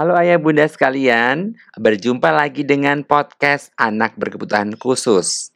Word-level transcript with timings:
Halo 0.00 0.16
ayah 0.16 0.40
bunda 0.40 0.64
sekalian, 0.64 1.60
berjumpa 1.76 2.32
lagi 2.32 2.64
dengan 2.64 3.04
podcast 3.04 3.68
anak 3.76 4.16
berkebutuhan 4.16 4.72
khusus 4.80 5.52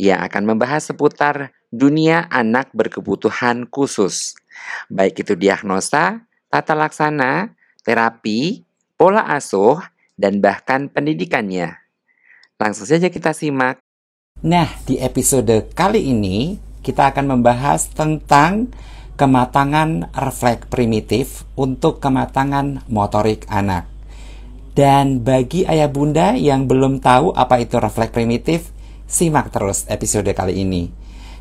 yang 0.00 0.24
akan 0.24 0.48
membahas 0.48 0.88
seputar 0.88 1.52
dunia 1.68 2.24
anak 2.32 2.72
berkebutuhan 2.72 3.68
khusus. 3.68 4.40
Baik 4.88 5.20
itu 5.20 5.36
diagnosa, 5.36 6.24
tata 6.48 6.72
laksana, 6.72 7.52
terapi, 7.84 8.64
pola 8.96 9.20
asuh, 9.36 9.84
dan 10.16 10.40
bahkan 10.40 10.88
pendidikannya. 10.88 11.76
Langsung 12.56 12.88
saja 12.88 13.12
kita 13.12 13.36
simak. 13.36 13.84
Nah, 14.40 14.80
di 14.88 14.96
episode 14.96 15.68
kali 15.76 16.08
ini 16.08 16.56
kita 16.80 17.12
akan 17.12 17.36
membahas 17.36 17.92
tentang 17.92 18.72
kematangan 19.14 20.10
refleks 20.14 20.66
primitif 20.66 21.46
untuk 21.54 22.02
kematangan 22.02 22.86
motorik 22.90 23.46
anak. 23.46 23.86
Dan 24.74 25.22
bagi 25.22 25.62
ayah 25.66 25.86
bunda 25.86 26.34
yang 26.34 26.66
belum 26.66 26.98
tahu 26.98 27.30
apa 27.30 27.62
itu 27.62 27.78
refleks 27.78 28.10
primitif, 28.10 28.74
simak 29.06 29.54
terus 29.54 29.86
episode 29.86 30.26
kali 30.34 30.66
ini. 30.66 30.90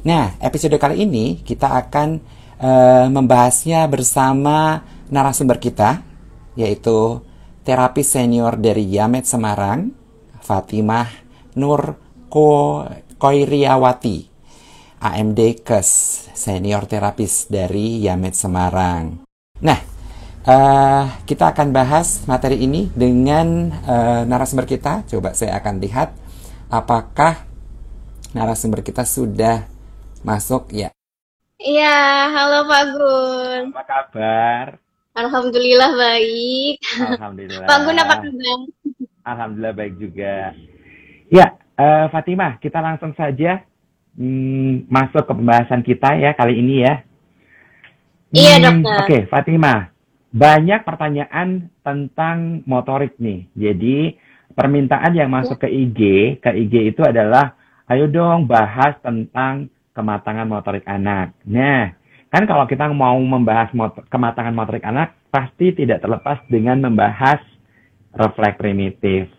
Nah, 0.05 0.38
episode 0.38 0.77
kali 0.77 1.01
ini 1.01 1.41
kita 1.41 1.73
akan 1.73 2.21
uh, 2.62 3.07
membahasnya 3.09 3.90
bersama 3.90 4.85
narasumber 5.09 5.57
kita, 5.57 6.05
yaitu 6.53 7.26
terapis 7.65 8.13
senior 8.13 8.59
dari 8.59 8.85
Yamet 8.85 9.26
Semarang, 9.26 9.90
Fatimah 10.43 11.09
Nur 11.57 11.98
Ko. 12.29 12.85
AMD 15.03 15.67
Kes, 15.67 15.91
senior 16.31 16.88
terapis 16.88 17.52
dari 17.52 17.99
Yamet 18.07 18.39
Semarang. 18.39 19.27
Nah, 19.59 19.79
uh, 20.48 21.03
kita 21.27 21.52
akan 21.52 21.76
bahas 21.76 22.23
materi 22.23 22.63
ini 22.63 22.88
dengan 22.95 23.67
uh, 23.84 24.23
narasumber 24.23 24.63
kita. 24.63 25.03
Coba 25.12 25.35
saya 25.35 25.59
akan 25.59 25.84
lihat 25.84 26.15
apakah 26.71 27.43
narasumber 28.31 28.79
kita 28.79 29.04
sudah 29.04 29.68
masuk 30.24 30.71
ya. 30.71 30.87
Iya, 31.59 32.31
halo 32.31 32.63
Pak 32.71 32.84
Gun. 32.96 33.63
Apa 33.76 33.84
kabar? 33.84 34.65
Alhamdulillah 35.20 35.91
baik. 35.99 36.79
Alhamdulillah. 37.20 37.68
Pak 37.68 37.77
Gun 37.84 37.98
apa 37.99 38.15
kabar? 38.24 38.59
Alhamdulillah 39.27 39.76
baik 39.76 39.99
juga. 39.99 40.55
Ya, 41.27 41.59
uh, 41.76 42.07
Fatimah, 42.07 42.55
kita 42.63 42.79
langsung 42.79 43.12
saja 43.20 43.68
hmm, 44.17 44.89
masuk 44.89 45.23
ke 45.25 45.33
pembahasan 45.33 45.81
kita 45.81 46.17
ya 46.17 46.33
kali 46.33 46.59
ini 46.59 46.85
ya. 46.85 46.93
Iya 48.33 48.53
hmm, 48.57 48.63
dokter. 48.63 48.97
Oke, 48.97 49.05
okay, 49.05 49.21
Fatimah. 49.29 49.93
Banyak 50.33 50.81
pertanyaan 50.81 51.69
tentang 51.85 52.65
motorik 52.65 53.13
nih. 53.21 53.45
Jadi 53.53 54.17
permintaan 54.57 55.13
yang 55.13 55.29
masuk 55.29 55.61
ke 55.61 55.69
IG, 55.69 56.01
ke 56.41 56.49
IG 56.49 56.93
itu 56.93 57.01
adalah, 57.05 57.53
ayo 57.85 58.09
dong 58.09 58.49
bahas 58.49 58.97
tentang 59.05 59.69
kematangan 59.93 60.49
motorik 60.49 60.81
anak. 60.89 61.37
Nah, 61.45 61.93
kan 62.34 62.49
kalau 62.49 62.65
kita 62.65 62.89
mau 62.89 63.13
membahas 63.21 63.69
motor, 63.77 64.01
kematangan 64.09 64.57
motorik 64.57 64.81
anak, 64.81 65.13
pasti 65.29 65.69
tidak 65.73 66.01
terlepas 66.01 66.41
dengan 66.50 66.81
membahas 66.81 67.38
refleks 68.13 68.57
primitif. 68.57 69.29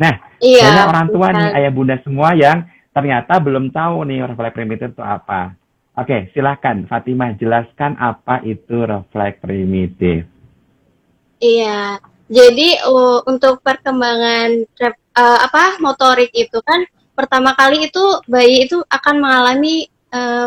Nah, 0.00 0.16
iya, 0.40 0.64
banyak 0.64 0.86
orang 0.88 1.08
tua 1.12 1.28
nih, 1.36 1.48
ayah 1.60 1.72
bunda 1.72 1.96
semua 2.00 2.32
yang 2.32 2.64
ternyata 2.90 3.38
belum 3.38 3.70
tahu 3.70 4.06
nih 4.06 4.26
refleks 4.26 4.56
primitif 4.56 4.88
itu 4.94 5.02
apa. 5.02 5.54
Oke, 5.98 6.30
silahkan 6.32 6.86
Fatimah 6.86 7.34
jelaskan 7.36 7.98
apa 7.98 8.40
itu 8.46 8.86
refleks 8.86 9.42
primitif. 9.42 10.24
Iya, 11.40 11.98
jadi 12.30 12.84
uh, 12.86 13.26
untuk 13.26 13.58
perkembangan 13.64 14.68
uh, 15.18 15.38
apa 15.42 15.82
motorik 15.82 16.30
itu 16.30 16.62
kan 16.62 16.86
pertama 17.18 17.58
kali 17.58 17.90
itu 17.90 18.04
bayi 18.30 18.70
itu 18.70 18.80
akan 18.86 19.14
mengalami 19.18 19.90
uh, 20.14 20.46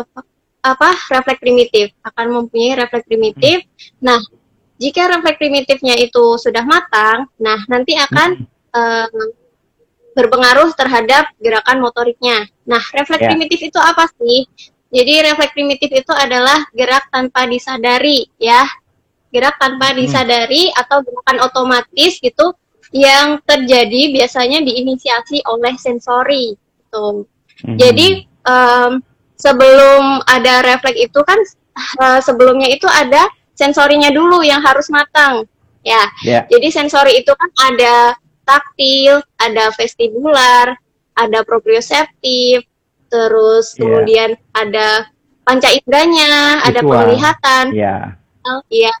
apa 0.64 0.90
refleks 1.12 1.44
primitif, 1.44 1.92
akan 2.00 2.40
mempunyai 2.40 2.80
refleks 2.80 3.04
primitif. 3.04 3.60
Hmm. 4.00 4.00
Nah, 4.00 4.20
jika 4.80 5.12
refleks 5.12 5.36
primitifnya 5.36 5.94
itu 6.00 6.40
sudah 6.40 6.64
matang, 6.64 7.28
nah 7.36 7.60
nanti 7.68 7.92
akan 8.00 8.42
hmm. 8.42 8.72
uh, 8.72 9.43
berpengaruh 10.14 10.70
terhadap 10.78 11.28
gerakan 11.42 11.82
motoriknya. 11.82 12.46
Nah, 12.64 12.80
refleks 12.94 13.26
yeah. 13.26 13.30
primitif 13.34 13.60
itu 13.60 13.78
apa 13.82 14.06
sih? 14.16 14.46
Jadi 14.94 15.26
refleks 15.26 15.52
primitif 15.52 15.90
itu 15.90 16.12
adalah 16.14 16.62
gerak 16.70 17.10
tanpa 17.10 17.50
disadari 17.50 18.30
ya. 18.38 18.62
Gerak 19.34 19.58
tanpa 19.58 19.90
hmm. 19.90 19.96
disadari 19.98 20.70
atau 20.70 21.02
gerakan 21.02 21.38
otomatis 21.42 22.22
gitu 22.22 22.54
yang 22.94 23.42
terjadi 23.42 24.14
biasanya 24.14 24.62
diinisiasi 24.62 25.42
oleh 25.50 25.74
sensori 25.74 26.54
gitu. 26.54 27.26
Hmm. 27.66 27.74
Jadi 27.74 28.30
um, 28.46 29.02
sebelum 29.34 30.22
ada 30.30 30.62
refleks 30.62 31.10
itu 31.10 31.20
kan 31.26 31.38
uh, 31.98 32.22
sebelumnya 32.22 32.70
itu 32.70 32.86
ada 32.86 33.26
sensorinya 33.58 34.14
dulu 34.14 34.46
yang 34.46 34.62
harus 34.62 34.86
matang 34.94 35.42
ya. 35.82 36.06
Yeah. 36.22 36.46
Jadi 36.46 36.70
sensori 36.70 37.18
itu 37.18 37.34
kan 37.34 37.50
ada 37.74 38.14
taktil, 38.44 39.24
ada 39.40 39.72
vestibular, 39.74 40.76
ada 41.16 41.40
proprioseptif, 41.44 42.64
terus 43.08 43.74
yeah. 43.74 43.80
kemudian 43.80 44.30
ada 44.54 45.08
panca 45.44 45.68
inderanya, 45.72 46.64
ada 46.64 46.80
penglihatan, 46.80 47.64
yeah. 47.76 48.16
oh, 48.48 48.62
iya, 48.72 48.92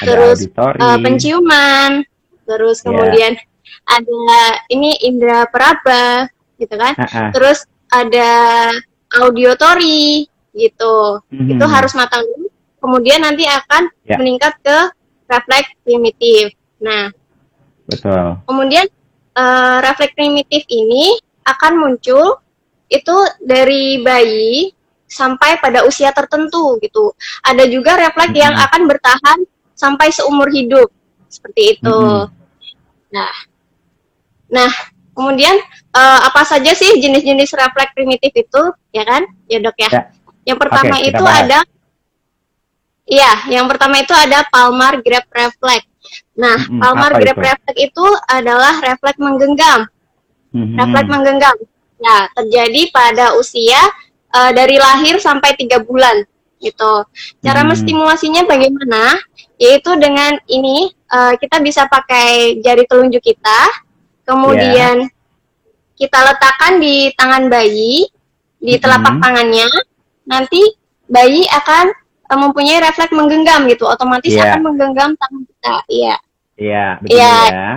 terus 0.00 0.48
uh, 0.56 0.98
penciuman, 1.00 2.04
terus 2.48 2.80
iya. 2.80 2.84
kemudian 2.88 3.32
yeah. 3.36 3.94
ada 4.00 4.24
ini 4.72 4.96
indera 5.04 5.44
peraba, 5.48 6.28
gitu 6.56 6.74
kan, 6.76 6.96
uh 6.96 7.04
-uh. 7.04 7.30
terus 7.36 7.68
ada 7.92 8.30
audiotori, 9.20 10.24
gitu, 10.56 11.22
mm-hmm. 11.30 11.58
itu 11.58 11.64
harus 11.68 11.92
matang 11.94 12.26
dulu, 12.26 12.48
kemudian 12.82 13.22
nanti 13.22 13.46
akan 13.46 13.86
yeah. 14.08 14.18
meningkat 14.18 14.56
ke 14.64 14.78
refleks 15.30 15.70
primitif. 15.86 16.50
Nah, 16.82 17.12
Betul. 17.90 18.38
Kemudian 18.46 18.86
uh, 19.34 19.76
refleks 19.82 20.14
primitif 20.14 20.62
ini 20.70 21.18
akan 21.44 21.72
muncul 21.82 22.38
itu 22.90 23.16
dari 23.42 24.02
bayi 24.02 24.74
sampai 25.10 25.58
pada 25.58 25.82
usia 25.82 26.14
tertentu 26.14 26.78
gitu. 26.78 27.10
Ada 27.42 27.66
juga 27.66 27.98
refleks 27.98 28.30
mm-hmm. 28.30 28.46
yang 28.46 28.54
akan 28.54 28.82
bertahan 28.86 29.38
sampai 29.74 30.14
seumur 30.14 30.46
hidup 30.50 30.86
seperti 31.26 31.78
itu. 31.78 31.90
Mm-hmm. 31.90 32.26
Nah, 33.10 33.34
nah 34.50 34.70
kemudian 35.18 35.58
uh, 35.94 36.18
apa 36.30 36.46
saja 36.46 36.70
sih 36.78 37.02
jenis-jenis 37.02 37.50
refleks 37.58 37.94
primitif 37.94 38.30
itu, 38.30 38.62
ya 38.94 39.02
kan, 39.02 39.26
ya 39.50 39.58
dok 39.58 39.76
ya? 39.82 39.90
ya. 39.90 40.02
Yang 40.46 40.58
pertama 40.62 40.94
okay, 40.94 41.10
itu 41.10 41.24
ada, 41.26 41.60
iya, 43.10 43.32
yang 43.50 43.66
pertama 43.66 43.98
itu 43.98 44.14
ada 44.14 44.46
palmar 44.46 45.02
grab 45.02 45.26
reflex. 45.34 45.89
Nah, 46.36 46.56
hmm, 46.56 46.80
palmar 46.80 47.12
grab 47.20 47.38
reflex 47.38 47.76
itu 47.76 48.06
adalah 48.28 48.80
refleks 48.80 49.20
menggenggam. 49.20 49.86
Hmm. 50.50 50.74
Refleks 50.78 51.08
menggenggam. 51.10 51.56
Nah, 52.00 52.26
terjadi 52.32 52.82
pada 52.90 53.36
usia 53.36 53.78
uh, 54.32 54.50
dari 54.56 54.80
lahir 54.80 55.20
sampai 55.20 55.54
tiga 55.54 55.84
bulan 55.84 56.24
gitu. 56.60 57.04
Cara 57.40 57.64
hmm. 57.64 57.68
menstimulasinya 57.72 58.42
bagaimana? 58.48 59.16
Yaitu 59.60 59.92
dengan 60.00 60.40
ini 60.48 60.88
uh, 61.12 61.36
kita 61.36 61.60
bisa 61.60 61.84
pakai 61.88 62.60
jari 62.64 62.88
telunjuk 62.88 63.20
kita, 63.20 63.60
kemudian 64.24 65.04
yeah. 65.04 65.98
kita 66.00 66.16
letakkan 66.16 66.80
di 66.80 67.12
tangan 67.12 67.52
bayi, 67.52 68.08
di 68.56 68.80
telapak 68.80 69.20
hmm. 69.20 69.22
tangannya. 69.24 69.68
Nanti 70.24 70.60
bayi 71.10 71.44
akan 71.48 71.92
mempunyai 72.38 72.78
refleks 72.78 73.14
menggenggam 73.14 73.66
gitu, 73.66 73.88
otomatis 73.88 74.30
yeah. 74.30 74.54
akan 74.54 74.60
menggenggam 74.70 75.10
tangan 75.18 75.42
kita. 75.46 75.74
Iya. 75.90 76.14
Iya, 76.60 76.84
begini 77.00 77.16
iya. 77.16 77.34
ya. 77.48 77.72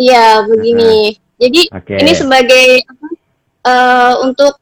Iya, 0.00 0.26
begini. 0.46 0.94
Uh 0.94 1.08
-huh. 1.10 1.28
Jadi 1.40 1.62
okay. 1.72 1.98
ini 2.04 2.12
sebagai 2.12 2.66
uh, 3.64 4.14
untuk 4.28 4.60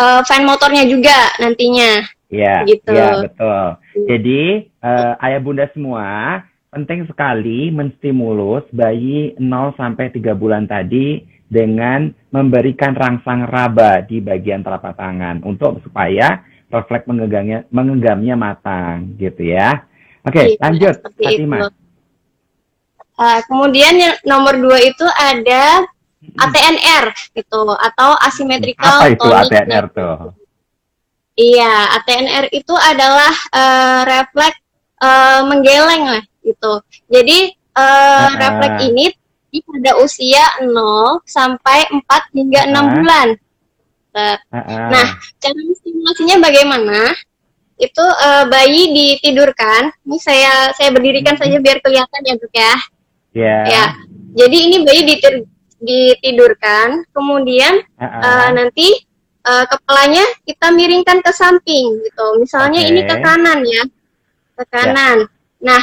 uh, 0.00 0.20
fan 0.24 0.48
motornya 0.48 0.88
juga 0.88 1.36
nantinya. 1.36 2.00
Iya, 2.32 2.64
gitu. 2.64 2.96
Iya, 2.96 3.28
betul. 3.28 3.64
Jadi 4.08 4.42
uh, 4.80 5.12
ayah 5.20 5.40
bunda 5.44 5.68
semua 5.76 6.40
penting 6.72 7.04
sekali 7.04 7.68
menstimulus 7.68 8.64
bayi 8.72 9.36
0 9.36 9.76
sampai 9.76 10.08
3 10.08 10.32
bulan 10.32 10.64
tadi 10.64 11.20
dengan 11.52 12.08
memberikan 12.32 12.96
rangsang 12.96 13.44
raba 13.44 14.00
di 14.00 14.24
bagian 14.24 14.64
telapak 14.64 14.96
tangan 14.96 15.44
untuk 15.44 15.84
supaya 15.84 16.40
refleks 16.72 17.04
menggenggamnya 17.04 17.68
menggenggamnya 17.68 18.34
matang 18.34 19.12
gitu 19.20 19.52
ya. 19.52 19.84
Oke, 20.24 20.32
okay, 20.32 20.46
iya, 20.54 20.58
lanjut 20.64 20.94
Fatimah. 21.20 21.60
Uh, 23.12 23.40
kemudian 23.44 23.94
yang 24.00 24.14
nomor 24.24 24.56
dua 24.56 24.80
itu 24.80 25.04
ada 25.20 25.84
ATNR 26.40 27.12
gitu 27.36 27.62
atau 27.76 28.16
asymmetrical 28.24 29.04
Apa 29.04 29.12
itu 29.12 29.28
ATNR 29.28 29.84
tuh? 29.92 30.32
Iya, 31.36 32.00
ATNR 32.00 32.48
itu 32.54 32.74
adalah 32.76 33.32
uh, 33.52 34.00
refleks 34.08 34.60
uh, 35.02 35.40
menggeleng 35.44 36.04
lah 36.08 36.24
gitu. 36.40 36.72
Jadi 37.12 37.52
uh, 37.76 38.32
Ah. 38.32 38.36
refleks 38.38 38.80
ini 38.88 39.04
pada 39.68 39.92
usia 40.00 40.44
0 40.64 41.20
sampai 41.28 41.84
4 41.90 42.36
hingga 42.36 42.60
6 42.68 42.72
Ah. 42.72 42.84
bulan. 42.96 43.28
Dokter. 44.12 44.36
Ah, 44.52 44.92
Nah, 44.92 45.08
cara 45.40 45.60
stimulasinya 45.80 46.36
bagaimana? 46.44 47.00
Itu 47.80 48.04
eh, 48.04 48.44
bayi 48.46 48.92
ditidurkan. 48.92 49.88
Ini 50.04 50.18
saya 50.20 50.52
saya 50.76 50.92
berdirikan 50.92 51.34
Hmm. 51.34 51.42
saja 51.48 51.56
biar 51.58 51.80
kelihatan 51.80 52.20
ya, 52.22 52.34
Dok 52.36 52.52
ya. 52.54 52.74
ya. 53.32 53.56
Ya. 53.66 53.84
Jadi 54.36 54.56
ini 54.68 54.76
bayi 54.84 55.02
ditir- 55.08 55.48
ditidurkan, 55.82 57.08
kemudian 57.10 57.80
ah. 57.96 58.04
eh, 58.22 58.48
nanti 58.52 58.88
eh, 59.42 59.64
kepalanya 59.66 60.22
kita 60.46 60.70
miringkan 60.70 61.18
ke 61.18 61.32
samping 61.32 61.98
gitu. 62.04 62.26
Misalnya 62.38 62.84
Oke. 62.84 62.88
ini 62.92 63.00
ke 63.02 63.16
kanan 63.18 63.64
ya. 63.66 63.82
Ke 64.60 64.64
kanan. 64.70 65.26
Nah, 65.58 65.82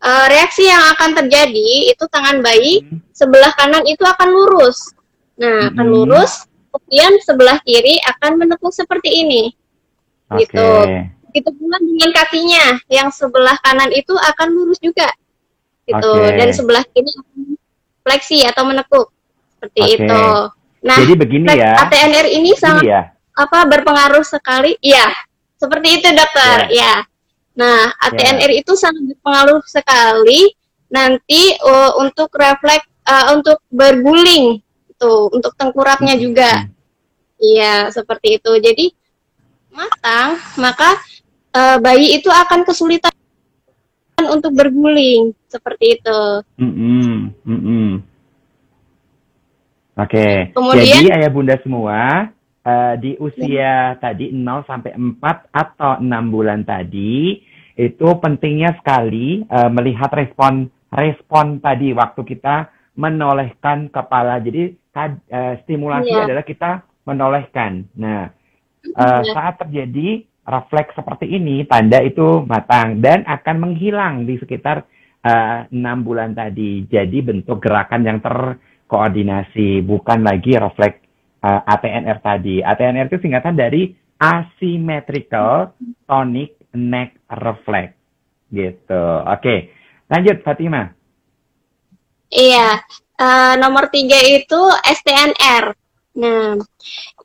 eh, 0.00 0.26
reaksi 0.30 0.64
yang 0.64 0.80
akan 0.96 1.18
terjadi 1.18 1.90
itu 1.92 2.04
tangan 2.08 2.40
bayi 2.40 2.80
Hmm. 2.86 3.02
sebelah 3.10 3.50
kanan 3.58 3.82
itu 3.84 4.00
akan 4.00 4.30
lurus. 4.30 4.94
Nah, 5.34 5.68
akan 5.74 5.82
Mhm. 5.84 5.92
lurus, 5.92 6.46
kemudian 6.74 7.12
sebelah 7.22 7.62
kiri 7.62 8.02
akan 8.02 8.42
menekuk 8.42 8.74
seperti 8.74 9.22
ini. 9.22 9.54
Oke. 10.26 10.50
gitu. 10.50 10.66
Itu 11.34 11.50
pula 11.54 11.78
dengan 11.82 12.10
kakinya, 12.14 12.78
yang 12.90 13.10
sebelah 13.14 13.58
kanan 13.62 13.90
itu 13.94 14.14
akan 14.14 14.48
lurus 14.50 14.82
juga. 14.82 15.06
Gitu. 15.86 16.10
Oke. 16.10 16.34
Dan 16.34 16.50
sebelah 16.50 16.82
kiri 16.90 17.10
fleksi 18.02 18.42
atau 18.42 18.66
menekuk. 18.66 19.06
Seperti 19.58 19.80
Oke. 19.82 19.94
itu. 20.02 20.22
Nah, 20.84 20.98
Jadi 21.00 21.14
begini 21.14 21.48
ya. 21.54 21.80
ATNR 21.86 22.26
ini 22.28 22.50
sangat 22.58 22.84
ya. 22.84 23.00
apa 23.38 23.64
berpengaruh 23.70 24.26
sekali. 24.26 24.76
Iya, 24.82 25.14
seperti 25.56 26.02
itu 26.02 26.08
dokter. 26.12 26.68
Ya. 26.74 27.06
Nah, 27.54 27.94
ATNR 28.02 28.50
itu 28.50 28.74
sangat 28.74 29.14
berpengaruh 29.14 29.62
sekali 29.64 30.52
nanti 30.92 31.56
uh, 31.64 31.96
untuk 32.02 32.28
refleks 32.36 32.86
uh, 33.08 33.32
untuk 33.32 33.58
berguling 33.72 34.60
itu 34.94 35.12
untuk 35.34 35.52
tengkurapnya 35.58 36.14
juga. 36.14 36.70
Iya, 37.36 37.90
seperti 37.90 38.38
itu. 38.38 38.52
Jadi 38.62 38.94
matang, 39.74 40.38
maka 40.56 40.96
uh, 41.50 41.76
bayi 41.82 42.14
itu 42.14 42.30
akan 42.30 42.62
kesulitan 42.62 43.10
untuk 44.22 44.54
berguling 44.54 45.34
seperti 45.50 45.98
itu. 45.98 46.20
Mm-mm, 46.62 47.34
mm-mm. 47.42 47.88
Oke. 49.94 50.54
Kemudian- 50.54 50.86
Jadi 51.02 51.06
ayah 51.10 51.30
bunda 51.30 51.54
semua 51.62 52.30
eh, 52.64 52.94
di 52.96 53.12
usia 53.20 53.94
tadi 54.00 54.32
0 54.32 54.64
sampai 54.66 54.96
4 54.96 55.20
atau 55.52 56.00
6 56.00 56.32
bulan 56.34 56.64
tadi 56.64 57.38
itu 57.76 58.08
pentingnya 58.18 58.74
sekali 58.80 59.44
eh, 59.44 59.70
melihat 59.70 60.10
respon 60.10 60.66
respon 60.88 61.58
tadi 61.60 61.94
waktu 61.94 62.22
kita 62.24 62.70
menolehkan 62.94 63.90
kepala. 63.90 64.38
Jadi 64.38 64.74
kad- 64.94 65.26
eh, 65.26 65.58
stimulasi 65.66 66.08
Iya. 66.14 66.24
adalah 66.30 66.44
kita 66.46 66.70
menolehkan. 67.04 67.90
Nah, 67.98 68.30
eh, 68.86 69.22
Iya. 69.26 69.34
saat 69.34 69.58
terjadi 69.60 70.22
refleks 70.46 70.94
seperti 70.94 71.26
ini, 71.28 71.66
tanda 71.66 71.98
itu 72.00 72.46
matang 72.46 73.02
dan 73.02 73.26
akan 73.26 73.56
menghilang 73.58 74.24
di 74.24 74.38
sekitar 74.38 74.86
eh, 75.24 75.64
enam 75.72 76.04
bulan 76.04 76.36
tadi. 76.36 76.84
Jadi 76.84 77.24
bentuk 77.24 77.56
gerakan 77.56 78.04
yang 78.04 78.20
terkoordinasi, 78.20 79.80
bukan 79.80 80.20
lagi 80.20 80.52
refleks 80.52 81.00
eh, 81.40 81.60
ATNR 81.64 82.20
tadi. 82.20 82.60
ATNR 82.60 83.08
itu 83.08 83.24
singkatan 83.24 83.56
dari 83.56 83.88
asymmetrical 84.20 85.72
tonic 86.04 86.60
neck 86.76 87.16
reflex. 87.40 87.96
Gitu. 88.52 89.04
Oke, 89.24 89.72
lanjut 90.12 90.44
Fatima. 90.44 90.92
Iya, 92.34 92.82
eh, 93.14 93.54
nomor 93.62 93.86
tiga 93.94 94.18
itu 94.18 94.58
STNR. 94.82 95.70
Nah, 96.14 96.58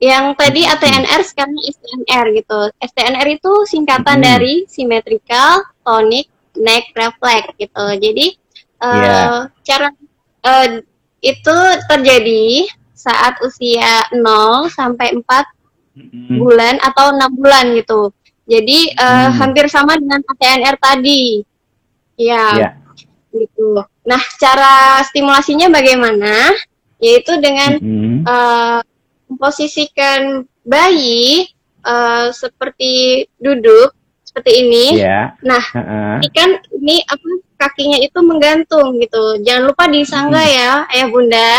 yang 0.01 0.33
tadi 0.33 0.65
Hmm. 0.65 0.73
ATNR 0.73 1.21
sekarang 1.21 1.57
STNR 1.61 2.25
gitu. 2.33 2.59
STNR 2.81 3.27
itu 3.27 3.51
singkatan 3.65 4.21
Hmm. 4.21 4.25
dari 4.25 4.65
symmetrical 4.65 5.65
tonic 5.81 6.29
neck 6.57 6.93
reflex 6.93 7.49
gitu. 7.57 7.85
Jadi 7.97 8.37
eh, 8.79 8.95
Iya. 8.95 9.51
cara 9.65 9.89
eh, 10.39 10.67
itu 11.19 11.57
terjadi 11.85 12.63
saat 12.95 13.35
usia 13.43 14.07
0 14.15 14.71
sampai 14.71 15.19
4 15.19 15.45
Mm-mm. 15.99 16.39
bulan 16.39 16.79
atau 16.79 17.11
enam 17.11 17.27
bulan 17.35 17.75
gitu. 17.75 18.15
Jadi 18.47 18.89
eh, 18.89 19.27
Hmm. 19.29 19.35
hampir 19.35 19.67
sama 19.67 19.99
dengan 19.99 20.23
ATNR 20.23 20.79
tadi. 20.79 21.43
Ya 22.15 22.45
Ya. 22.55 22.69
Gitu. 23.33 23.81
Nah, 24.05 24.21
cara 24.37 25.01
stimulasinya 25.05 25.69
bagaimana? 25.69 26.53
Yaitu 26.99 27.39
dengan 27.39 27.79
eh, 28.25 28.79
memposisikan 29.29 30.43
bayi 30.65 31.47
eh, 31.85 32.27
seperti 32.33 33.25
duduk 33.39 33.95
seperti 34.25 34.51
ini. 34.61 34.85
Ya. 35.01 35.33
Nah, 35.41 35.63
Heeh. 35.73 36.13
ini 36.21 36.29
kan 36.29 36.49
ini 36.77 36.95
apa 37.09 37.27
kakinya 37.59 37.97
itu 37.97 38.19
menggantung 38.21 39.01
gitu. 39.01 39.41
Jangan 39.41 39.63
lupa 39.73 39.89
disangga 39.89 40.43
Hmm. 40.45 40.53
ya, 40.53 40.71
ayah 40.93 41.07
bunda. 41.09 41.53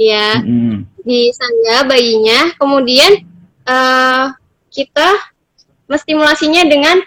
Ya, 0.00 0.40
Mm-mm. 0.40 0.88
disangga 1.04 1.86
bayinya. 1.86 2.54
Kemudian 2.58 3.22
eh, 3.66 4.24
kita 4.72 5.08
menstimulasinya 5.86 6.64
dengan 6.64 7.02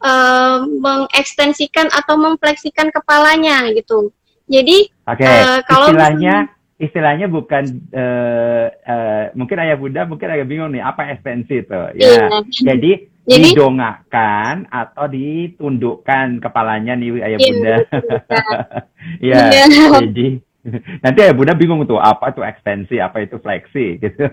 eh, 0.00 0.56
mengekstensikan 0.80 1.88
atau 1.88 2.16
memfleksikan 2.16 2.88
kepalanya 2.90 3.68
gitu. 3.72 4.10
Jadi 4.46 4.90
Oke, 5.06 5.22
Eh, 5.22 5.58
kalau 5.64 5.90
istilahnya 5.90 6.34
istilahnya 6.76 7.26
bukan 7.26 7.64
eh, 7.92 8.66
eh, 8.72 9.24
mungkin 9.36 9.56
ayah 9.60 9.76
bunda 9.76 10.02
mungkin 10.04 10.26
agak 10.26 10.48
bingung 10.48 10.72
nih 10.72 10.80
apa 10.80 11.12
ekstensi 11.12 11.62
itu. 11.62 11.80
Ya, 11.94 12.08
Iya. 12.08 12.26
jadi, 12.64 12.92
Jadi- 13.30 13.52
didongakkan 13.52 14.66
atau 14.72 15.04
ditundukkan 15.06 16.40
kepalanya 16.40 16.96
nih 16.96 17.20
ayah 17.20 17.38
Iya, 17.38 17.46
bunda. 17.46 17.74
Iya. 19.26 19.38
ya, 19.52 19.64
jadi 20.02 20.26
nanti 21.04 21.24
ayah 21.24 21.32
bunda 21.32 21.56
bingung 21.56 21.88
tuh 21.88 21.96
apa 21.96 22.36
itu 22.36 22.44
ekstensi, 22.44 23.00
apa 23.00 23.24
itu 23.24 23.40
fleksi 23.40 23.96
gitu. 23.96 24.28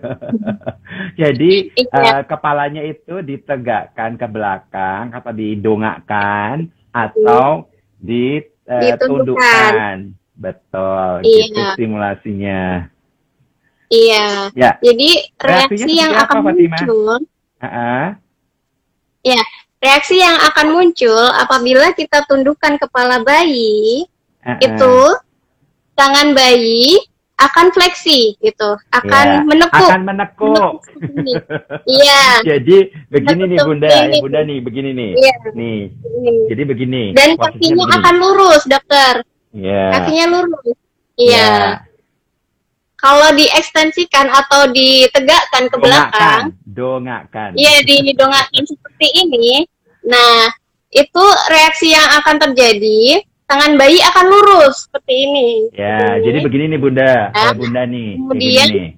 jadi 1.22 1.72
eh, 1.72 2.22
kepalanya 2.28 2.84
itu 2.84 3.24
ditegakkan 3.24 4.20
ke 4.20 4.28
belakang 4.28 5.16
atau 5.16 5.32
didongakkan 5.32 6.68
atau 6.92 7.72
ditundukkan. 8.04 10.12
Betul, 10.38 11.26
Iya. 11.26 11.50
gitu 11.50 11.62
stimulasinya. 11.74 12.94
iya. 13.90 14.54
Ya. 14.54 14.78
Jadi 14.84 15.10
reaksi 15.42 15.98
yang 15.98 16.14
apa, 16.14 16.38
akan 16.38 16.46
Fatimah? 16.46 16.78
muncul, 16.78 17.18
Heeh. 17.58 18.06
reaksi 19.82 20.22
yang 20.22 20.38
akan 20.46 20.78
muncul 20.78 21.26
apabila 21.42 21.90
kita 21.98 22.22
tundukkan 22.30 22.78
kepala 22.78 23.26
bayi, 23.26 24.06
heeh. 24.46 24.62
itu 24.62 24.94
tangan 25.98 26.38
bayi 26.38 27.02
akan 27.38 27.70
fleksi 27.70 28.34
gitu, 28.42 28.70
akan 28.90 29.26
Ya, 29.30 29.42
menekuk. 29.46 29.90
akan 29.90 30.02
menekuk. 30.06 30.74
Iya. 31.86 32.24
Jadi 32.50 32.78
begini 33.10 33.44
nih 33.46 33.58
Menekuk 33.62 33.68
Bunda, 33.70 33.88
ini. 33.90 34.10
ya 34.10 34.22
Bunda 34.26 34.40
nih, 34.42 34.58
begini 34.62 34.90
nih. 34.94 35.12
Iya. 35.14 35.34
Nih, 35.54 35.80
ini. 35.94 36.34
jadi 36.50 36.62
begini. 36.66 37.04
Dan 37.14 37.30
kakinya 37.38 37.86
begini. 37.86 37.98
akan 38.02 38.14
lurus, 38.18 38.62
dokter. 38.66 39.14
Iya. 39.54 39.84
Kakinya 39.94 40.26
lurus. 40.34 40.66
Iya. 40.66 40.78
Iya. 41.18 41.54
Kalau 42.98 43.30
diekstensikan 43.38 44.26
atau 44.26 44.74
ditegakkan 44.74 45.70
ke 45.70 45.78
belakang, 45.78 46.42
Dongakkan. 46.66 47.54
iya 47.54 47.86
didongakkan 47.86 48.66
seperti 48.74 49.08
ini. 49.14 49.62
Nah, 50.10 50.50
itu 50.90 51.24
reaksi 51.54 51.94
yang 51.94 52.10
akan 52.18 52.42
terjadi, 52.42 53.22
tangan 53.48 53.74
bayi 53.76 53.98
akan 54.04 54.26
lurus 54.28 54.86
seperti 54.86 55.14
ini. 55.24 55.48
Ya, 55.72 55.98
Seperti 55.98 56.22
jadi 56.22 56.38
ini. 56.38 56.46
begini 56.46 56.64
nih 56.68 56.80
Bunda, 56.80 57.12
ya, 57.32 57.50
Bunda 57.54 57.82
nih. 57.84 58.10
Kemudian- 58.18 58.72
nih. 58.72 58.90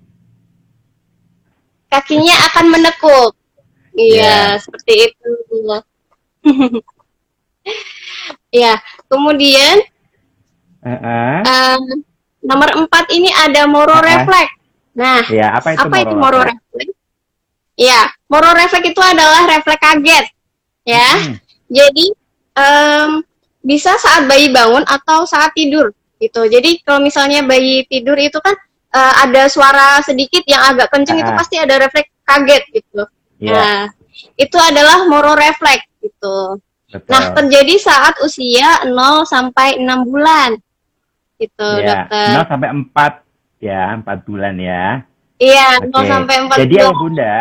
kakinya 1.88 2.36
akan 2.50 2.66
menekuk. 2.70 3.32
Iya, 3.92 4.22
Ya. 4.22 4.62
seperti 4.62 4.94
itu. 5.08 5.30
ya, 8.52 8.74
kemudian 9.06 9.82
Heeh. 10.80 11.38
em, 11.44 11.82
nomor 12.40 12.70
empat 12.76 13.10
ini 13.10 13.30
ada 13.30 13.66
moro 13.66 13.92
Ah, 13.92 14.00
ah. 14.00 14.06
refleks. 14.06 14.54
Nah, 14.94 15.22
Ya, 15.30 15.54
apa 15.54 15.74
itu 15.74 15.82
apa 15.82 15.98
itu 16.00 16.14
moro? 16.14 16.38
moro 16.38 16.40
refleks? 16.46 16.94
Ya, 17.74 18.00
moro 18.26 18.50
refleks 18.52 18.88
itu 18.88 19.02
adalah 19.02 19.46
refleks 19.48 19.80
kaget. 19.80 20.26
Ya, 20.86 21.10
Hmm. 21.12 21.36
jadi 21.70 22.06
em, 22.56 23.10
bisa 23.60 23.92
saat 24.00 24.26
bayi 24.26 24.50
bangun 24.50 24.84
atau 24.88 25.28
saat 25.28 25.52
tidur 25.54 25.92
gitu. 26.18 26.48
Jadi 26.48 26.84
kalau 26.84 27.04
misalnya 27.04 27.44
bayi 27.44 27.84
tidur 27.88 28.16
itu 28.16 28.40
kan 28.40 28.56
eh, 28.90 29.14
ada 29.22 29.46
suara 29.46 30.02
sedikit 30.02 30.42
yang 30.50 30.66
agak 30.66 30.90
kenceng 30.90 31.22
itu 31.22 31.30
Ah. 31.30 31.38
pasti 31.38 31.56
ada 31.62 31.78
refleks 31.78 32.10
kaget 32.26 32.64
gitu. 32.74 33.02
Ya. 33.38 33.54
Nah, 33.54 33.80
itu 34.36 34.58
adalah 34.58 35.06
moro 35.06 35.38
refleks 35.38 35.86
gitu. 36.02 36.58
Betul. 36.90 37.12
Nah, 37.14 37.38
terjadi 37.38 37.76
saat 37.78 38.18
usia 38.26 38.82
0 38.90 39.22
sampai 39.24 39.78
6 39.78 40.10
bulan. 40.10 40.58
Gitu, 41.38 41.70
ya, 41.80 42.10
dokter. 42.10 42.28
0 42.34 42.50
sampai 42.50 42.70
4 42.74 43.14
ya, 43.62 43.84
4 44.02 44.20
bulan 44.26 44.56
ya. 44.58 44.86
Iya, 45.40 45.68
Oke. 45.80 45.94
0 45.94 46.04
sampai 46.10 46.36
4 46.50 46.58
Jadi 46.60 46.74
bulan. 46.76 46.84
ayah 46.84 46.96
bunda, 46.98 47.38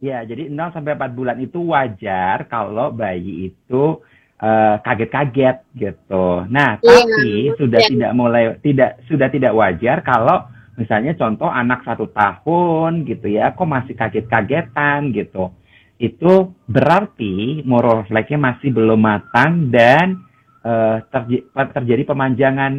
ya 0.00 0.18
jadi 0.24 0.42
0 0.48 0.72
sampai 0.72 0.92
4 0.96 1.12
bulan 1.12 1.36
itu 1.38 1.60
wajar 1.68 2.48
kalau 2.48 2.88
bayi 2.90 3.52
itu 3.52 4.00
eh, 4.40 4.76
kaget-kaget 4.80 5.56
gitu. 5.76 6.44
Nah, 6.48 6.80
Iya, 6.80 6.96
tapi 7.04 7.30
sudah 7.60 7.80
wajar. 7.80 7.92
tidak 7.92 8.12
mulai 8.16 8.44
tidak 8.64 8.90
sudah 9.06 9.28
tidak 9.28 9.52
wajar 9.52 10.00
kalau 10.00 10.48
misalnya 10.74 11.12
contoh 11.12 11.46
anak 11.46 11.84
satu 11.84 12.08
tahun 12.08 13.04
gitu 13.04 13.28
ya, 13.28 13.52
kok 13.52 13.68
masih 13.68 13.92
kaget-kagetan 13.94 15.12
gitu. 15.12 15.52
Itu 16.00 16.56
berarti 16.64 17.60
moral 17.68 18.08
refleksnya 18.08 18.40
masih 18.40 18.72
belum 18.72 18.96
matang 18.96 19.68
dan 19.68 20.24
eh, 20.64 21.04
terj- 21.12 21.44
terjadi 21.52 22.02
pemanjangan 22.08 22.72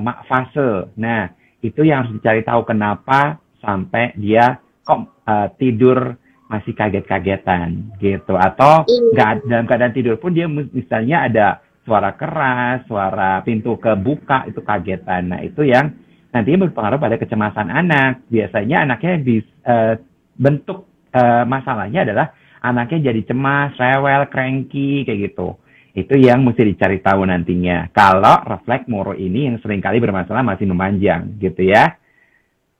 ma- 0.00 0.20
fase. 0.28 0.92
Nah, 1.00 1.32
itu 1.60 1.84
yang 1.84 2.04
harus 2.04 2.16
dicari 2.16 2.40
tahu 2.40 2.64
kenapa 2.64 3.36
sampai 3.60 4.12
dia 4.16 4.60
kok 4.84 5.24
eh, 5.28 5.48
tidur 5.56 6.16
masih 6.50 6.74
kaget-kagetan 6.74 7.94
gitu 8.02 8.34
atau 8.34 8.82
Iya. 8.84 9.14
nggak 9.14 9.30
dalam 9.46 9.66
keadaan 9.70 9.94
tidur 9.94 10.18
pun 10.18 10.34
dia 10.34 10.50
mis- 10.50 10.74
misalnya 10.74 11.30
ada 11.30 11.46
suara 11.86 12.10
keras, 12.18 12.82
suara 12.90 13.38
pintu 13.46 13.78
kebuka 13.78 14.50
itu 14.50 14.58
kagetan. 14.60 15.30
Nah 15.30 15.40
itu 15.46 15.62
yang 15.62 15.94
nantinya 16.34 16.66
berpengaruh 16.66 16.98
pada 16.98 17.16
kecemasan 17.16 17.70
anak. 17.70 18.26
Biasanya 18.26 18.82
anaknya 18.82 19.14
di 19.22 19.38
eh, 19.40 19.94
bentuk 20.34 20.90
eh, 21.14 21.44
masalahnya 21.46 22.02
adalah 22.02 22.34
anaknya 22.60 23.14
jadi 23.14 23.30
cemas, 23.30 23.78
rewel, 23.78 24.26
cranky 24.26 25.06
kayak 25.06 25.30
gitu. 25.30 25.54
Itu 25.90 26.14
yang 26.14 26.42
mesti 26.42 26.62
dicari 26.66 26.98
tahu 26.98 27.26
nantinya. 27.26 27.90
Kalau 27.90 28.42
refleks 28.46 28.86
moro 28.86 29.14
ini 29.14 29.50
yang 29.50 29.58
sering 29.62 29.78
kali 29.82 29.98
bermasalah 29.98 30.42
masih 30.42 30.66
memanjang 30.66 31.38
gitu 31.38 31.62
ya. 31.62 31.94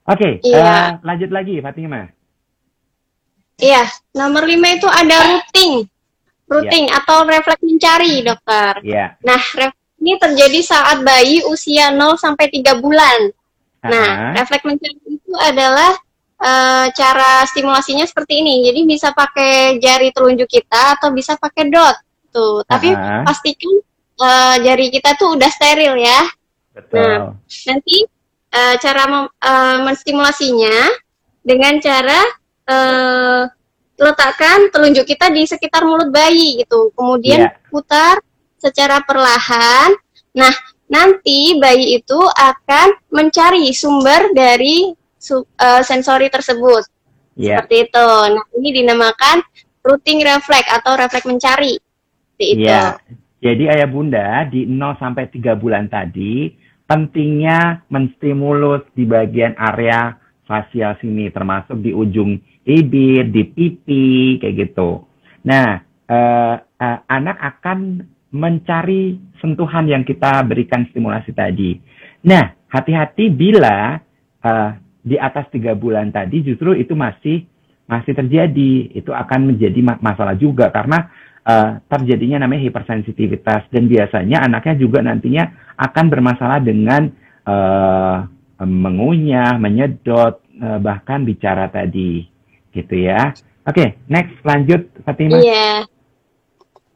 Oke, 0.07 0.39
Iya. 0.43 0.59
eh, 0.59 0.87
lanjut 1.07 1.31
lagi 1.31 1.59
Fatima. 1.63 2.03
Iya, 3.61 3.85
nomor 4.11 4.43
5 4.43 4.57
itu 4.73 4.87
ada 4.89 5.15
routing. 5.21 5.85
Routing 6.49 6.85
atau 6.91 7.23
refleks 7.23 7.61
mencari, 7.61 8.25
dokter. 8.25 8.73
Ya. 8.83 9.15
Nah, 9.21 9.37
refleks 9.37 9.79
ini 10.01 10.17
terjadi 10.17 10.59
saat 10.59 10.97
bayi 11.01 11.45
usia 11.45 11.93
0 11.93 12.17
sampai 12.17 12.49
3 12.49 12.73
bulan. 12.75 13.29
Nah, 13.81 14.33
Ah, 14.33 14.33
refleks 14.35 14.65
mencari 14.65 14.97
itu 15.07 15.33
adalah 15.37 15.93
eh, 16.41 16.87
cara 16.91 17.45
stimulasinya 17.45 18.01
seperti 18.01 18.41
ini. 18.41 18.65
Jadi 18.65 18.79
bisa 18.83 19.13
pakai 19.13 19.77
jari 19.77 20.09
telunjuk 20.09 20.49
kita 20.49 20.97
atau 20.97 21.13
bisa 21.13 21.37
pakai 21.37 21.69
dot. 21.69 21.93
Tuh, 22.33 22.65
tapi 22.65 22.89
pastikan 23.21 23.73
eh, 24.17 24.55
jari 24.59 24.89
kita 24.89 25.13
tuh 25.15 25.37
udah 25.37 25.49
steril 25.49 25.95
ya. 25.95 26.21
betul. 26.73 26.97
Nah, 26.97 27.37
Nanti 27.69 27.97
eh, 28.51 28.75
cara 28.81 29.03
mem- 29.05 29.33
eh, 29.37 29.77
menstimulasinya 29.85 30.75
dengan 31.41 31.77
cara 31.77 32.17
eh, 32.67 33.43
letakkan 34.01 34.73
telunjuk 34.73 35.05
kita 35.05 35.29
di 35.29 35.45
sekitar 35.45 35.85
mulut 35.85 36.09
bayi 36.09 36.65
gitu. 36.65 36.89
Kemudian 36.97 37.45
Iya. 37.45 37.69
putar 37.69 38.17
secara 38.57 39.01
perlahan. 39.05 39.93
Nah, 40.33 40.53
nanti 40.89 41.55
bayi 41.61 42.01
itu 42.01 42.17
akan 42.17 42.97
mencari 43.13 43.69
sumber 43.71 44.33
dari 44.33 44.89
su- 45.21 45.45
eh, 45.57 45.83
sensori 45.85 46.33
tersebut. 46.33 46.83
Ya. 47.37 47.61
Seperti 47.61 47.89
itu. 47.89 48.07
Nah, 48.35 48.45
ini 48.57 48.69
dinamakan 48.81 49.45
routing 49.81 50.21
refleks 50.25 50.69
atau 50.69 50.97
refleks 50.97 51.29
mencari. 51.29 51.77
Seperti 51.77 52.45
itu. 52.57 52.69
Iya. 52.69 52.97
Jadi 53.41 53.63
ayah 53.73 53.89
bunda 53.89 54.45
di 54.45 54.69
0 54.69 54.93
sampai 55.01 55.25
3 55.33 55.57
bulan 55.57 55.89
tadi 55.89 56.53
pentingnya 56.85 57.81
menstimulus 57.89 58.85
di 58.93 59.09
bagian 59.09 59.57
area 59.57 60.13
fasial 60.51 60.99
sini 60.99 61.31
termasuk 61.31 61.79
di 61.79 61.95
ujung 61.95 62.35
bibir, 62.67 63.31
di 63.31 63.43
pipi 63.47 64.35
kayak 64.43 64.55
gitu. 64.67 65.07
Nah, 65.47 65.79
eh, 66.11 66.55
eh, 66.59 66.99
anak 67.07 67.37
akan 67.39 68.03
mencari 68.35 69.15
sentuhan 69.39 69.87
yang 69.87 70.03
kita 70.03 70.43
berikan 70.43 70.83
stimulasi 70.91 71.31
tadi. 71.31 71.79
Nah, 72.27 72.51
hati-hati 72.67 73.31
bila 73.31 73.95
eh, 74.43 74.69
di 75.01 75.15
atas 75.15 75.47
tiga 75.49 75.73
bulan 75.73 76.11
tadi 76.11 76.43
justru 76.43 76.75
itu 76.75 76.91
masih 76.93 77.47
masih 77.87 78.11
terjadi. 78.11 78.91
Itu 78.91 79.15
akan 79.15 79.55
menjadi 79.55 79.79
ma- 79.79 80.03
masalah 80.03 80.35
juga 80.35 80.67
karena 80.67 81.07
eh, 81.47 81.71
terjadinya 81.87 82.43
namanya 82.43 82.67
hipersensitivitas 82.67 83.71
dan 83.71 83.87
biasanya 83.87 84.43
anaknya 84.43 84.75
juga 84.75 84.99
nantinya 84.99 85.75
akan 85.79 86.05
bermasalah 86.11 86.59
dengan 86.59 87.09
eh, 87.47 88.17
mengunyah, 88.65 89.57
menyedot, 89.57 90.41
eh, 90.57 90.79
bahkan 90.81 91.25
bicara 91.25 91.67
tadi, 91.69 92.25
gitu 92.71 92.95
ya. 92.95 93.33
Oke, 93.65 94.01
next 94.09 94.41
lanjut 94.41 94.89
Fatima. 95.05 95.37
Iya. 95.37 95.85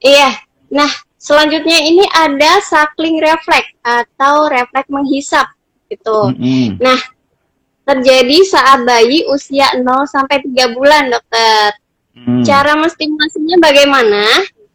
Iya. 0.01 0.29
Nah, 0.73 0.89
selanjutnya 1.17 1.77
ini 1.81 2.05
ada 2.09 2.61
suckling 2.65 3.21
refleks 3.21 3.73
atau 3.85 4.49
refleks 4.49 4.89
menghisap 4.89 5.45
gitu. 5.89 6.33
Mm-mm. 6.33 6.81
Terjadi 7.85 8.37
saat 8.49 8.81
bayi 8.81 9.29
usia 9.29 9.77
0 9.77 10.09
sampai 10.09 10.41
3 10.41 10.73
bulan, 10.73 11.13
Dokter. 11.13 11.69
Mm. 12.17 12.41
Cara 12.41 12.73
menstimulasinya 12.73 13.61
bagaimana? 13.61 14.25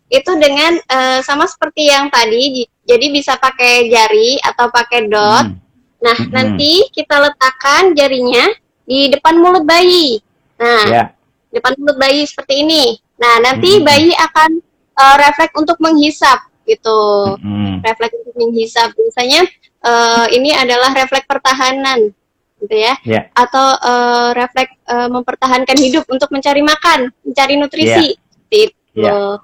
Itu 0.06 0.38
dengan 0.38 0.78
eh, 0.78 1.18
sama 1.26 1.50
seperti 1.50 1.90
yang 1.90 2.06
tadi, 2.06 2.66
jadi 2.86 3.06
bisa 3.10 3.34
pakai 3.34 3.90
jari 3.90 4.38
atau 4.46 4.70
pakai 4.70 5.10
dot. 5.10 5.46
Mm. 5.50 5.69
Nah, 6.00 6.16
Mm-mm. 6.16 6.32
nanti 6.32 6.88
kita 6.96 7.20
letakkan 7.20 7.92
jarinya 7.92 8.48
di 8.88 9.12
depan 9.12 9.36
mulut 9.36 9.64
bayi. 9.68 10.18
Nah, 10.56 10.84
Ya, 10.88 11.04
depan 11.52 11.76
mulut 11.76 11.96
bayi 12.00 12.24
seperti 12.24 12.64
ini. 12.64 12.96
Nah, 13.20 13.40
nanti 13.44 13.78
Mm-mm. 13.78 13.86
bayi 13.86 14.10
akan 14.16 14.50
eh, 14.96 15.16
refleks 15.20 15.54
untuk 15.56 15.76
menghisap 15.78 16.40
gitu. 16.64 17.00
Mm-mm. 17.40 17.84
Refleks 17.84 18.16
untuk 18.16 18.34
menghisap. 18.40 18.96
Biasanya 18.96 19.44
eh, 19.84 20.26
ini 20.36 20.50
adalah 20.56 20.90
refleks 20.96 21.28
pertahanan 21.28 22.16
gitu 22.60 22.76
ya. 22.76 22.96
Ya. 23.04 23.28
Atau 23.36 23.66
eh, 23.80 24.28
refleks 24.36 24.72
eh, 24.88 25.08
mempertahankan 25.12 25.76
hidup 25.80 26.04
untuk 26.08 26.32
mencari 26.32 26.64
makan, 26.64 27.12
mencari 27.24 27.54
nutrisi. 27.60 28.16
Seperti 28.16 28.58
itu. 28.72 29.04
Ya. 29.04 29.38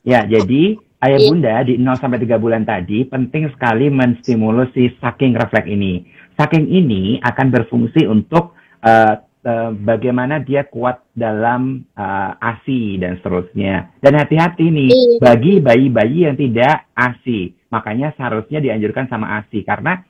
Ya, 0.00 0.24
jadi 0.24 0.80
ayah 1.00 1.18
Iya. 1.18 1.28
bunda 1.28 1.54
di 1.64 1.74
0 1.76 1.96
sampai 1.96 2.20
3 2.20 2.36
bulan 2.36 2.62
tadi 2.62 3.04
penting 3.04 3.48
sekali 3.52 3.88
menstimulus 3.88 4.68
si 4.72 4.92
sucking 5.00 5.34
refleks 5.34 5.66
ini. 5.66 6.04
Sucking 6.36 6.68
ini 6.68 7.20
akan 7.20 7.46
berfungsi 7.50 8.04
untuk 8.04 8.56
eh, 8.80 9.14
eh, 9.44 9.70
bagaimana 9.76 10.40
dia 10.40 10.64
kuat 10.64 11.04
dalam 11.12 11.84
eh, 11.92 12.32
ASI 12.40 12.96
dan 12.96 13.20
seterusnya. 13.20 13.92
Dan 14.00 14.16
hati-hati 14.16 14.66
nih 14.68 14.88
Iya. 14.88 15.18
bagi 15.20 15.60
bayi-bayi 15.60 16.18
yang 16.28 16.36
tidak 16.36 16.88
ASI. 16.92 17.52
Makanya 17.68 18.16
seharusnya 18.16 18.58
dianjurkan 18.58 19.06
sama 19.08 19.40
ASI 19.40 19.64
karena 19.64 20.00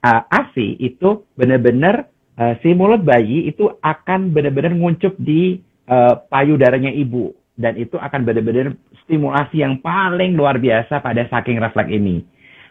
eh, 0.00 0.22
ASI 0.30 0.78
itu 0.78 1.26
benar-benar 1.34 2.06
eh, 2.38 2.54
si 2.62 2.70
mulut 2.72 3.02
bayi 3.02 3.46
itu 3.46 3.66
akan 3.82 4.30
benar-benar 4.30 4.74
nguncup 4.74 5.14
di 5.18 5.58
eh, 5.86 6.14
payudaranya 6.30 6.90
ibu 6.90 7.34
dan 7.60 7.76
itu 7.76 7.98
akan 7.98 8.24
benar-benar 8.24 8.72
stimulasi 9.10 9.66
yang 9.66 9.82
paling 9.82 10.38
luar 10.38 10.62
biasa 10.62 11.02
pada 11.02 11.26
saking 11.26 11.58
refleks 11.58 11.90
ini. 11.90 12.22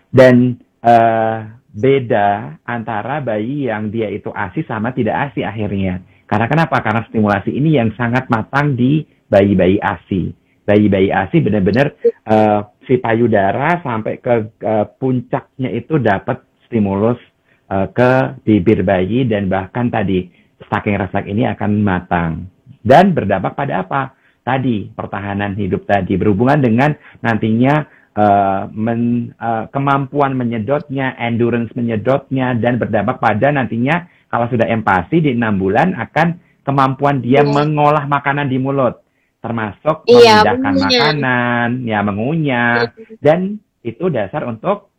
Dan 0.07 0.55
eh, 0.79 1.37
beda 1.75 2.55
antara 2.63 3.19
bayi 3.19 3.67
yang 3.67 3.91
dia 3.91 4.07
itu 4.07 4.31
ASI 4.31 4.63
sama 4.63 4.95
tidak 4.95 5.35
ASI 5.35 5.43
akhirnya. 5.43 5.99
Karena 6.23 6.47
kenapa? 6.47 6.79
Karena 6.79 7.03
stimulasi 7.11 7.51
ini 7.51 7.75
yang 7.75 7.91
sangat 7.99 8.31
matang 8.31 8.79
di 8.79 9.03
bayi-bayi 9.27 9.83
ASI. 9.83 10.31
Bayi-bayi 10.63 11.11
ASI 11.11 11.43
benar-benar 11.43 11.91
eh, 12.07 12.59
si 12.87 12.95
payudara 13.03 13.83
sampai 13.83 14.23
ke 14.23 14.55
eh, 14.63 14.85
puncaknya 14.95 15.75
itu 15.75 15.99
dapat 15.99 16.39
stimulus 16.71 17.19
eh, 17.67 17.87
ke 17.91 18.39
bibir 18.47 18.87
bayi 18.87 19.27
dan 19.27 19.51
bahkan 19.51 19.91
tadi 19.91 20.31
saking 20.71 20.95
refleks 20.95 21.27
ini 21.27 21.43
akan 21.51 21.71
matang 21.83 22.47
dan 22.79 23.11
berdampak 23.11 23.59
pada 23.59 23.83
apa? 23.83 24.01
Tadi 24.49 24.89
pertahanan 24.89 25.53
hidup 25.53 25.85
tadi 25.85 26.17
berhubungan 26.17 26.57
dengan 26.57 26.89
nantinya 27.21 27.85
eh, 28.09 28.61
men- 28.73 29.29
eh, 29.31 29.65
kemampuan 29.69 30.33
menyedotnya, 30.33 31.13
endurance 31.21 31.69
menyedotnya 31.77 32.57
dan 32.57 32.81
berdampak 32.81 33.21
pada 33.21 33.53
nantinya 33.53 34.09
kalau 34.27 34.49
sudah 34.49 34.65
empati 34.65 35.21
di 35.21 35.37
enam 35.37 35.61
bulan 35.61 35.93
akan 35.93 36.33
kemampuan 36.65 37.21
dia 37.21 37.45
Iya. 37.45 37.53
mengolah 37.53 38.09
makanan 38.09 38.49
di 38.49 38.57
mulut 38.57 39.05
termasuk 39.39 40.03
Iya, 40.03 40.41
memindahkan 40.43 40.73
mengunyah. 40.73 40.89
makanan, 40.99 41.69
ya 41.85 41.99
mengunyah 42.03 42.73
dan 43.21 43.39
itu 43.85 44.05
dasar 44.09 44.43
untuk 44.43 44.89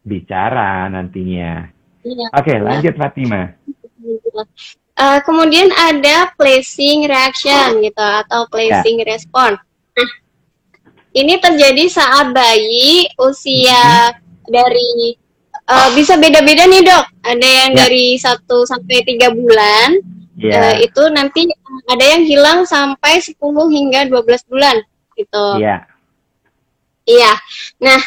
bicara 0.00 0.86
nantinya. 0.88 1.68
Iya. 2.02 2.26
Oke, 2.32 2.54
lanjut 2.56 2.94
Fatima. 2.96 3.52
Eh, 5.02 5.18
kemudian 5.26 5.66
ada 5.74 6.30
placing 6.38 7.10
reaction 7.10 7.82
gitu 7.82 7.98
atau 7.98 8.46
placing 8.46 9.02
Ya. 9.02 9.06
response. 9.10 9.58
Nah, 9.98 10.10
ini 11.10 11.42
terjadi 11.42 11.90
saat 11.90 12.30
bayi 12.30 13.10
usia 13.18 14.14
dari 14.46 15.18
uh, 15.66 15.90
bisa 15.98 16.14
beda-beda 16.14 16.70
nih 16.70 16.86
dok. 16.86 17.04
Ada 17.26 17.48
yang 17.66 17.72
Ya. 17.74 17.78
dari 17.82 18.14
1 18.14 18.62
sampai 18.62 19.02
3 19.02 19.34
bulan. 19.34 19.98
Iya. 20.38 20.78
Eh, 20.78 20.86
itu 20.86 21.02
nanti 21.10 21.50
ada 21.90 22.04
yang 22.06 22.22
hilang 22.22 22.62
sampai 22.62 23.18
10 23.18 23.66
hingga 23.74 24.06
12 24.06 24.46
bulan 24.46 24.78
gitu. 25.18 25.46
Iya. 25.58 25.82
Iya. 27.10 27.32
Nah, 27.82 27.98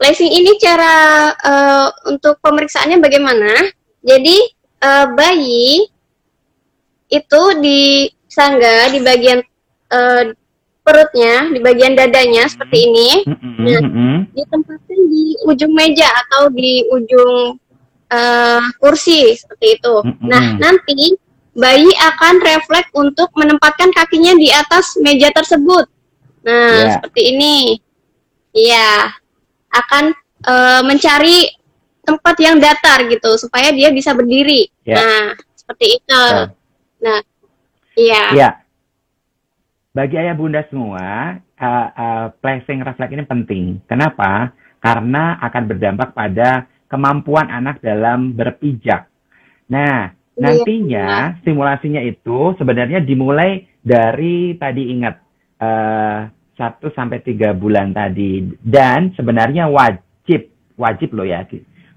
placing 0.00 0.32
ini 0.32 0.56
cara 0.56 0.94
eh, 1.36 1.86
untuk 2.08 2.40
pemeriksaannya 2.40 2.96
bagaimana? 2.96 3.60
Jadi 4.00 4.40
eh, 4.80 5.06
bayi 5.12 5.84
itu 7.10 7.42
di 7.58 8.06
sangga 8.30 8.88
di 8.88 9.02
bagian 9.02 9.42
eh, 9.90 10.24
perutnya, 10.80 11.50
di 11.52 11.60
bagian 11.60 11.92
dadanya 11.92 12.48
seperti 12.48 12.78
ini, 12.88 13.10
Mm-mm, 13.28 13.54
Nah. 13.60 13.80
mm-mm. 13.84 14.16
ditempatkan 14.32 15.00
di 15.12 15.24
ujung 15.44 15.72
meja 15.76 16.08
atau 16.08 16.48
di 16.50 16.86
ujung 16.88 17.58
eh, 18.08 18.62
kursi 18.80 19.34
seperti 19.36 19.76
itu. 19.78 19.94
Mm-mm. 20.02 20.26
Nah, 20.26 20.56
nanti 20.56 21.14
bayi 21.52 21.90
akan 21.98 22.40
refleks 22.40 22.90
untuk 22.94 23.28
menempatkan 23.36 23.90
kakinya 23.92 24.34
di 24.38 24.48
atas 24.54 24.94
meja 25.02 25.28
tersebut. 25.34 25.84
Nah, 26.46 26.86
Iya. 26.86 26.90
seperti 26.96 27.20
ini. 27.36 27.56
Iya, 28.50 29.14
akan 29.70 30.10
eh, 30.40 30.80
mencari 30.82 31.52
tempat 32.00 32.34
yang 32.40 32.56
datar 32.58 33.04
gitu 33.06 33.36
supaya 33.36 33.70
dia 33.70 33.92
bisa 33.92 34.10
berdiri. 34.16 34.66
Iya. 34.82 34.96
Nah, 34.96 35.22
seperti 35.52 36.00
itu. 36.00 36.22
Betul. 36.24 36.58
Nah, 37.00 37.20
iya. 37.96 38.22
Iya. 38.36 38.50
Bagi 39.90 40.16
ayah 40.20 40.38
bunda 40.38 40.62
semua, 40.70 41.36
uh, 41.58 41.88
uh, 41.90 42.26
placing 42.38 42.84
refleks 42.86 43.10
ini 43.10 43.24
penting. 43.26 43.64
Kenapa? 43.90 44.54
Karena 44.78 45.36
akan 45.42 45.62
berdampak 45.66 46.14
pada 46.14 46.70
kemampuan 46.86 47.50
anak 47.50 47.82
dalam 47.82 48.32
berpijak. 48.32 49.10
Nah, 49.66 50.14
Iya. 50.40 50.64
nantinya 50.64 51.08
stimulasinya 51.44 52.00
itu 52.00 52.56
sebenarnya 52.56 53.04
dimulai 53.04 53.68
dari 53.84 54.56
tadi 54.56 54.88
ingat 54.88 55.20
uh, 55.60 56.32
1 56.56 56.96
sampai 56.96 57.20
3 57.20 57.52
bulan 57.52 57.92
tadi 57.92 58.48
dan 58.64 59.12
sebenarnya 59.16 59.68
wajib 59.68 60.48
wajib 60.80 61.12
loh 61.12 61.28
ya 61.28 61.44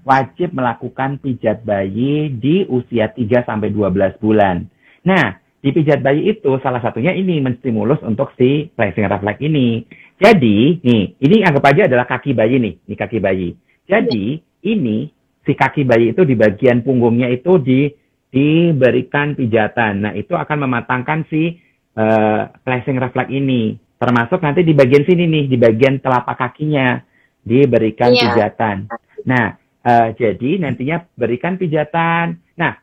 wajib 0.04 0.52
melakukan 0.52 1.16
pijat 1.24 1.64
bayi 1.64 2.28
di 2.36 2.68
usia 2.68 3.08
3 3.08 3.48
sampai 3.48 3.72
12 3.72 4.20
bulan. 4.20 4.68
Nah, 5.04 5.36
di 5.60 5.72
pijat 5.72 6.04
bayi 6.04 6.28
itu 6.28 6.60
salah 6.60 6.80
satunya 6.80 7.16
ini 7.16 7.40
menstimulus 7.40 8.00
untuk 8.04 8.32
si 8.36 8.68
placing 8.76 9.08
reflex 9.08 9.40
ini. 9.40 9.84
Jadi, 10.20 10.80
nih, 10.84 11.02
ini 11.20 11.36
anggap 11.44 11.64
aja 11.72 11.88
adalah 11.88 12.04
kaki 12.04 12.36
bayi 12.36 12.60
nih, 12.60 12.74
ini 12.84 12.94
kaki 12.96 13.18
bayi. 13.20 13.56
Jadi, 13.88 14.40
ini 14.64 15.08
si 15.44 15.52
kaki 15.52 15.84
bayi 15.84 16.16
itu 16.16 16.24
di 16.24 16.36
bagian 16.36 16.80
punggungnya 16.80 17.28
itu 17.28 17.60
di 17.60 17.88
diberikan 18.34 19.38
pijatan. 19.38 20.08
Nah, 20.08 20.12
itu 20.12 20.34
akan 20.34 20.66
mematangkan 20.66 21.24
si 21.30 21.60
eh, 21.94 22.42
placing 22.66 22.98
reflex 22.98 23.30
ini. 23.30 23.78
Termasuk 23.94 24.42
nanti 24.42 24.66
di 24.66 24.74
bagian 24.74 25.06
sini 25.06 25.30
nih, 25.30 25.44
di 25.46 25.54
bagian 25.54 26.02
telapak 26.02 26.34
kakinya 26.34 26.98
diberikan 27.40 28.10
Iya. 28.10 28.34
pijatan. 28.34 28.76
Nah, 29.22 29.54
eh, 29.86 30.08
jadi 30.18 30.50
nantinya 30.58 31.06
berikan 31.14 31.54
pijatan. 31.54 32.42
Nah, 32.58 32.74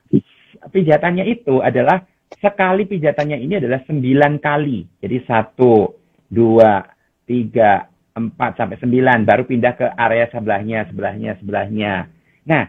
pijatannya 0.69 1.25
itu 1.25 1.57
adalah 1.63 2.05
sekali 2.37 2.85
pijatannya 2.85 3.37
ini 3.41 3.57
adalah 3.57 3.81
sembilan 3.83 4.33
kali. 4.37 5.01
Jadi 5.01 5.17
satu, 5.25 5.89
dua, 6.29 6.85
tiga, 7.25 7.85
empat 8.13 8.51
sampai 8.59 8.77
sembilan. 8.77 9.25
Baru 9.25 9.43
pindah 9.47 9.73
ke 9.75 9.87
area 9.97 10.29
sebelahnya, 10.29 10.87
sebelahnya, 10.87 11.31
sebelahnya. 11.41 11.93
Nah, 12.47 12.63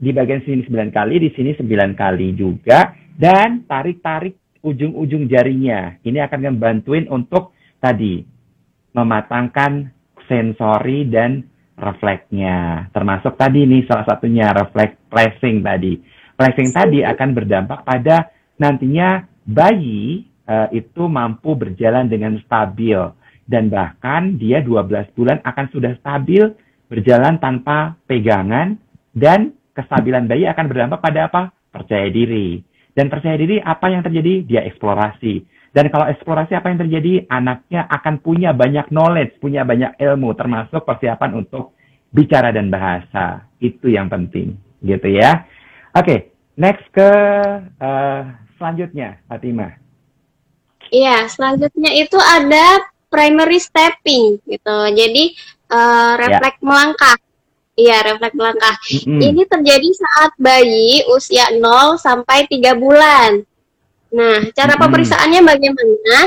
di 0.00 0.10
bagian 0.12 0.44
sini 0.44 0.64
sembilan 0.64 0.90
kali, 0.92 1.14
di 1.20 1.30
sini 1.34 1.50
sembilan 1.56 1.90
kali 1.96 2.28
juga. 2.36 2.94
Dan 3.20 3.68
tarik-tarik 3.68 4.60
ujung-ujung 4.64 5.28
jarinya. 5.28 5.92
Ini 6.00 6.24
akan 6.24 6.40
membantuin 6.52 7.04
untuk 7.08 7.52
tadi 7.76 8.24
mematangkan 8.96 9.92
sensori 10.24 11.04
dan 11.08 11.44
refleksnya. 11.76 12.88
Termasuk 12.92 13.36
tadi 13.36 13.64
nih 13.64 13.84
salah 13.88 14.04
satunya 14.04 14.52
refleks 14.52 15.00
placing 15.08 15.64
tadi. 15.64 15.96
Placing 16.40 16.72
tadi 16.72 17.04
akan 17.04 17.36
berdampak 17.36 17.84
pada 17.84 18.32
nantinya 18.56 19.28
bayi 19.44 20.24
eh, 20.48 20.68
itu 20.72 21.04
mampu 21.04 21.52
berjalan 21.52 22.08
dengan 22.08 22.40
stabil 22.40 22.96
dan 23.44 23.68
bahkan 23.68 24.40
dia 24.40 24.64
12 24.64 25.12
bulan 25.12 25.44
akan 25.44 25.66
sudah 25.68 25.92
stabil 26.00 26.48
berjalan 26.88 27.36
tanpa 27.36 28.00
pegangan 28.08 28.80
dan 29.12 29.52
kestabilan 29.76 30.24
bayi 30.24 30.48
akan 30.48 30.64
berdampak 30.64 31.04
pada 31.04 31.28
apa? 31.28 31.42
Percaya 31.68 32.08
diri. 32.08 32.64
Dan 32.96 33.12
percaya 33.12 33.36
diri 33.36 33.60
apa 33.60 33.92
yang 33.92 34.00
terjadi? 34.00 34.42
Dia 34.48 34.64
eksplorasi. 34.64 35.44
Dan 35.70 35.86
kalau 35.92 36.10
eksplorasi 36.10 36.58
apa 36.58 36.72
yang 36.72 36.82
terjadi? 36.82 37.30
Anaknya 37.30 37.86
akan 37.86 38.18
punya 38.18 38.50
banyak 38.50 38.90
knowledge, 38.90 39.38
punya 39.38 39.62
banyak 39.62 39.94
ilmu, 40.02 40.34
termasuk 40.34 40.82
persiapan 40.82 41.38
untuk 41.38 41.78
bicara 42.10 42.50
dan 42.50 42.72
bahasa. 42.74 43.46
Itu 43.62 43.86
yang 43.86 44.10
penting, 44.10 44.58
gitu 44.82 45.08
ya. 45.14 45.46
Oke, 45.90 46.30
next 46.54 46.86
ke 46.94 47.10
eh, 47.82 48.20
selanjutnya, 48.54 49.18
Fatima. 49.26 49.74
Iya, 50.90 51.26
selanjutnya 51.30 51.90
itu 51.94 52.18
ada 52.18 52.82
primary 53.10 53.58
stepping 53.58 54.38
gitu. 54.46 54.78
Jadi 54.94 55.34
eh, 55.70 56.12
refleks 56.18 56.62
melangkah. 56.62 57.18
Iya, 57.74 57.96
refleks 58.06 58.36
melangkah. 58.36 58.74
Mm-mm. 59.02 59.18
Ini 59.18 59.42
terjadi 59.46 59.88
saat 59.94 60.32
bayi 60.38 61.02
usia 61.10 61.50
0 61.54 61.98
sampai 61.98 62.46
3 62.46 62.74
bulan. 62.76 63.42
Nah, 64.10 64.46
cara 64.54 64.74
Mm-mm. 64.74 64.84
pemeriksaannya 64.86 65.40
bagaimana? 65.42 66.18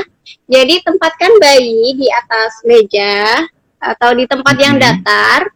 Jadi 0.48 0.80
tempatkan 0.80 1.32
bayi 1.40 1.96
di 1.96 2.08
atas 2.08 2.64
meja 2.64 3.44
atau 3.80 4.16
di 4.16 4.24
tempat 4.24 4.56
yang 4.56 4.76
Mm-mm. 4.76 4.84
datar 5.04 5.52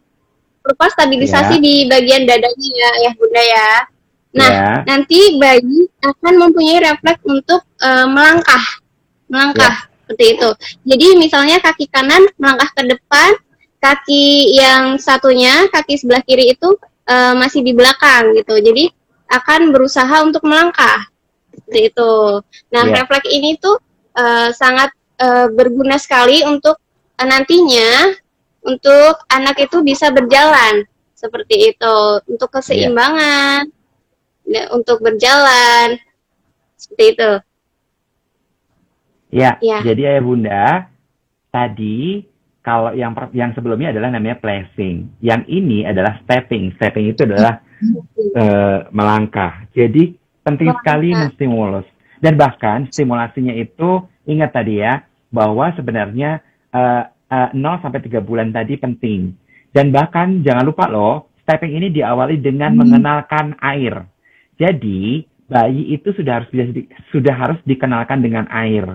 berupa 0.61 0.85
stabilisasi 0.93 1.57
Ya. 1.57 1.61
di 1.61 1.75
bagian 1.89 2.29
dadanya 2.29 2.69
ya, 2.69 2.91
ya 3.09 3.11
Bunda 3.17 3.41
ya. 3.41 3.71
Nah, 4.29 4.49
Ya. 4.49 4.69
nanti 4.85 5.41
bayi 5.41 5.89
akan 6.05 6.33
mempunyai 6.37 6.79
refleks 6.85 7.23
untuk 7.25 7.65
eh, 7.81 8.05
melangkah, 8.05 8.61
melangkah 9.25 9.89
seperti 10.05 10.37
itu. 10.37 10.49
Jadi 10.85 11.07
misalnya 11.17 11.57
kaki 11.57 11.89
kanan 11.89 12.29
melangkah 12.37 12.69
ke 12.77 12.83
depan, 12.93 13.33
kaki 13.81 14.53
yang 14.53 15.01
satunya, 15.01 15.65
kaki 15.73 15.97
sebelah 15.97 16.21
kiri 16.21 16.53
itu 16.53 16.77
eh, 17.09 17.33
masih 17.33 17.65
di 17.65 17.73
belakang 17.73 18.37
gitu. 18.37 18.53
Jadi 18.61 18.93
akan 19.29 19.73
berusaha 19.73 20.21
untuk 20.21 20.45
melangkah 20.45 21.09
seperti 21.49 21.89
itu. 21.89 22.13
Nah, 22.69 22.81
Ya. 22.85 23.01
refleks 23.01 23.29
ini 23.33 23.57
tuh 23.57 23.81
eh, 24.13 24.53
sangat 24.53 24.93
eh, 25.17 25.47
berguna 25.49 25.97
sekali 25.97 26.45
untuk 26.45 26.77
eh, 27.17 27.25
nantinya 27.25 28.13
untuk 28.61 29.25
anak 29.31 29.57
itu 29.57 29.81
bisa 29.81 30.11
berjalan 30.13 30.83
seperti 31.15 31.75
itu, 31.75 31.97
untuk 32.27 32.47
keseimbangan, 32.51 33.67
ya, 33.67 33.78
untuk 34.73 34.99
berjalan 34.99 35.97
seperti 36.75 37.05
itu. 37.13 37.31
Ya, 39.29 39.61
Ya. 39.61 39.85
jadi 39.85 40.17
ayah 40.17 40.23
bunda, 40.25 40.65
tadi 41.53 42.25
kalau 42.65 42.93
yang 42.97 43.13
yang 43.31 43.53
sebelumnya 43.53 43.93
adalah 43.93 44.09
namanya 44.09 44.41
placing. 44.41 45.21
Yang 45.21 45.41
ini 45.47 45.85
adalah 45.85 46.17
stepping. 46.25 46.73
Stepping 46.77 47.13
itu 47.13 47.29
adalah 47.29 47.61
eh, 48.35 48.77
melangkah. 48.89 49.69
Jadi 49.71 50.17
penting 50.41 50.69
Melangkah. 50.73 50.81
sekali 50.83 51.09
menstimulus. 51.13 51.87
Dan 52.19 52.35
bahkan 52.35 52.89
stimulasinya 52.91 53.53
itu 53.55 54.03
ingat 54.27 54.51
tadi 54.51 54.81
ya 54.81 55.05
bahwa 55.29 55.71
sebenarnya 55.77 56.41
eh, 56.73 57.03
eh, 57.29 57.49
0 57.53 57.81
sampai 57.85 58.01
3 58.01 58.19
bulan 58.19 58.49
tadi 58.49 58.75
penting. 58.81 59.33
Dan 59.69 59.93
bahkan 59.93 60.41
jangan 60.41 60.65
lupa 60.65 60.89
loh, 60.89 61.29
stepping 61.45 61.77
ini 61.77 61.93
diawali 61.93 62.41
dengan 62.41 62.73
mengenalkan 62.73 63.53
air. 63.61 64.09
Jadi 64.59 65.23
bayi 65.49 65.95
itu 65.95 66.11
sudah 66.13 66.43
harus 66.43 66.49
sudah 67.09 67.35
harus 67.35 67.59
dikenalkan 67.65 68.21
dengan 68.21 68.45
air. 68.51 68.85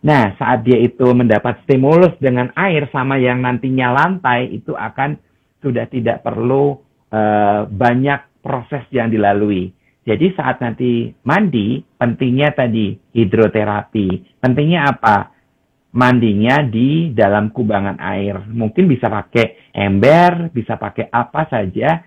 Nah, 0.00 0.32
saat 0.40 0.64
dia 0.64 0.80
itu 0.80 1.04
mendapat 1.12 1.60
stimulus 1.68 2.16
dengan 2.16 2.48
air 2.56 2.88
sama 2.88 3.20
yang 3.20 3.44
nantinya 3.44 3.92
lantai 3.92 4.48
itu 4.48 4.72
akan 4.72 5.20
sudah 5.60 5.84
tidak 5.92 6.24
perlu 6.24 6.80
eh, 7.12 7.68
banyak 7.68 8.40
proses 8.40 8.88
yang 8.88 9.12
dilalui. 9.12 9.68
Jadi 10.00 10.32
saat 10.32 10.64
nanti 10.64 11.12
mandi, 11.28 11.84
pentingnya 12.00 12.56
tadi 12.56 12.96
hidroterapi. 13.12 14.40
Pentingnya 14.40 14.88
apa? 14.88 15.36
Mandinya 15.92 16.64
di 16.64 17.12
dalam 17.12 17.52
kubangan 17.52 18.00
air. 18.00 18.40
Mungkin 18.48 18.88
bisa 18.88 19.12
pakai 19.12 19.70
ember, 19.76 20.48
bisa 20.50 20.80
pakai 20.80 21.12
apa 21.12 21.44
saja. 21.52 22.00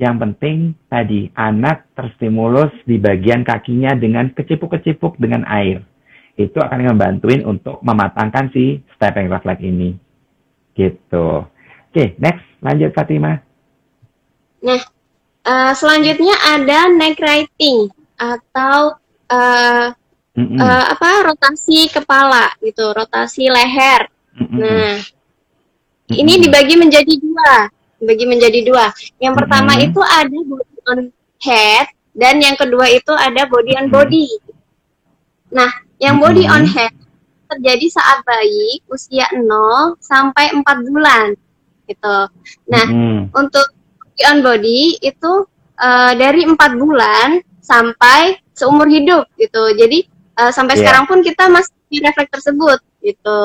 Yang 0.00 0.16
penting 0.16 0.58
tadi 0.88 1.28
anak 1.36 1.84
terstimulus 1.92 2.72
di 2.88 2.96
bagian 2.96 3.44
kakinya 3.44 3.92
dengan 3.92 4.32
kecipuk-kecipuk 4.32 5.20
dengan 5.20 5.44
air. 5.44 5.84
Itu 6.40 6.56
akan 6.56 6.96
membantuin 6.96 7.44
untuk 7.44 7.84
mematangkan 7.84 8.48
si 8.48 8.80
stepping 8.96 9.28
reflex 9.28 9.60
ini. 9.60 9.92
Gitu. 10.72 11.44
Oke, 11.92 12.16
next 12.16 12.48
lanjut 12.64 12.96
Fatima. 12.96 13.44
Nah, 14.64 14.80
uh, 15.44 15.72
selanjutnya 15.76 16.32
ada 16.48 16.88
neck 16.96 17.20
writing 17.20 17.92
atau 18.16 18.96
uh, 19.28 19.92
mm 20.32 20.46
-mm. 20.48 20.58
Uh, 20.64 20.84
apa 20.96 21.28
rotasi 21.28 21.92
kepala 21.92 22.56
gitu, 22.64 22.88
rotasi 22.96 23.52
leher. 23.52 24.08
Mm 24.32 24.46
-mm. 24.48 24.58
Nah, 24.64 24.96
mm 24.96 25.04
-mm. 26.08 26.20
ini 26.24 26.32
dibagi 26.40 26.80
menjadi 26.80 27.14
dua, 27.20 27.68
dibagi 28.00 28.24
menjadi 28.24 28.60
dua. 28.64 28.88
Yang 29.20 29.34
pertama 29.44 29.76
mm 29.76 29.78
-mm. 29.78 29.86
itu 29.92 30.00
ada 30.00 30.38
body 30.48 30.78
on 30.88 31.00
head 31.44 31.86
dan 32.16 32.34
yang 32.42 32.56
kedua 32.58 32.90
itu 32.90 33.12
ada 33.14 33.46
body 33.46 33.72
on 33.78 33.86
body. 33.92 34.28
Nah, 35.54 35.70
yang 36.02 36.18
body 36.18 36.48
on 36.48 36.66
head 36.66 36.90
terjadi 37.50 37.86
saat 37.90 38.22
bayi 38.22 38.78
usia 38.86 39.26
0 39.34 39.98
sampai 39.98 40.54
4 40.54 40.86
bulan 40.86 41.34
gitu. 41.90 42.16
Nah, 42.70 42.86
hmm. 42.86 43.34
untuk 43.34 43.66
body 43.98 44.22
on 44.30 44.38
body 44.46 44.80
itu 45.02 45.32
uh, 45.78 46.12
dari 46.14 46.46
4 46.46 46.54
bulan 46.78 47.42
sampai 47.58 48.38
seumur 48.54 48.86
hidup 48.86 49.26
gitu. 49.34 49.74
Jadi 49.74 50.06
uh, 50.38 50.54
sampai 50.54 50.78
yeah. 50.78 50.80
sekarang 50.86 51.04
pun 51.10 51.18
kita 51.26 51.50
masih 51.50 51.74
di 51.90 51.98
refleks 51.98 52.30
tersebut 52.30 52.78
gitu. 53.02 53.42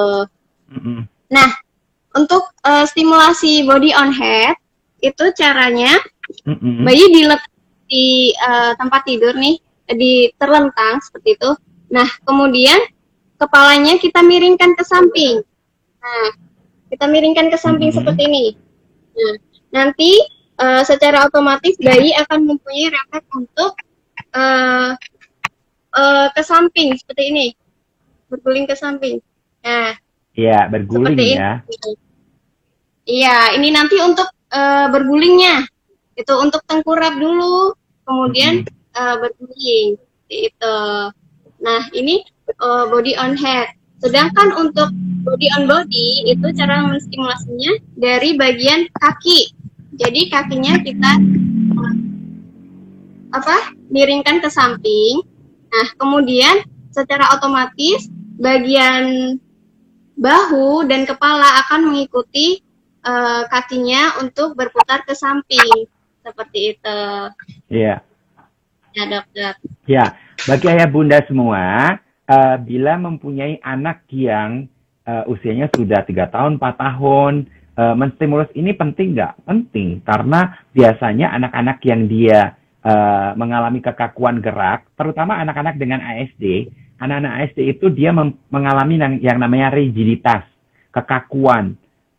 Hmm. 0.69 1.09
Nah, 1.33 1.49
untuk 2.15 2.47
uh, 2.63 2.87
stimulasi 2.87 3.67
body 3.67 3.91
on 3.91 4.09
head 4.15 4.55
itu 5.03 5.29
caranya 5.35 5.99
hmm. 6.47 6.87
bayi 6.87 7.05
diletak 7.11 7.51
di 7.85 8.33
uh, 8.41 8.73
tempat 8.79 9.05
tidur 9.05 9.37
nih, 9.37 9.61
di 9.93 10.33
terlentang 10.41 10.97
seperti 11.03 11.37
itu. 11.37 11.51
Nah, 11.93 12.09
kemudian 12.25 12.81
kepalanya 13.37 14.01
kita 14.01 14.25
miringkan 14.25 14.73
ke 14.73 14.81
samping. 14.81 15.45
Nah, 16.01 16.27
kita 16.89 17.05
miringkan 17.05 17.53
ke 17.53 17.57
samping 17.59 17.93
mm 17.93 17.93
-hmm. 17.93 18.05
seperti 18.05 18.21
ini. 18.25 18.45
Nah, 19.15 19.33
nanti 19.73 20.11
uh, 20.57 20.81
secara 20.81 21.29
otomatis 21.29 21.77
bayi 21.77 22.15
akan 22.25 22.49
mempunyai 22.49 22.89
refleks 22.89 23.29
untuk 23.35 23.71
uh, 24.33 24.97
uh, 25.93 26.27
ke 26.33 26.41
samping 26.41 26.95
seperti 26.97 27.23
ini, 27.29 27.47
berguling 28.31 28.65
ke 28.65 28.75
samping. 28.75 29.21
Nah, 29.61 29.93
iya 30.35 30.65
berguling 30.69 31.17
ya. 31.17 31.61
Iya, 33.05 33.53
ini 33.53 33.69
nanti 33.69 34.01
untuk 34.01 34.25
uh, 34.49 34.89
bergulingnya 34.89 35.69
itu 36.17 36.33
untuk 36.41 36.65
tengkurap 36.65 37.21
dulu, 37.21 37.77
kemudian 38.09 38.65
mm 38.65 38.69
-hmm. 38.69 38.97
uh, 38.97 39.15
berguling 39.21 39.89
itu. 40.33 40.77
Nah, 41.61 41.81
ini 41.93 42.25
uh, 42.65 42.89
body 42.89 43.13
on 43.13 43.37
head. 43.37 43.69
Sedangkan 44.01 44.57
untuk 44.57 44.89
body 45.21 45.47
on 45.53 45.69
body 45.69 46.33
itu 46.33 46.47
cara 46.57 46.81
menstimulasinya 46.81 47.77
dari 47.93 48.33
bagian 48.37 48.89
kaki. 48.97 49.53
Jadi 49.95 50.27
kakinya 50.33 50.81
kita 50.81 51.11
apa? 53.37 53.57
miringkan 53.93 54.41
ke 54.41 54.49
samping. 54.49 55.21
Nah, 55.69 55.87
kemudian 56.01 56.65
secara 56.89 57.37
otomatis 57.37 58.09
bagian 58.41 59.37
bahu 60.15 60.87
dan 60.87 61.05
kepala 61.05 61.63
akan 61.67 61.91
mengikuti 61.91 62.64
uh, 63.05 63.45
kakinya 63.47 64.19
untuk 64.19 64.57
berputar 64.57 65.05
ke 65.05 65.13
samping 65.13 65.85
seperti 66.25 66.75
itu. 66.75 66.99
Iya. 67.69 68.01
Ya, 68.95 69.03
dokter. 69.05 69.53
Ya, 69.85 70.05
bagi 70.47 70.65
ayah 70.71 70.89
bunda 70.89 71.19
semua, 71.27 71.95
uh, 72.25 72.55
bila 72.63 72.97
mempunyai 72.97 73.61
anak 73.61 74.07
yang 74.09 74.71
uh, 75.05 75.23
usianya 75.29 75.69
sudah 75.75 76.01
tiga 76.07 76.31
tahun, 76.31 76.57
4 76.57 76.79
tahun, 76.79 77.33
uh, 77.75 77.95
menstimulus 77.95 78.49
ini 78.55 78.71
penting 78.71 79.13
nggak? 79.13 79.45
Penting, 79.45 79.99
karena 80.01 80.55
biasanya 80.71 81.35
anak-anak 81.35 81.77
yang 81.83 82.07
dia 82.07 82.55
uh, 82.87 83.35
mengalami 83.35 83.83
kekakuan 83.83 84.39
gerak, 84.39 84.87
terutama 84.95 85.43
anak-anak 85.43 85.75
dengan 85.75 85.99
ASD, 85.99 86.71
anak-anak 87.03 87.31
ASD 87.45 87.59
itu 87.77 87.91
dia 87.91 88.15
mengalami 88.49 88.95
yang, 88.95 89.13
yang 89.19 89.37
namanya 89.43 89.75
rigiditas, 89.75 90.47
kekakuan. 90.95 91.75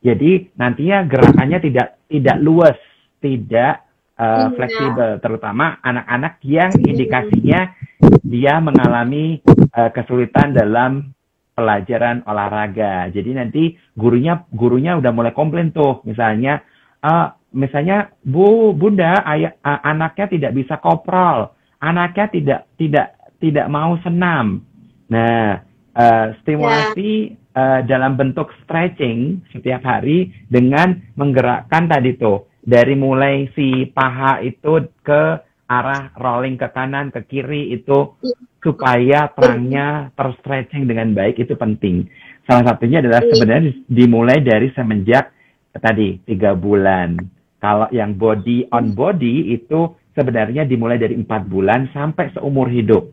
Jadi 0.07 0.55
nantinya 0.55 1.03
gerakannya 1.03 1.59
tidak 1.59 1.88
tidak 2.07 2.38
luas, 2.38 2.79
tidak 3.19 3.83
uh, 4.14 4.55
fleksibel, 4.55 5.19
terutama 5.19 5.83
anak-anak 5.83 6.38
yang 6.47 6.71
indikasinya 6.79 7.75
dia 8.23 8.62
mengalami 8.62 9.42
uh, 9.75 9.90
kesulitan 9.90 10.55
dalam 10.55 11.11
pelajaran 11.59 12.23
olahraga. 12.23 13.11
Jadi 13.11 13.31
nanti 13.35 13.62
gurunya 13.99 14.47
gurunya 14.55 14.95
udah 14.95 15.11
mulai 15.11 15.35
komplain 15.35 15.75
tuh, 15.75 16.07
misalnya 16.07 16.62
uh, 17.03 17.35
misalnya 17.51 18.14
Bu 18.23 18.77
Bunda 18.79 19.27
ayah 19.27 19.59
uh, 19.66 19.83
anaknya 19.83 20.31
tidak 20.31 20.53
bisa 20.55 20.79
koprol, 20.79 21.51
anaknya 21.83 22.31
tidak 22.31 22.61
tidak 22.79 23.19
tidak 23.42 23.66
mau 23.66 23.99
senam. 24.07 24.62
Nah, 25.11 25.66
uh, 25.97 26.27
stimulasi 26.45 27.35
yeah. 27.35 27.45
Uh, 27.57 27.81
dalam 27.88 28.21
bentuk 28.21 28.53
stretching 28.62 29.40
setiap 29.51 29.81
hari 29.83 30.31
dengan 30.53 31.01
menggerakkan 31.16 31.88
tadi 31.88 32.21
tuh 32.21 32.47
dari 32.61 32.92
mulai 32.95 33.49
si 33.57 33.88
paha 33.88 34.45
itu 34.45 34.85
ke 35.01 35.23
arah 35.66 36.14
rolling 36.14 36.55
ke 36.55 36.69
kanan 36.71 37.11
ke 37.11 37.27
kiri 37.27 37.75
itu 37.75 38.14
supaya 38.62 39.31
terangnya 39.35 40.11
terstretching 40.14 40.87
dengan 40.87 41.11
baik 41.14 41.42
itu 41.42 41.59
penting. 41.59 42.07
Salah 42.47 42.75
satunya 42.75 43.03
adalah 43.03 43.23
iya. 43.23 43.31
sebenarnya 43.35 43.73
dimulai 43.90 44.38
dari 44.42 44.71
semenjak 44.75 45.35
tadi 45.75 46.23
tiga 46.23 46.55
bulan. 46.55 47.19
Kalau 47.59 47.90
yang 47.90 48.14
body 48.14 48.71
on 48.71 48.95
body 48.95 49.55
itu 49.59 49.90
sebenarnya 50.14 50.62
dimulai 50.62 50.99
dari 51.03 51.19
empat 51.19 51.51
bulan 51.51 51.90
sampai 51.90 52.31
seumur 52.35 52.71
hidup. 52.71 53.11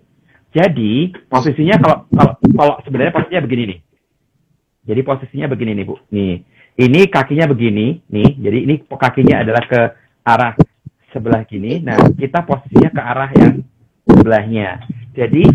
Jadi 0.53 1.09
posisinya 1.25 1.81
kalau 1.81 1.97
kalau 2.13 2.33
kalau 2.37 2.75
sebenarnya 2.85 3.13
posisinya 3.13 3.41
begini 3.45 3.63
nih. 3.73 3.79
Jadi 4.83 5.01
posisinya 5.01 5.47
begini 5.47 5.71
nih 5.79 5.85
bu. 5.87 5.95
Nih 6.11 6.43
ini 6.79 7.05
kakinya 7.07 7.45
begini 7.45 8.01
nih. 8.09 8.29
Jadi 8.41 8.57
ini 8.65 8.75
kakinya 8.89 9.45
adalah 9.45 9.63
ke 9.65 9.81
arah 10.25 10.53
sebelah 11.13 11.45
kini. 11.45 11.79
Nah, 11.85 11.97
kita 12.17 12.41
posisinya 12.41 12.89
ke 12.89 13.01
arah 13.01 13.29
yang 13.37 13.61
sebelahnya. 14.09 14.81
Jadi, 15.13 15.45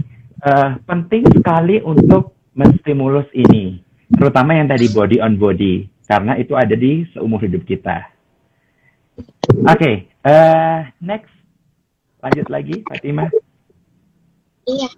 uh, 0.47 0.79
penting 0.87 1.27
sekali 1.35 1.83
untuk 1.83 2.39
menstimulus 2.55 3.27
ini, 3.35 3.83
terutama 4.15 4.55
yang 4.55 4.71
tadi 4.71 4.87
body 4.95 5.19
on 5.19 5.35
body, 5.35 5.91
karena 6.07 6.39
itu 6.39 6.55
ada 6.55 6.75
di 6.79 7.03
seumur 7.11 7.43
hidup 7.43 7.67
kita. 7.67 8.07
Oke, 9.67 9.75
okay, 9.75 9.95
uh, 10.23 10.31
eh, 10.31 10.79
next. 11.03 11.35
Lanjut 12.23 12.47
lagi, 12.51 12.83
Fatima. 12.87 13.27
Iya. 14.67 14.91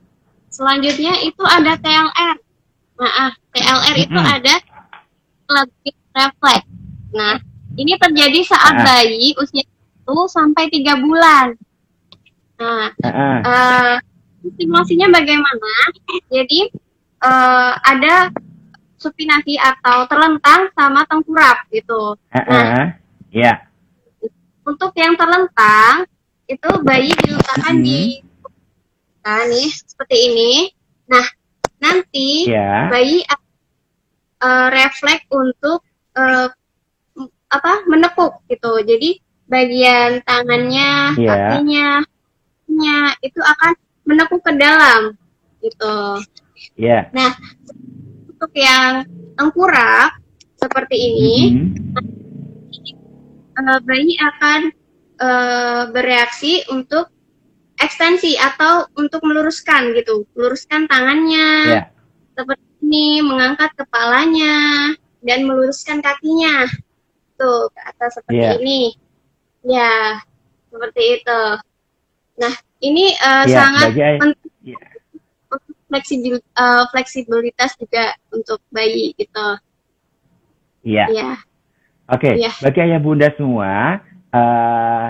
Selanjutnya 0.50 1.14
itu 1.24 1.44
ada 1.46 1.78
TLR. 1.78 2.36
Nah, 3.00 3.32
TLR 3.56 3.96
itu 3.96 4.12
mm 4.12 4.20
-hmm. 4.20 4.36
ada 4.36 4.54
lebih 5.50 5.92
refleks. 6.12 6.68
Nah, 7.16 7.40
ini 7.80 7.96
terjadi 7.96 8.40
saat 8.44 8.74
nah. 8.76 8.84
bayi 8.84 9.32
usia 9.40 9.64
sampai 10.28 10.66
tiga 10.68 10.98
bulan. 10.98 11.54
Nah, 12.60 12.92
uh-uh. 12.92 13.36
uh, 13.46 13.94
stimulasinya 14.42 15.08
bagaimana? 15.14 15.72
Jadi 16.28 16.68
uh, 17.22 17.72
ada 17.78 18.28
supinasi 19.00 19.56
atau 19.56 20.04
terlentang 20.10 20.68
sama 20.76 21.06
tengkurap 21.08 21.64
gitu. 21.72 22.18
Uh-uh. 22.36 22.50
Nah, 22.52 23.00
yeah. 23.32 23.64
Untuk 24.66 24.92
yang 24.98 25.16
terlentang 25.16 26.04
itu 26.50 26.70
bayi 26.82 27.14
diletakkan 27.22 27.80
hmm. 27.80 27.86
di 27.86 28.00
nah 29.24 29.46
nih 29.46 29.70
seperti 29.72 30.16
ini. 30.32 30.52
Nah, 31.06 31.24
nanti 31.80 32.46
yeah. 32.46 32.86
bayi 32.92 33.24
uh, 34.40 34.68
refleks 34.68 35.26
untuk 35.32 35.82
uh, 36.14 36.48
apa 37.50 37.72
menekuk 37.90 38.40
gitu. 38.46 38.78
Jadi 38.84 39.18
bagian 39.50 40.22
tangannya, 40.22 41.18
yeah. 41.18 41.28
kakinya, 41.28 41.88
kakinya 42.06 42.96
itu 43.24 43.40
akan 43.42 43.72
menekuk 44.06 44.40
ke 44.44 44.52
dalam 44.54 45.18
gitu. 45.64 45.96
Yeah. 46.76 47.10
Nah, 47.10 47.34
untuk 48.30 48.52
yang 48.54 49.04
tengkurap 49.34 50.20
seperti 50.60 50.96
ini, 50.96 51.36
mm-hmm. 51.56 51.96
uh, 53.58 53.80
bayi 53.82 54.14
akan 54.20 54.60
uh, 55.18 55.82
bereaksi 55.90 56.62
untuk 56.68 57.08
ekstensi 57.80 58.36
atau 58.36 58.86
untuk 58.96 59.24
meluruskan 59.24 59.96
gitu, 59.96 60.28
meluruskan 60.36 60.86
tangannya 60.86 61.48
yeah. 61.80 61.86
seperti 62.36 62.68
ini, 62.84 63.24
mengangkat 63.24 63.72
kepalanya 63.76 64.92
dan 65.24 65.48
meluruskan 65.48 66.04
kakinya 66.04 66.68
tuh 67.40 67.72
ke 67.72 67.80
atas 67.84 68.20
seperti 68.20 68.40
yeah. 68.40 68.56
ini. 68.60 68.80
Ya, 69.60 70.20
seperti 70.72 71.02
itu. 71.20 71.42
Nah, 72.40 72.54
ini 72.80 73.12
uh, 73.20 73.44
ya, 73.44 73.56
sangat 73.60 73.92
penting 73.92 74.76
untuk 75.52 75.76
fleksibil, 75.90 76.36
uh, 76.56 76.84
fleksibilitas 76.94 77.76
juga 77.76 78.16
untuk 78.32 78.62
bayi 78.72 79.12
gitu. 79.20 79.48
Iya. 80.84 81.04
Iya. 81.12 81.30
Oke, 82.10 82.30
Iya. 82.40 82.50
bagi 82.58 82.80
ayah 82.82 82.98
bunda 82.98 83.30
semua, 83.38 84.02
eh, 84.34 85.06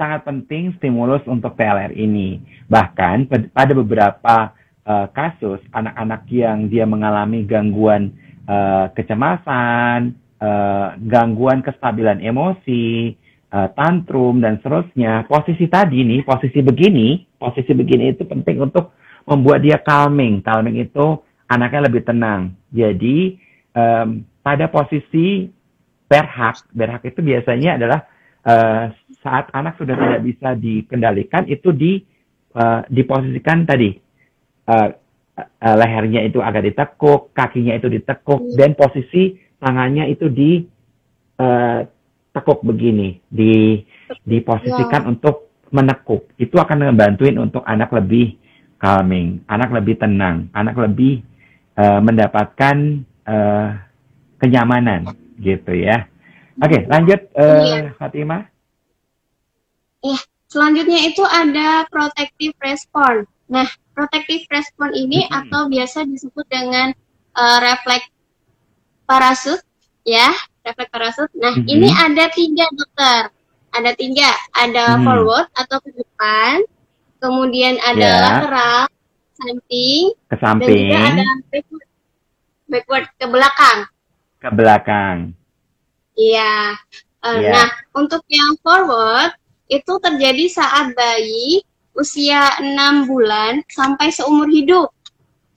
sangat 0.00 0.24
penting 0.24 0.72
stimulus 0.80 1.20
untuk 1.28 1.52
TLR 1.60 1.92
ini. 1.92 2.40
Bahkan 2.72 3.28
pad- 3.28 3.50
pada 3.52 3.72
beberapa 3.76 4.36
eh, 4.80 5.06
kasus 5.12 5.60
anak-anak 5.76 6.24
yang 6.32 6.72
dia 6.72 6.88
mengalami 6.88 7.44
gangguan 7.44 8.16
eh, 8.48 8.86
kecemasan, 8.96 10.16
eh, 10.40 10.88
gangguan 11.04 11.60
kestabilan 11.60 12.24
emosi, 12.24 13.12
eh, 13.52 13.68
tantrum 13.76 14.40
dan 14.40 14.56
seterusnya, 14.64 15.28
posisi 15.28 15.68
tadi 15.68 16.00
nih, 16.00 16.24
posisi 16.24 16.64
begini, 16.64 17.20
posisi 17.36 17.76
begini 17.76 18.16
itu 18.16 18.24
penting 18.24 18.56
untuk 18.64 18.96
membuat 19.28 19.60
dia 19.60 19.76
calming. 19.84 20.40
Calming 20.40 20.80
itu 20.80 21.20
anaknya 21.44 21.90
lebih 21.90 22.02
tenang. 22.06 22.56
Jadi 22.72 23.36
em, 23.74 24.24
pada 24.40 24.70
posisi 24.70 25.50
berhak, 26.06 26.66
berhak 26.72 27.02
itu 27.06 27.20
biasanya 27.20 27.70
adalah 27.76 28.00
eh, 28.46 28.84
saat 29.20 29.52
anak 29.52 29.76
sudah 29.76 29.96
tidak 29.96 30.20
bisa 30.24 30.56
dikendalikan 30.56 31.44
itu 31.46 31.70
di 31.72 32.00
eh, 32.56 32.80
diposisikan 32.88 33.68
tadi 33.68 33.92
eh, 34.66 34.88
eh, 35.38 35.76
lehernya 35.76 36.24
itu 36.24 36.40
agak 36.40 36.72
ditekuk, 36.72 37.32
kakinya 37.36 37.76
itu 37.76 37.88
ditekuk 37.88 38.40
Hmm. 38.40 38.56
dan 38.56 38.70
posisi 38.76 39.36
tangannya 39.60 40.08
itu 40.08 40.28
di 40.32 40.64
eh, 41.40 41.80
tekuk 42.32 42.62
begini, 42.64 43.20
di 43.28 43.80
diposisikan 44.24 45.08
untuk 45.10 45.50
menekuk. 45.70 46.34
Itu 46.36 46.58
akan 46.58 46.90
ngebantuin 46.90 47.38
untuk 47.38 47.62
anak 47.66 47.94
lebih 47.94 48.36
calming, 48.80 49.44
anak 49.46 49.70
lebih 49.70 50.00
tenang, 50.00 50.48
anak 50.56 50.76
lebih 50.76 51.22
eh, 51.76 52.00
mendapatkan 52.00 52.76
eh, 53.28 53.68
kenyamanan 54.40 55.12
gitu 55.40 55.76
ya. 55.76 56.08
Oke, 56.60 56.84
lanjut 56.88 57.20
eh, 57.36 57.92
Iya. 57.96 58.49
Fatimah. 60.00 60.20
Selanjutnya 60.50 61.06
itu 61.06 61.22
ada 61.22 61.86
protective 61.86 62.50
response. 62.58 63.30
Nah, 63.46 63.70
protective 63.94 64.42
response 64.50 64.98
ini 64.98 65.22
Mhm. 65.22 65.30
atau 65.30 65.70
biasa 65.70 66.02
disebut 66.08 66.46
dengan 66.50 66.90
eh, 67.30 67.58
refleks 67.62 68.10
parasut, 69.06 69.62
ya, 70.02 70.34
refleks 70.66 70.90
parasut. 70.90 71.30
Nah, 71.38 71.54
Mhm. 71.54 71.66
ini 71.70 71.88
ada 71.94 72.26
tiga 72.34 72.66
dokter. 72.74 73.30
Ada 73.70 73.94
tiga, 73.94 74.34
ada 74.50 74.98
Hmm. 74.98 75.06
forward 75.06 75.46
atau 75.54 75.78
ke 75.78 75.94
depan, 75.94 76.66
kemudian 77.22 77.78
ada 77.86 78.02
Ya. 78.02 78.18
lateral, 78.18 78.90
samping, 79.38 80.10
Ke 80.26 80.34
dan 80.34 80.42
samping, 80.42 80.90
juga 80.90 80.98
ada 81.06 81.24
backward, 81.54 81.86
backward 82.66 83.06
ke 83.14 83.26
belakang. 83.30 83.78
ke 84.42 84.48
belakang. 84.50 85.16
Iya. 86.18 86.74
Eh, 87.22 87.38
Iya. 87.46 87.50
Nah, 87.54 87.68
untuk 87.94 88.26
yang 88.26 88.58
forward 88.58 89.38
itu 89.70 89.92
terjadi 90.02 90.44
saat 90.50 90.92
bayi 90.98 91.62
usia 91.94 92.58
6 92.58 93.06
bulan 93.06 93.62
sampai 93.70 94.10
seumur 94.10 94.50
hidup. 94.50 94.90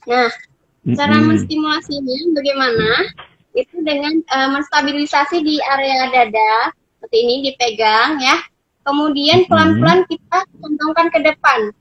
Nah, 0.05 0.29
cara 0.93 1.17
Mm-mm. 1.17 1.33
menstimulasinya 1.33 2.17
bagaimana? 2.37 2.91
Itu 3.57 3.81
dengan 3.81 4.21
eh, 4.21 4.49
menstabilisasi 4.53 5.41
di 5.41 5.57
area 5.61 6.09
dada, 6.13 6.73
seperti 6.97 7.17
ini 7.17 7.35
dipegang 7.49 8.21
ya. 8.21 8.37
Kemudian 8.83 9.47
pelan-pelan 9.47 10.03
kita 10.11 10.43
centongkan 10.59 11.07
ke 11.09 11.19
depan. 11.23 11.71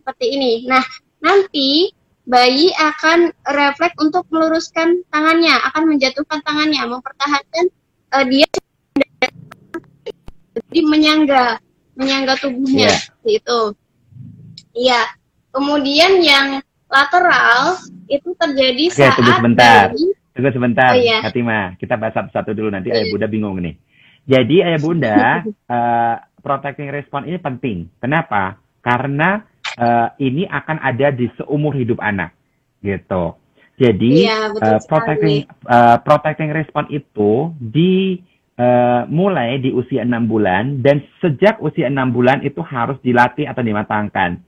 Seperti 0.00 0.26
ini. 0.34 0.52
Nah, 0.64 0.80
nanti 1.20 1.92
bayi 2.24 2.72
akan 2.76 3.28
refleks 3.52 3.96
untuk 4.00 4.24
meluruskan 4.32 5.04
tangannya, 5.12 5.52
akan 5.68 5.82
menjatuhkan 5.94 6.40
tangannya, 6.42 6.80
mempertahankan 6.88 7.64
eh, 8.16 8.24
dia 8.32 8.48
jadi 10.68 10.80
menyangga, 10.84 11.60
menyangga 11.98 12.38
tubuhnya, 12.38 12.88
Iya. 12.88 12.96
seperti 13.02 13.30
itu. 13.42 13.60
Iya. 14.78 15.02
Kemudian 15.50 16.12
yang 16.22 16.46
lateral 16.86 17.76
itu 18.06 18.30
terjadi 18.38 18.84
Oke, 18.88 18.96
saat 18.96 19.14
tunggu 19.18 19.32
sebentar. 19.34 19.90
bayi 19.92 20.06
Tunggu 20.32 20.50
sebentar, 20.54 20.94
Oh, 20.94 21.02
iya. 21.02 21.18
Fatimah. 21.18 21.74
Kita 21.74 21.98
bahas 21.98 22.14
satu-satu 22.14 22.54
dulu 22.54 22.70
nanti 22.70 22.94
Iya. 22.94 23.02
ayah 23.02 23.06
bunda 23.10 23.26
bingung 23.26 23.58
nih. 23.58 23.74
Jadi 24.22 24.56
ayah 24.62 24.78
bunda, 24.78 25.18
eh, 25.74 26.16
protecting 26.38 26.88
response 26.94 27.26
ini 27.26 27.38
penting. 27.42 27.76
Kenapa? 27.98 28.54
Karena 28.78 29.42
eh, 29.74 30.08
ini 30.22 30.42
akan 30.42 30.78
ada 30.78 31.10
di 31.10 31.26
seumur 31.34 31.74
hidup 31.74 31.98
anak, 31.98 32.34
gitu. 32.82 33.34
Jadi 33.78 34.26
Iya, 34.26 34.50
eh, 34.50 34.78
sekali. 34.78 34.86
protecting 34.86 35.36
eh, 35.46 35.96
protecting 36.02 36.50
response 36.50 36.88
itu 36.90 37.50
di 37.58 38.18
eh, 38.58 39.02
mulai 39.06 39.62
di 39.62 39.70
usia 39.70 40.02
enam 40.02 40.26
bulan 40.26 40.82
dan 40.82 40.98
sejak 41.22 41.62
usia 41.62 41.86
enam 41.86 42.10
bulan 42.10 42.42
itu 42.42 42.58
harus 42.60 42.98
dilatih 43.00 43.46
atau 43.46 43.62
dimatangkan. 43.62 44.42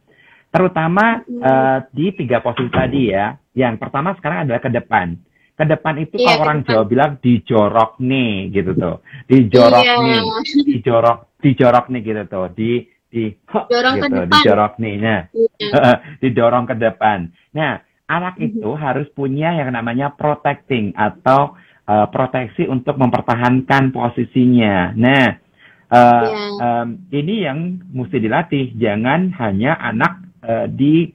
Terutama 0.51 1.23
eh, 1.23 1.79
di 1.95 2.11
tiga 2.13 2.43
posisi 2.43 2.69
tadi 2.69 3.15
ya. 3.15 3.39
Yang 3.55 3.75
pertama 3.79 4.15
sekarang 4.19 4.47
adalah 4.47 4.59
ke 4.59 4.71
depan. 4.71 5.15
Ke 5.55 5.65
depan 5.67 5.95
itu 6.01 6.17
Iya, 6.17 6.27
kalau 6.27 6.35
ke 6.35 6.43
orang 6.43 6.59
depan. 6.61 6.71
Jawa 6.73 6.85
bilang 6.87 7.13
dijorok 7.21 7.93
nih 8.01 8.33
gitu 8.51 8.71
tuh. 8.75 8.97
Dijorok 9.27 9.83
Iya. 9.85 9.95
nih, 10.01 10.21
dijorok 10.67 11.19
dijorok 11.39 11.87
nih 11.89 12.01
gitu 12.03 12.23
tuh. 12.27 12.47
Di 12.55 12.71
di 13.11 13.23
Dorong 13.45 13.95
ke 13.99 14.07
gitu, 14.07 14.15
depan. 14.23 14.31
dijorok 14.31 14.73
nih. 14.79 14.95
Nah, 14.99 15.21
Iya. 15.35 15.93
didorong 16.23 16.65
ke 16.65 16.75
depan. 16.79 17.19
Nah, 17.53 17.73
anak 18.07 18.35
Mhm. 18.39 18.47
itu 18.49 18.71
harus 18.75 19.07
punya 19.13 19.51
yang 19.53 19.71
namanya 19.71 20.11
protecting 20.11 20.95
atau 20.95 21.55
uh, 21.91 22.07
proteksi 22.15 22.71
untuk 22.71 22.95
mempertahankan 22.95 23.91
posisinya. 23.91 24.95
Nah, 24.95 25.27
uh, 25.91 26.23
Iya. 26.23 26.47
um, 26.63 26.89
ini 27.11 27.35
yang 27.43 27.59
mesti 27.91 28.23
dilatih. 28.23 28.79
Jangan 28.79 29.35
hanya 29.43 29.75
anak 29.83 30.23
uh, 30.47 30.71
di 30.71 31.11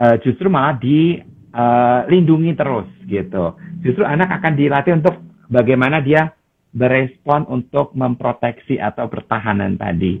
uh, 0.00 0.16
justru 0.24 0.48
malah 0.48 0.80
dilindungi 0.80 2.56
terus 2.56 2.88
gitu. 3.04 3.60
Justru 3.84 4.02
anak 4.08 4.40
akan 4.40 4.52
dilatih 4.56 4.96
untuk 4.96 5.20
bagaimana 5.52 6.00
dia 6.00 6.32
berespon 6.76 7.48
untuk 7.48 7.96
memproteksi 7.96 8.76
atau 8.76 9.08
pertahanan 9.08 9.80
tadi. 9.80 10.20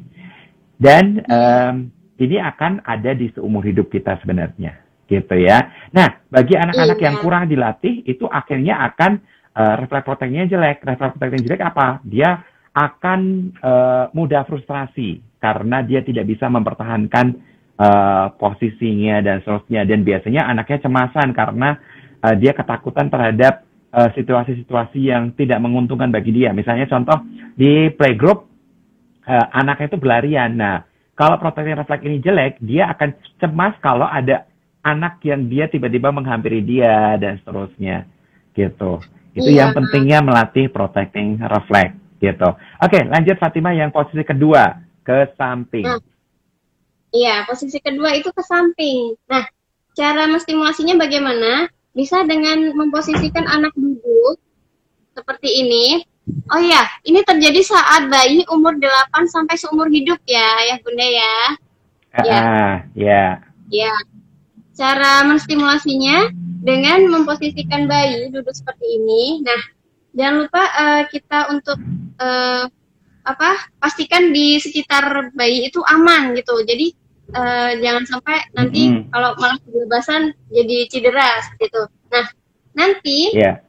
Dan 0.80 1.20
em, 1.24 1.92
ini 2.16 2.40
akan 2.40 2.80
ada 2.80 3.12
di 3.12 3.28
seumur 3.36 3.60
hidup 3.64 3.92
kita 3.92 4.16
sebenarnya, 4.24 4.80
gitu 5.04 5.36
ya. 5.36 5.68
Nah, 5.92 6.24
bagi 6.32 6.56
anak-anak 6.56 6.96
Iya. 6.96 7.04
yang 7.04 7.16
kurang 7.20 7.44
dilatih, 7.48 8.04
itu 8.08 8.24
akhirnya 8.24 8.80
akan 8.92 9.20
eh, 9.56 9.74
refleks 9.80 10.04
proteknya 10.04 10.44
jelek. 10.44 10.84
Refleks 10.84 11.42
jelek 11.42 11.62
apa? 11.64 12.04
Dia 12.04 12.44
akan 12.76 13.20
eh, 13.56 14.04
mudah 14.12 14.44
frustrasi 14.44 15.40
karena 15.40 15.80
dia 15.80 16.04
tidak 16.04 16.28
bisa 16.28 16.46
mempertahankan 16.52 17.26
eh, 17.80 18.26
posisinya 18.36 19.24
dan 19.24 19.40
seterusnya. 19.40 19.88
Dan 19.88 20.04
biasanya 20.04 20.44
anaknya 20.46 20.78
cemasan 20.84 21.32
karena 21.32 21.80
eh, 22.20 22.36
dia 22.36 22.52
ketakutan 22.52 23.08
terhadap 23.08 23.64
eh, 23.96 24.10
situasi-situasi 24.12 25.00
yang 25.00 25.32
tidak 25.32 25.58
menguntungkan 25.64 26.12
bagi 26.12 26.36
dia. 26.36 26.52
Misalnya 26.52 26.84
contoh 26.86 27.24
di 27.56 27.88
playgroup 27.96 28.44
eh, 29.24 29.46
anaknya 29.56 29.96
itu 29.96 29.98
berlarian. 29.98 30.52
Nah, 30.52 30.84
kalau 31.16 31.40
proteksi 31.40 31.72
refleks 31.72 32.04
ini 32.04 32.20
jelek, 32.20 32.60
dia 32.60 32.92
akan 32.92 33.16
cemas 33.40 33.72
kalau 33.80 34.04
ada 34.04 34.44
anak 34.84 35.18
yang 35.24 35.48
dia 35.48 35.66
tiba-tiba 35.66 36.12
menghampiri 36.12 36.60
dia 36.60 37.16
dan 37.16 37.40
seterusnya. 37.40 38.04
Gitu. 38.52 39.00
Itu 39.36 39.52
Iya. 39.52 39.68
yang 39.68 39.70
pentingnya 39.76 40.18
melatih 40.24 40.72
protecting 40.72 41.36
reflex 41.44 41.92
gitu. 42.18 42.48
Oke, 42.80 43.04
lanjut 43.04 43.36
Fatimah 43.36 43.76
yang 43.76 43.92
posisi 43.92 44.24
kedua 44.24 44.80
ke 45.04 45.36
samping. 45.36 45.84
Nah, 45.84 46.00
Iya, 47.14 47.48
posisi 47.48 47.78
kedua 47.80 48.12
itu 48.12 48.28
ke 48.28 48.42
samping. 48.44 49.16
Nah, 49.30 49.48
cara 49.96 50.28
menstimulasinya 50.28 51.00
bagaimana? 51.00 51.70
Bisa 51.96 52.20
dengan 52.28 52.76
memposisikan 52.76 53.48
anak 53.48 53.72
duduk 53.72 54.36
seperti 55.16 55.48
ini. 55.64 56.04
Oh 56.52 56.60
iya, 56.60 56.84
ini 57.08 57.24
terjadi 57.24 57.62
saat 57.62 58.10
bayi 58.12 58.44
umur 58.52 58.76
8 58.76 59.24
sampai 59.30 59.56
seumur 59.56 59.88
hidup 59.88 60.18
ya, 60.28 60.48
ya 60.68 60.76
Bunda 60.82 61.06
ya. 61.06 61.36
Iya. 62.20 62.36
Ah, 62.36 62.74
ya. 62.92 63.24
Ya. 63.72 63.92
Cara 64.76 65.24
menstimulasinya 65.24 66.28
dengan 66.60 67.08
memposisikan 67.08 67.88
bayi 67.88 68.28
duduk 68.28 68.52
seperti 68.52 69.00
ini. 69.00 69.40
Nah, 69.40 69.60
jangan 70.12 70.34
lupa 70.44 70.62
eh, 70.68 71.02
kita 71.08 71.48
untuk 71.48 71.80
eh, 72.20 72.64
apa? 73.26 73.50
Pastikan 73.80 74.30
di 74.36 74.60
sekitar 74.60 75.32
bayi 75.32 75.66
itu 75.72 75.80
aman 75.80 76.36
gitu. 76.36 76.60
Jadi 76.60 76.92
eh, 77.32 77.70
jangan 77.80 78.04
sampai 78.04 78.52
nanti 78.52 78.92
Mm-mm. 78.92 79.08
kalau 79.08 79.32
malah 79.40 79.56
kebebasan 79.64 80.36
jadi 80.52 80.76
cedera 80.92 81.40
seperti 81.40 81.64
itu. 81.72 81.82
Nah, 82.12 82.26
nanti 82.76 83.18
Ya. 83.32 83.64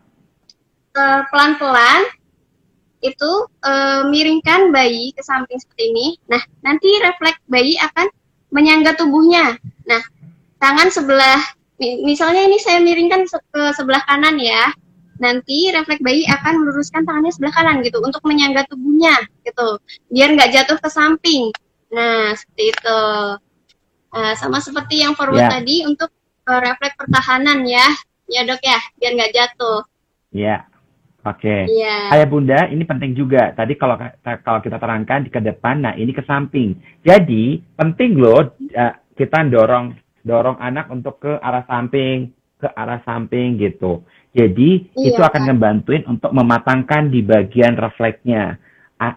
eh, 0.91 1.21
pelan-pelan 1.31 2.03
itu 2.99 3.31
eh, 3.63 4.01
miringkan 4.11 4.75
bayi 4.75 5.15
ke 5.15 5.23
samping 5.23 5.55
seperti 5.55 5.87
ini. 5.87 6.07
Nah, 6.27 6.43
nanti 6.67 6.89
refleks 6.99 7.39
bayi 7.47 7.79
akan 7.79 8.11
menyangga 8.51 8.95
tubuhnya. 8.99 9.55
Nah, 9.87 10.01
tangan 10.57 10.89
sebelah 10.89 11.39
mi- 11.81 12.03
misalnya 12.05 12.45
ini 12.45 12.57
saya 12.61 12.81
miringkan 12.81 13.25
ke 13.29 13.61
sebelah 13.73 14.01
kanan 14.05 14.37
ya. 14.37 14.73
nanti 15.17 15.73
refleks 15.73 15.97
bayi 16.05 16.29
akan 16.29 16.61
meluruskan 16.61 17.01
tangannya 17.01 17.33
sebelah 17.33 17.49
kanan 17.49 17.81
gitu 17.81 17.97
untuk 18.05 18.21
menyangga 18.21 18.69
tubuhnya 18.69 19.17
gitu 19.41 19.81
biar 20.13 20.29
nggak 20.37 20.53
jatuh 20.53 20.77
ke 20.77 20.89
samping 20.93 21.49
nah 21.89 22.37
seperti 22.37 22.69
itu 22.69 22.99
uh, 24.13 24.33
sama 24.37 24.61
seperti 24.61 25.01
yang 25.01 25.17
forward 25.17 25.41
yeah. 25.41 25.57
tadi 25.57 25.89
untuk 25.89 26.13
uh, 26.45 26.61
refleks 26.61 27.01
pertahanan 27.01 27.65
ya 27.65 27.81
ya 28.29 28.45
dok 28.45 28.61
ya 28.61 28.77
biar 29.01 29.11
nggak 29.17 29.33
jatuh 29.33 29.81
ya 30.29 30.45
yeah. 30.45 30.61
Oke. 31.27 31.43
Okay. 31.43 31.61
Yeah. 31.75 32.15
Ayah 32.15 32.27
bunda, 32.31 32.71
ini 32.71 32.87
penting 32.87 33.11
juga. 33.11 33.51
Tadi 33.51 33.75
kalau 33.75 33.99
kalau 34.23 34.63
kita 34.63 34.79
terangkan 34.79 35.27
di 35.27 35.29
ke 35.33 35.43
depan, 35.43 35.83
nah 35.83 35.91
ini 35.91 36.15
ke 36.15 36.23
samping. 36.23 36.79
Jadi 37.03 37.59
penting 37.75 38.15
loh 38.15 38.47
uh, 38.55 38.93
kita 39.11 39.43
dorong 39.51 39.91
dorong 40.27 40.59
anak 40.59 40.91
untuk 40.91 41.23
ke 41.23 41.39
arah 41.39 41.63
samping, 41.63 42.35
ke 42.59 42.67
arah 42.75 42.99
samping 43.07 43.55
gitu. 43.55 44.03
Jadi 44.35 44.91
yeah. 44.93 45.07
itu 45.15 45.21
akan 45.23 45.47
ngebantuin 45.47 46.03
untuk 46.05 46.35
mematangkan 46.35 47.07
di 47.07 47.23
bagian 47.23 47.79
refleksnya. 47.79 48.59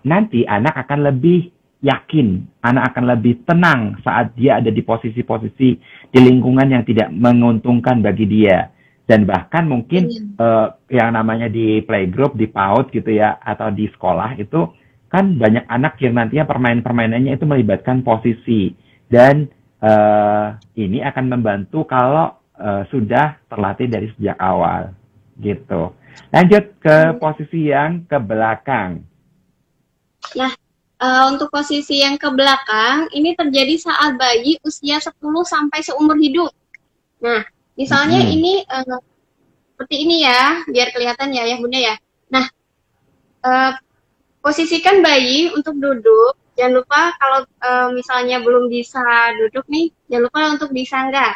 Nanti 0.06 0.46
anak 0.46 0.86
akan 0.86 1.10
lebih 1.10 1.50
yakin, 1.82 2.46
anak 2.62 2.94
akan 2.94 3.04
lebih 3.16 3.42
tenang 3.42 3.98
saat 4.04 4.36
dia 4.36 4.60
ada 4.62 4.70
di 4.70 4.84
posisi-posisi 4.84 5.68
di 6.12 6.18
lingkungan 6.20 6.68
yang 6.68 6.84
tidak 6.84 7.08
menguntungkan 7.10 8.04
bagi 8.04 8.28
dia 8.28 8.70
dan 9.10 9.26
bahkan 9.26 9.66
mungkin 9.66 10.06
uh, 10.38 10.70
yang 10.86 11.10
namanya 11.18 11.50
di 11.50 11.82
playgroup 11.82 12.38
di 12.38 12.46
PAUD 12.46 12.94
gitu 12.94 13.10
ya 13.10 13.42
atau 13.42 13.74
di 13.74 13.90
sekolah 13.90 14.38
itu 14.38 14.70
kan 15.10 15.34
banyak 15.34 15.66
anak 15.66 15.98
yang 15.98 16.14
nantinya 16.14 16.46
permain-permainannya 16.46 17.34
itu 17.34 17.42
melibatkan 17.42 18.06
posisi 18.06 18.70
dan 19.10 19.50
uh, 19.82 20.56
ini 20.76 21.04
akan 21.04 21.24
membantu 21.28 21.84
kalau 21.84 22.36
uh, 22.56 22.84
sudah 22.88 23.40
terlatih 23.48 23.88
dari 23.88 24.08
sejak 24.16 24.36
awal 24.40 24.92
gitu. 25.40 25.92
Lanjut 26.30 26.64
ke 26.80 26.96
hmm. 27.10 27.16
posisi 27.18 27.72
yang 27.72 28.04
ke 28.04 28.18
belakang. 28.20 29.02
Nah, 30.36 30.52
uh, 31.00 31.24
untuk 31.32 31.48
posisi 31.48 32.04
yang 32.04 32.20
ke 32.20 32.28
belakang 32.28 33.08
ini 33.16 33.32
terjadi 33.34 33.74
saat 33.80 34.20
bayi 34.20 34.60
usia 34.62 35.00
10 35.00 35.16
sampai 35.44 35.80
seumur 35.80 36.20
hidup. 36.20 36.52
Nah, 37.20 37.44
Misalnya 37.80 38.20
hmm. 38.20 38.34
ini 38.36 38.52
uh, 38.68 39.00
seperti 39.72 40.04
ini 40.04 40.28
ya, 40.28 40.60
biar 40.68 40.92
kelihatan 40.92 41.32
ya 41.32 41.48
ya 41.48 41.56
bunda 41.56 41.80
ya. 41.80 41.94
Nah, 42.28 42.44
uh, 43.40 43.72
posisikan 44.44 45.00
bayi 45.00 45.48
untuk 45.56 45.80
duduk. 45.80 46.36
Jangan 46.58 46.72
lupa 46.76 47.00
kalau 47.16 47.40
uh, 47.62 47.88
misalnya 47.94 48.42
belum 48.42 48.68
bisa 48.68 49.02
duduk 49.38 49.64
nih, 49.70 49.90
jangan 50.10 50.22
lupa 50.28 50.40
untuk 50.58 50.70
disangga. 50.74 51.28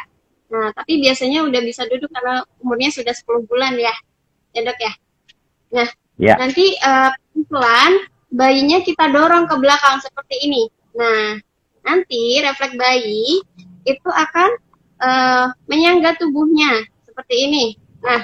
Nah, 0.51 0.69
tapi 0.77 1.01
biasanya 1.01 1.41
udah 1.47 1.61
bisa 1.65 1.87
duduk 1.89 2.11
karena 2.13 2.45
umurnya 2.61 2.93
sudah 2.93 3.11
10 3.11 3.49
bulan 3.49 3.73
ya, 3.79 3.93
ya 4.53 4.61
dok 4.61 4.77
ya. 4.77 4.93
Nah, 5.73 5.87
ya. 6.21 6.35
nanti 6.37 6.77
uh, 6.79 7.11
pelan 7.49 7.93
bayinya 8.29 8.83
kita 8.85 9.09
dorong 9.09 9.49
ke 9.49 9.55
belakang 9.57 9.97
seperti 10.03 10.35
ini. 10.45 10.63
Nah, 10.93 11.41
nanti 11.81 12.39
refleks 12.39 12.77
bayi 12.77 13.41
itu 13.85 14.09
akan 14.09 14.49
uh, 15.01 15.45
menyangga 15.65 16.17
tubuhnya 16.21 16.85
seperti 17.05 17.35
ini. 17.49 17.65
Nah, 18.05 18.21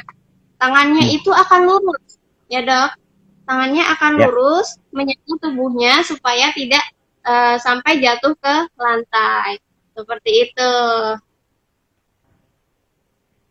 tangannya 0.62 1.10
hmm. 1.10 1.18
itu 1.18 1.32
akan 1.34 1.60
lurus, 1.66 2.22
ya 2.48 2.62
dok. 2.62 3.01
Tangannya 3.46 3.84
akan 3.98 4.12
ya. 4.18 4.30
lurus 4.30 4.78
menyangga 4.94 5.36
tubuhnya 5.42 5.94
supaya 6.06 6.54
tidak 6.54 6.86
uh, 7.26 7.58
sampai 7.58 8.00
jatuh 8.00 8.34
ke 8.38 8.56
lantai. 8.78 9.60
Seperti 9.92 10.32
itu. 10.50 10.74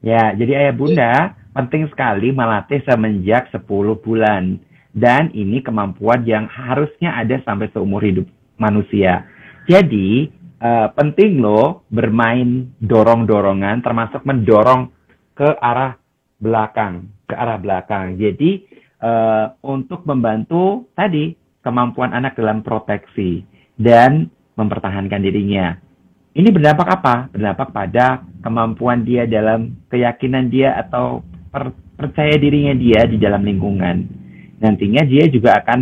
Ya, 0.01 0.33
jadi 0.33 0.53
ayah 0.57 0.75
bunda 0.75 1.13
penting 1.53 1.85
sekali 1.93 2.33
melatih 2.33 2.81
semenjak 2.89 3.53
10 3.53 3.69
bulan. 4.01 4.57
Dan 4.91 5.31
ini 5.37 5.63
kemampuan 5.63 6.27
yang 6.27 6.51
harusnya 6.51 7.15
ada 7.15 7.39
sampai 7.47 7.71
seumur 7.71 8.03
hidup 8.03 8.27
manusia. 8.59 9.29
Jadi, 9.71 10.27
uh, 10.59 10.91
penting 10.97 11.39
loh 11.39 11.87
bermain 11.93 12.75
dorong-dorongan 12.83 13.87
termasuk 13.87 14.27
mendorong 14.27 14.91
ke 15.37 15.47
arah 15.63 15.95
belakang, 16.43 17.07
ke 17.29 17.35
arah 17.37 17.61
belakang. 17.61 18.19
Jadi 18.19 18.67
uh, 19.01 19.57
untuk 19.65 20.05
membantu 20.07 20.89
tadi 20.95 21.35
kemampuan 21.61 22.13
anak 22.17 22.37
dalam 22.37 22.65
proteksi 22.65 23.45
dan 23.77 24.29
mempertahankan 24.57 25.21
dirinya. 25.21 25.77
Ini 26.31 26.49
berdampak 26.53 26.89
apa? 27.01 27.15
Berdampak 27.33 27.75
pada 27.75 28.23
kemampuan 28.45 29.03
dia 29.03 29.27
dalam 29.27 29.75
keyakinan 29.91 30.47
dia 30.47 30.79
atau 30.79 31.27
per, 31.51 31.75
percaya 31.99 32.39
dirinya 32.39 32.77
dia 32.77 33.05
di 33.09 33.19
dalam 33.19 33.43
lingkungan. 33.43 34.07
Nantinya 34.63 35.03
dia 35.03 35.27
juga 35.27 35.59
akan 35.65 35.81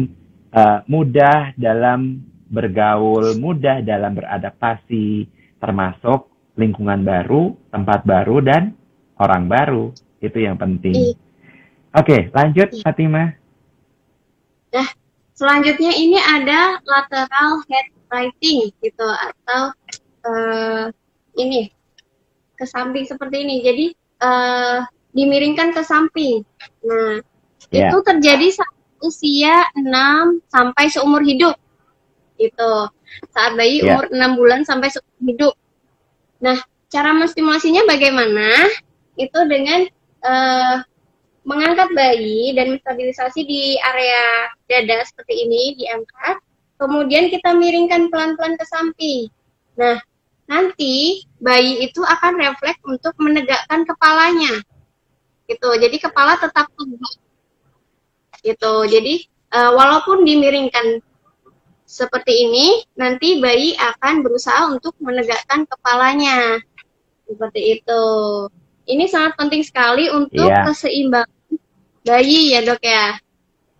uh, 0.55 0.79
mudah 0.89 1.53
dalam 1.59 2.25
bergaul, 2.49 3.37
mudah 3.37 3.85
dalam 3.85 4.17
beradaptasi, 4.17 5.29
termasuk 5.61 6.33
lingkungan 6.57 7.05
baru, 7.05 7.55
tempat 7.69 8.09
baru, 8.09 8.41
dan 8.41 8.73
orang 9.21 9.47
baru. 9.47 9.93
Itu 10.19 10.43
yang 10.43 10.57
penting. 10.57 11.15
Oke, 11.97 12.29
lanjut. 12.37 12.69
Fatimah. 12.85 13.33
Nah, 14.75 14.89
selanjutnya 15.33 15.93
ini 15.97 16.21
ada 16.21 16.77
lateral 16.85 17.65
head 17.69 17.89
writing 18.13 18.69
gitu 18.85 19.09
atau 19.09 19.63
uh, 20.29 20.85
ini 21.41 21.73
ke 22.59 22.65
samping 22.69 23.09
seperti 23.09 23.47
ini. 23.47 23.57
Jadi 23.65 23.87
uh, 24.21 24.85
dimiringkan 25.17 25.73
ke 25.73 25.81
samping. 25.81 26.45
Nah, 26.85 27.25
yeah. 27.73 27.89
itu 27.89 27.97
terjadi 28.05 28.53
saat 28.53 28.75
usia 28.99 29.65
6 29.79 29.87
sampai 30.51 30.85
seumur 30.91 31.23
hidup 31.23 31.55
itu 32.39 32.71
saat 33.35 33.59
bayi 33.59 33.83
yeah. 33.83 33.95
umur 33.95 34.05
enam 34.15 34.39
bulan 34.39 34.63
sampai 34.63 34.93
hidup. 35.23 35.55
Nah, 36.39 36.59
cara 36.93 37.11
menstimulasinya 37.17 37.83
bagaimana? 37.89 38.69
Itu 39.19 39.43
dengan 39.51 39.91
uh, 40.23 40.77
mengangkat 41.49 41.89
bayi 41.97 42.53
dan 42.53 42.77
menstabilisasi 42.77 43.41
di 43.49 43.81
area 43.81 44.53
dada 44.69 45.01
seperti 45.09 45.49
ini 45.49 45.81
diangkat, 45.81 46.45
kemudian 46.77 47.33
kita 47.33 47.57
miringkan 47.57 48.13
pelan-pelan 48.13 48.61
ke 48.61 48.65
samping. 48.69 49.33
Nah, 49.81 49.97
nanti 50.45 51.25
bayi 51.41 51.89
itu 51.89 52.05
akan 52.05 52.37
refleks 52.37 52.85
untuk 52.85 53.17
menegakkan 53.17 53.89
kepalanya. 53.89 54.61
Gitu. 55.49 55.71
Jadi 55.81 55.97
kepala 55.97 56.37
tetap 56.37 56.69
tegak. 56.69 57.17
Gitu. 58.45 58.75
Jadi 58.93 59.15
uh, 59.57 59.73
walaupun 59.73 60.29
dimiringkan 60.29 61.01
seperti 61.89 62.45
ini, 62.45 62.85
nanti 63.01 63.41
bayi 63.41 63.73
akan 63.73 64.21
berusaha 64.21 64.69
untuk 64.69 64.93
menegakkan 65.01 65.65
kepalanya. 65.65 66.61
Seperti 67.25 67.81
itu. 67.81 68.05
Ini 68.89 69.05
sangat 69.09 69.41
penting 69.41 69.65
sekali 69.65 70.13
untuk 70.13 70.49
yeah. 70.49 70.69
keseimbangan 70.69 71.38
bayi 72.09 72.57
ya 72.57 72.65
dok 72.65 72.81
ya. 72.81 73.21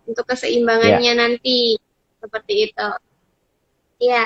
Untuk 0.05 0.25
keseimbangannya 0.29 1.13
yeah. 1.13 1.17
nanti. 1.17 1.81
Seperti 2.21 2.69
itu. 2.69 2.89
Iya. 3.99 4.25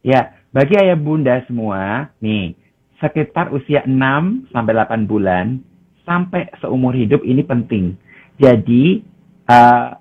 Ya, 0.00 0.20
bagi 0.50 0.74
ayah 0.80 0.96
bunda 0.96 1.44
semua, 1.44 2.08
nih, 2.24 2.56
sekitar 2.98 3.52
usia 3.52 3.84
6 3.84 4.48
sampai 4.50 4.72
8 4.72 5.04
bulan 5.04 5.60
sampai 6.08 6.48
seumur 6.58 6.96
hidup 6.96 7.20
ini 7.22 7.44
penting. 7.44 7.94
Jadi, 8.40 9.04
uh, 9.44 10.00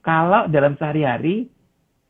kalau 0.00 0.46
dalam 0.46 0.78
sehari-hari 0.78 1.50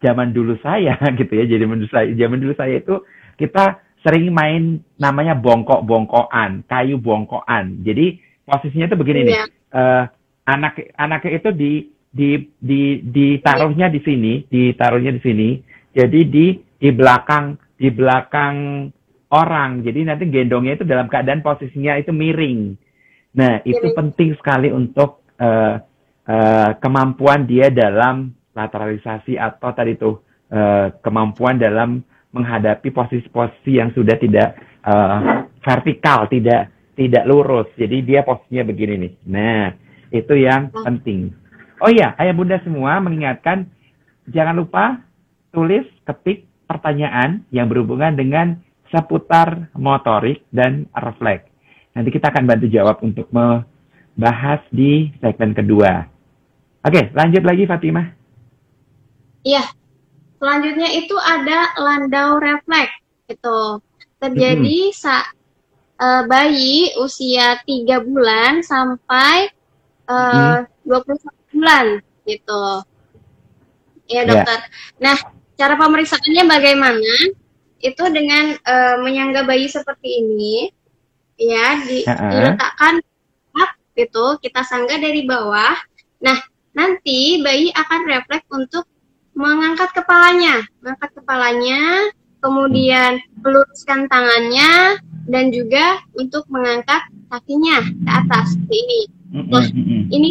zaman 0.01 0.33
dulu 0.33 0.57
saya 0.61 0.97
gitu 1.21 1.33
ya. 1.33 1.45
Jadi 1.49 1.63
dulu 1.65 1.89
saya, 1.89 2.09
zaman 2.13 2.39
dulu 2.41 2.53
saya 2.57 2.81
itu 2.81 3.05
kita 3.37 3.81
sering 4.01 4.33
main 4.33 4.81
namanya 4.97 5.37
bongkok-bongkokan, 5.37 6.65
kayu 6.69 6.97
bongkokan. 6.97 7.85
Jadi 7.85 8.21
posisinya 8.49 8.89
itu 8.89 8.97
begini 8.97 9.21
yeah. 9.25 9.29
nih. 9.29 9.41
Uh, 9.71 10.05
anak 10.51 10.75
anaknya 10.99 11.31
itu 11.39 11.51
di 11.55 11.73
di 12.11 12.31
di 12.59 12.83
ditaruhnya 13.07 13.87
di 13.87 14.01
sini, 14.03 14.43
ditaruhnya 14.51 15.15
di 15.15 15.23
sini. 15.23 15.49
Jadi 15.95 16.21
di 16.27 16.47
di 16.59 16.89
belakang 16.91 17.55
di 17.79 17.89
belakang 17.89 18.89
orang. 19.31 19.87
Jadi 19.87 20.01
nanti 20.05 20.27
gendongnya 20.27 20.77
itu 20.77 20.85
dalam 20.85 21.07
keadaan 21.07 21.41
posisinya 21.41 21.97
itu 21.97 22.11
miring. 22.11 22.75
Nah, 23.31 23.63
itu 23.63 23.95
penting 23.95 24.35
sekali 24.35 24.75
untuk 24.75 25.23
uh, 25.39 25.79
uh, 26.27 26.71
kemampuan 26.83 27.47
dia 27.47 27.71
dalam 27.71 28.35
lateralisasi 28.59 29.39
atau 29.39 29.71
tadi 29.71 29.95
itu 29.95 30.19
uh, 30.51 30.91
kemampuan 30.99 31.55
dalam 31.63 32.03
menghadapi 32.35 32.91
posisi-posisi 32.91 33.79
yang 33.79 33.95
sudah 33.95 34.19
tidak 34.19 34.59
uh, 34.83 35.47
vertikal, 35.63 36.27
tidak 36.27 36.75
tidak 36.99 37.23
lurus. 37.23 37.71
Jadi 37.79 38.03
dia 38.03 38.27
posisinya 38.27 38.67
begini 38.67 38.95
nih. 38.99 39.13
Nah, 39.31 39.65
itu 40.11 40.35
yang 40.37 40.71
oh. 40.75 40.83
penting. 40.85 41.35
Oh 41.81 41.89
iya, 41.89 42.13
ayah 42.21 42.35
bunda 42.37 42.61
semua 42.61 43.01
mengingatkan 43.01 43.67
jangan 44.29 44.55
lupa 44.59 45.01
tulis 45.51 45.87
ketik 46.05 46.47
pertanyaan 46.69 47.43
yang 47.51 47.67
berhubungan 47.67 48.15
dengan 48.15 48.61
seputar 48.93 49.71
motorik 49.75 50.45
dan 50.53 50.87
refleks. 50.93 51.49
Nanti 51.95 52.15
kita 52.15 52.31
akan 52.31 52.47
bantu 52.47 52.67
jawab 52.71 53.03
untuk 53.03 53.27
me, 53.35 53.67
bahas 54.15 54.63
di 54.71 55.11
segmen 55.19 55.57
kedua. 55.57 56.07
Oke, 56.87 57.11
lanjut 57.15 57.43
lagi 57.43 57.65
Fatimah. 57.67 58.07
Iya. 59.43 59.65
Selanjutnya 60.41 60.89
itu 60.97 61.17
ada 61.21 61.77
landau 61.77 62.41
refleks. 62.41 62.97
Itu 63.29 63.85
terjadi 64.21 64.93
saat 64.97 65.37
eh, 66.01 66.23
bayi 66.25 66.97
usia 67.01 67.61
3 67.65 68.09
bulan 68.09 68.65
sampai 68.65 69.53
eh, 70.11 70.57
21 70.87 71.55
bulan 71.55 71.87
gitu. 72.27 72.65
Ya. 74.11 74.11
Iya, 74.11 74.23
dokter. 74.27 74.59
Nah, 74.99 75.17
cara 75.55 75.75
pemeriksaannya 75.79 76.45
bagaimana? 76.51 77.15
Itu 77.79 78.11
dengan 78.11 78.59
eh, 78.59 78.97
menyangga 78.99 79.47
bayi 79.47 79.71
seperti 79.71 80.21
ini 80.27 80.69
ya, 81.41 81.81
di, 81.87 82.05
Ha-ha. 82.05 82.29
diletakkan 82.29 82.95
up 83.57 83.71
gitu, 83.97 84.37
kita 84.43 84.61
sangga 84.67 84.99
dari 85.01 85.25
bawah. 85.25 85.73
Nah, 86.21 86.37
nanti 86.77 87.41
bayi 87.41 87.73
akan 87.73 88.01
refleks 88.05 88.47
untuk 88.53 88.85
mengangkat 89.33 89.95
kepalanya, 89.97 90.61
mengangkat 90.85 91.11
kepalanya, 91.17 92.13
kemudian 92.45 93.21
meluruskan 93.41 94.05
tangannya 94.11 95.01
dan 95.31 95.49
juga 95.49 96.03
untuk 96.19 96.45
mengangkat 96.53 97.09
kakinya 97.33 97.81
ke 97.81 98.11
atas 98.11 98.53
seperti 98.53 98.77
ini. 98.77 99.20
Nah. 99.31 99.67
Ini 100.11 100.29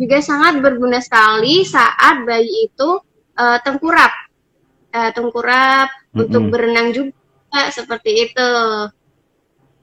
juga 0.00 0.18
sangat 0.24 0.64
berguna 0.64 0.98
sekali 1.04 1.64
saat 1.68 2.24
bayi 2.24 2.72
itu 2.72 2.90
eh, 3.36 3.58
tengkurap, 3.60 4.12
Eh, 4.92 5.08
tengkurap 5.16 5.88
untuk 6.12 6.44
Mm-mm. 6.44 6.52
berenang 6.52 6.92
juga 6.92 7.16
seperti 7.72 8.28
itu. 8.28 8.52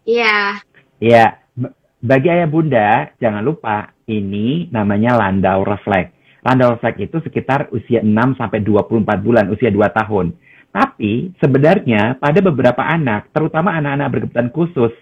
Iya, 0.05 0.61
Ya, 1.01 1.41
b- 1.57 1.73
bagi 1.97 2.29
ayah 2.29 2.45
bunda, 2.45 3.09
jangan 3.17 3.41
lupa 3.41 3.89
ini 4.05 4.69
namanya 4.69 5.17
landau 5.17 5.65
refleks. 5.65 6.13
Landau 6.45 6.77
refleks 6.77 7.01
itu 7.01 7.17
sekitar 7.25 7.73
usia 7.73 8.05
6 8.05 8.37
sampai 8.37 8.61
24 8.61 9.17
bulan, 9.25 9.49
usia 9.49 9.73
2 9.73 9.89
tahun. 9.89 10.37
Tapi 10.69 11.33
sebenarnya 11.41 12.21
pada 12.21 12.37
beberapa 12.45 12.85
anak, 12.85 13.33
terutama 13.33 13.73
anak-anak 13.81 14.07
berkebutuhan 14.13 14.49
khusus, 14.53 14.93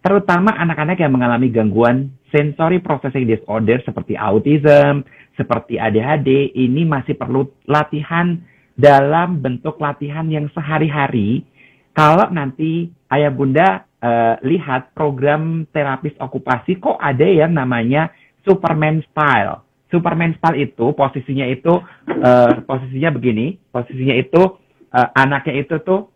terutama 0.00 0.56
anak-anak 0.56 0.98
yang 1.00 1.12
mengalami 1.12 1.48
gangguan 1.52 2.12
sensory 2.32 2.80
processing 2.80 3.28
disorder 3.28 3.80
seperti 3.84 4.16
autism, 4.16 5.04
seperti 5.36 5.76
ADHD, 5.76 6.56
ini 6.56 6.84
masih 6.88 7.16
perlu 7.16 7.48
latihan 7.68 8.40
dalam 8.76 9.44
bentuk 9.44 9.76
latihan 9.76 10.24
yang 10.28 10.48
sehari-hari 10.56 11.44
kalau 11.92 12.30
nanti 12.32 12.88
ayah 13.12 13.32
bunda 13.34 13.84
eh, 14.00 14.34
lihat 14.46 14.94
program 14.96 15.66
terapis 15.74 16.14
okupasi 16.16 16.78
kok 16.78 16.96
ada 16.96 17.26
yang 17.26 17.52
namanya 17.52 18.08
Superman 18.46 19.04
style. 19.10 19.66
Superman 19.90 20.32
style 20.38 20.64
itu 20.64 20.94
posisinya 20.94 21.44
itu 21.50 21.82
eh, 22.08 22.52
posisinya 22.64 23.10
begini, 23.12 23.58
posisinya 23.68 24.16
itu 24.16 24.42
eh, 24.94 25.08
anaknya 25.18 25.54
itu 25.66 25.76
tuh 25.82 26.08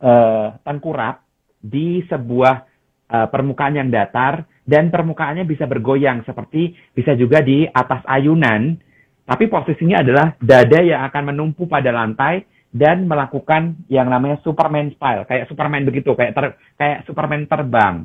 eh, 0.00 0.54
tengkurap 0.62 1.26
di 1.58 2.06
sebuah 2.06 2.67
eh, 3.08 3.28
permukaan 3.28 3.80
yang 3.80 3.88
datar 3.88 4.44
dan 4.68 4.92
permukaannya 4.92 5.48
bisa 5.48 5.64
bergoyang 5.64 6.22
seperti 6.28 6.76
bisa 6.92 7.16
juga 7.16 7.40
di 7.40 7.64
atas 7.64 8.04
ayunan, 8.04 8.76
tapi 9.24 9.48
posisinya 9.48 10.04
adalah 10.04 10.36
dada 10.40 10.80
yang 10.84 11.00
akan 11.08 11.32
menumpu 11.32 11.64
pada 11.64 11.88
lantai 11.88 12.44
dan 12.68 13.08
melakukan 13.08 13.80
yang 13.88 14.12
namanya 14.12 14.36
Superman 14.44 14.92
style, 14.92 15.24
kayak 15.24 15.48
Superman 15.48 15.88
begitu, 15.88 16.12
kayak 16.12 16.36
ter- 16.36 16.56
kayak 16.76 17.08
Superman 17.08 17.48
terbang. 17.48 18.04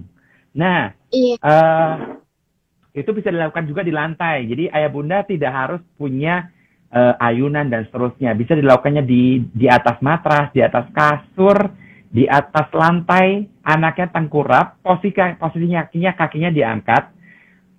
Nah, 0.56 0.96
iya, 1.12 1.36
eh 1.36 1.94
itu 2.94 3.10
bisa 3.10 3.34
dilakukan 3.34 3.66
juga 3.66 3.82
di 3.82 3.90
lantai. 3.90 4.46
Jadi 4.46 4.70
ayah 4.70 4.90
bunda 4.94 5.26
tidak 5.26 5.52
harus 5.52 5.82
punya 5.98 6.48
eh, 6.94 7.14
ayunan 7.20 7.68
dan 7.68 7.84
seterusnya. 7.90 8.38
Bisa 8.38 8.54
dilakukannya 8.54 9.04
di 9.04 9.44
di 9.52 9.68
atas 9.68 10.00
matras, 10.00 10.54
di 10.54 10.62
atas 10.62 10.88
kasur, 10.94 11.74
di 12.14 12.30
atas 12.30 12.70
lantai. 12.72 13.50
Anaknya 13.66 14.12
tengkurap, 14.14 14.84
posisi 14.86 15.18
posisinya 15.18 15.90
kakinya 15.90 16.12
kakinya 16.14 16.52
diangkat. 16.54 17.04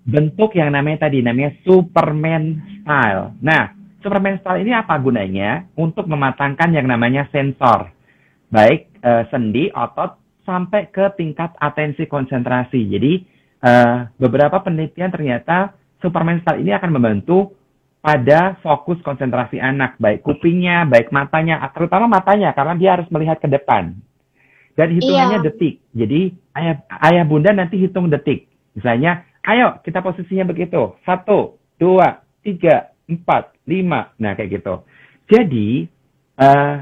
Bentuk 0.05 0.53
yang 0.59 0.75
namanya 0.75 1.09
tadi 1.09 1.25
namanya 1.25 1.55
Superman 1.65 2.61
style. 2.83 3.37
Nah, 3.41 3.73
Superman 4.03 4.37
style 4.43 4.67
ini 4.67 4.73
apa 4.75 4.99
gunanya? 5.01 5.65
Untuk 5.79 6.05
mematangkan 6.11 6.75
yang 6.75 6.91
namanya 6.91 7.25
sensor. 7.33 7.89
Baik 8.53 8.93
eh, 9.01 9.25
sendi, 9.33 9.73
otot, 9.73 10.21
sampai 10.45 10.93
ke 10.93 11.15
tingkat 11.17 11.57
atensi 11.57 12.05
konsentrasi. 12.05 12.85
Jadi 12.85 13.13
eh, 13.65 13.97
beberapa 14.21 14.61
penelitian 14.61 15.09
ternyata 15.13 15.73
Superman 16.05 16.45
style 16.45 16.61
ini 16.61 16.73
akan 16.77 16.91
membantu 16.93 17.57
pada 18.05 18.61
fokus 18.61 19.01
konsentrasi 19.01 19.57
anak, 19.57 19.97
baik 19.97 20.21
kupingnya, 20.21 20.85
baik 20.85 21.09
matanya, 21.09 21.65
terutama 21.73 22.05
matanya 22.05 22.53
karena 22.53 22.77
dia 22.77 22.91
harus 23.01 23.09
melihat 23.09 23.41
ke 23.41 23.49
depan. 23.49 23.97
Dan 24.75 24.99
hitungannya 24.99 25.39
Iya. 25.43 25.47
detik. 25.47 25.75
Jadi 25.95 26.21
ayah, 26.59 26.83
ayah 27.07 27.25
bunda 27.27 27.55
nanti 27.55 27.79
hitung 27.79 28.11
detik. 28.11 28.51
Misalnya, 28.75 29.23
ayo 29.47 29.79
kita 29.87 30.03
posisinya 30.03 30.51
begitu. 30.51 30.99
Satu, 31.07 31.63
dua, 31.79 32.27
tiga, 32.43 32.91
empat, 33.07 33.55
lima. 33.71 34.11
Nah 34.19 34.35
kayak 34.35 34.61
gitu. 34.61 34.83
Jadi 35.31 35.87
eh, 36.41 36.77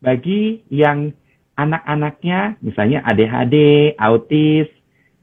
bagi 0.00 0.64
yang 0.72 1.12
anak-anaknya 1.60 2.56
misalnya 2.64 3.04
ADHD, 3.04 3.56
autis, 4.00 4.66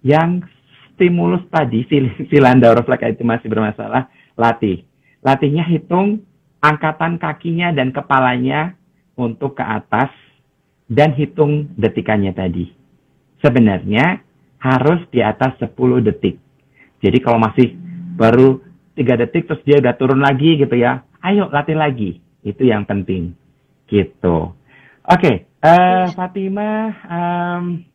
yang 0.05 0.45
stimulus 0.93 1.41
tadi 1.49 1.85
si, 1.89 1.97
si 2.29 2.37
landau 2.37 2.77
refleks 2.77 3.17
itu 3.17 3.25
masih 3.25 3.49
bermasalah, 3.49 4.09
latih. 4.37 4.85
Latihnya 5.25 5.65
hitung 5.65 6.21
angkatan 6.61 7.17
kakinya 7.17 7.73
dan 7.73 7.89
kepalanya 7.89 8.77
untuk 9.17 9.57
ke 9.57 9.65
atas 9.65 10.13
dan 10.87 11.13
hitung 11.13 11.71
detikannya 11.75 12.31
tadi. 12.31 12.71
Sebenarnya 13.43 14.23
harus 14.57 15.05
di 15.13 15.21
atas 15.21 15.55
10 15.61 16.01
detik. 16.01 16.39
Jadi 17.03 17.17
kalau 17.21 17.37
masih 17.37 17.77
baru 18.17 18.59
3 18.97 19.21
detik 19.21 19.45
terus 19.45 19.61
dia 19.61 19.77
udah 19.77 19.93
turun 19.93 20.23
lagi 20.23 20.57
gitu 20.57 20.73
ya, 20.73 21.05
ayo 21.21 21.51
latih 21.53 21.77
lagi. 21.77 22.17
Itu 22.41 22.65
yang 22.65 22.87
penting. 22.87 23.37
Gitu. 23.85 24.37
Oke, 25.07 25.47
eh 25.63 26.05
Fatima, 26.11 26.91
em, 27.07 27.85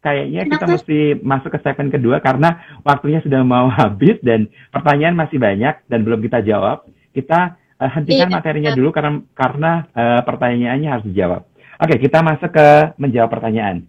kayaknya 0.00 0.42
kita 0.48 0.64
Dokter. 0.66 0.74
mesti 0.76 0.98
masuk 1.22 1.50
ke 1.56 1.58
segmen 1.64 1.88
kedua 1.88 2.20
karena 2.20 2.60
waktunya 2.84 3.20
sudah 3.24 3.40
mau 3.44 3.68
habis 3.80 4.18
dan 4.24 4.48
pertanyaan 4.72 5.16
masih 5.16 5.38
banyak 5.40 5.80
dan 5.86 6.00
belum 6.04 6.20
kita 6.20 6.42
jawab. 6.44 6.84
Kita 7.14 7.56
eh, 7.80 7.90
hentikan 7.94 8.28
Iya, 8.28 8.34
materinya 8.34 8.70
betul. 8.74 8.78
dulu 8.84 8.90
karena 8.92 9.12
karena 9.32 9.72
eh, 9.94 10.20
pertanyaannya 10.26 10.88
harus 10.90 11.06
dijawab. 11.08 11.42
Oke, 11.80 11.96
kita 11.96 12.20
masuk 12.20 12.52
ke 12.52 12.68
menjawab 13.00 13.32
pertanyaan. 13.32 13.88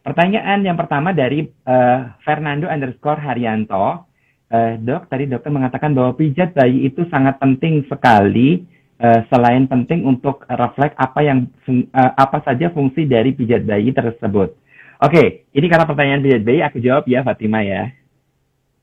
Pertanyaan 0.00 0.64
yang 0.64 0.78
pertama 0.78 1.12
dari 1.12 1.44
eh, 1.44 1.98
Fernando 2.24 2.64
underscore 2.72 3.20
Haryanto. 3.20 4.08
Eh, 4.48 4.80
dok, 4.80 5.10
tadi 5.12 5.28
dokter 5.28 5.52
mengatakan 5.52 5.92
bahwa 5.92 6.16
pijat 6.16 6.56
bayi 6.56 6.88
itu 6.88 7.04
sangat 7.12 7.36
penting 7.36 7.84
sekali. 7.92 8.64
eh, 8.96 9.20
selain 9.28 9.68
penting 9.68 10.08
untuk 10.08 10.48
refleks 10.48 10.96
apa 10.96 11.20
yang 11.20 11.44
eh, 11.68 12.12
apa 12.16 12.40
saja 12.40 12.72
fungsi 12.72 13.04
dari 13.04 13.36
pijat 13.36 13.60
bayi 13.68 13.92
tersebut. 13.92 14.56
Oke, 15.04 15.44
ini 15.52 15.66
karena 15.68 15.84
pertanyaan 15.84 16.24
pijat 16.24 16.40
bayi 16.40 16.64
aku 16.64 16.80
jawab 16.80 17.04
ya 17.04 17.20
Fatima 17.20 17.60
ya. 17.60 17.92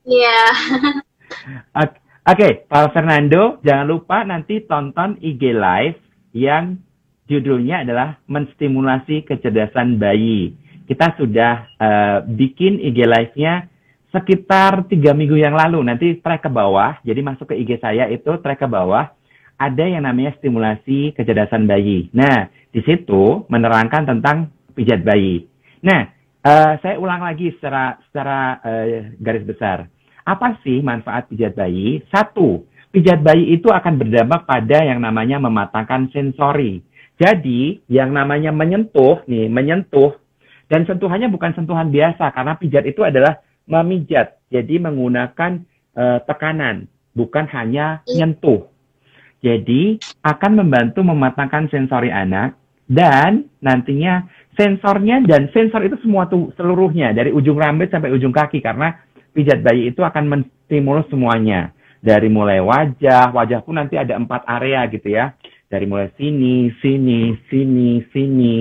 iya, 0.06 0.42
Oke, 1.82 1.98
Oke, 2.24 2.64
Pak 2.72 2.96
Fernando, 2.96 3.60
jangan 3.68 3.84
lupa 3.84 4.24
nanti 4.24 4.62
tonton 4.64 5.20
IG 5.20 5.52
Live 5.52 6.00
yang 6.32 6.80
judulnya 7.28 7.88
adalah 7.88 8.20
menstimulasi 8.28 9.24
kecerdasan 9.24 10.00
bayi. 10.00 10.56
Kita 10.84 11.16
sudah 11.16 11.54
eh, 11.80 12.18
bikin 12.28 12.80
IG 12.84 13.08
Live-nya 13.08 13.72
sekitar 14.14 14.86
tiga 14.92 15.16
minggu 15.16 15.40
yang 15.40 15.58
lalu. 15.58 15.82
Nanti 15.82 16.20
track 16.22 16.46
ke 16.46 16.52
bawah, 16.52 17.00
jadi 17.02 17.20
masuk 17.26 17.50
ke 17.52 17.56
IG 17.58 17.82
saya 17.82 18.06
itu 18.12 18.30
track 18.44 18.62
ke 18.62 18.68
bawah. 18.70 19.10
Ada 19.58 19.86
yang 19.88 20.04
namanya 20.04 20.36
stimulasi 20.38 21.16
kecerdasan 21.16 21.70
bayi. 21.70 22.12
Nah, 22.12 22.52
di 22.74 22.82
situ 22.84 23.48
menerangkan 23.48 24.10
tentang 24.10 24.52
pijat 24.76 25.06
bayi. 25.06 25.46
Nah, 25.86 26.10
eh, 26.44 26.74
saya 26.84 26.96
ulang 27.00 27.24
lagi 27.24 27.54
secara 27.58 27.96
secara 28.10 28.60
eh, 28.66 29.14
garis 29.18 29.46
besar. 29.48 29.88
Apa 30.24 30.60
sih 30.64 30.80
manfaat 30.80 31.28
pijat 31.28 31.56
bayi? 31.56 32.00
Satu, 32.12 32.64
pijat 32.92 33.20
bayi 33.20 33.56
itu 33.56 33.68
akan 33.68 34.00
berdampak 34.00 34.48
pada 34.48 34.84
yang 34.84 35.00
namanya 35.00 35.40
mematangkan 35.40 36.08
sensori. 36.12 36.80
Jadi, 37.22 37.86
yang 37.90 38.12
namanya 38.12 38.50
menyentuh, 38.50 39.22
nih, 39.30 39.48
menyentuh, 39.48 40.18
dan 40.68 40.84
sentuhannya 40.90 41.30
bukan 41.30 41.54
sentuhan 41.54 41.94
biasa, 41.94 42.34
karena 42.34 42.58
pijat 42.58 42.84
itu 42.90 43.06
adalah 43.06 43.42
memijat. 43.70 44.42
Jadi, 44.50 44.82
menggunakan 44.82 45.62
eh, 45.94 46.20
tekanan, 46.26 46.90
bukan 47.14 47.46
hanya 47.54 48.02
nyentuh. 48.10 48.66
Jadi, 49.46 50.02
akan 50.26 50.52
membantu 50.66 51.06
mematangkan 51.06 51.70
sensori 51.70 52.10
anak, 52.10 52.58
dan 52.90 53.48
nantinya 53.64 54.28
sensornya 54.60 55.24
dan 55.24 55.50
sensor 55.56 55.88
itu 55.88 55.98
semua 56.04 56.28
tuh 56.28 56.52
seluruhnya 56.60 57.16
dari 57.16 57.32
ujung 57.32 57.58
rambut 57.58 57.90
sampai 57.90 58.12
ujung 58.14 58.36
kaki 58.36 58.60
karena 58.60 58.94
pijat 59.34 59.66
bayi 59.66 59.90
itu 59.90 60.04
akan 60.04 60.30
menstimulus 60.30 61.08
semuanya 61.10 61.74
dari 62.04 62.28
mulai 62.30 62.60
wajah 62.62 63.34
wajah 63.34 63.64
pun 63.66 63.80
nanti 63.80 63.98
ada 63.98 64.20
empat 64.20 64.46
area 64.46 64.86
gitu 64.92 65.10
ya 65.10 65.34
dari 65.74 65.90
mulai 65.90 66.14
sini 66.14 66.70
sini 66.78 67.34
sini 67.50 68.06
sini 68.14 68.58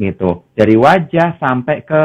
gitu 0.00 0.48
dari 0.56 0.80
wajah 0.80 1.36
sampai 1.36 1.76
ke 1.84 2.02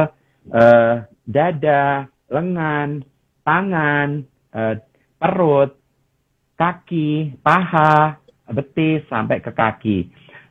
uh, 0.52 1.08
dada 1.24 2.04
lengan 2.28 3.00
tangan 3.48 4.28
uh, 4.52 4.76
perut 5.16 5.80
kaki 6.60 7.40
paha 7.40 8.20
betis 8.52 9.08
sampai 9.08 9.40
ke 9.40 9.56
kaki 9.56 10.00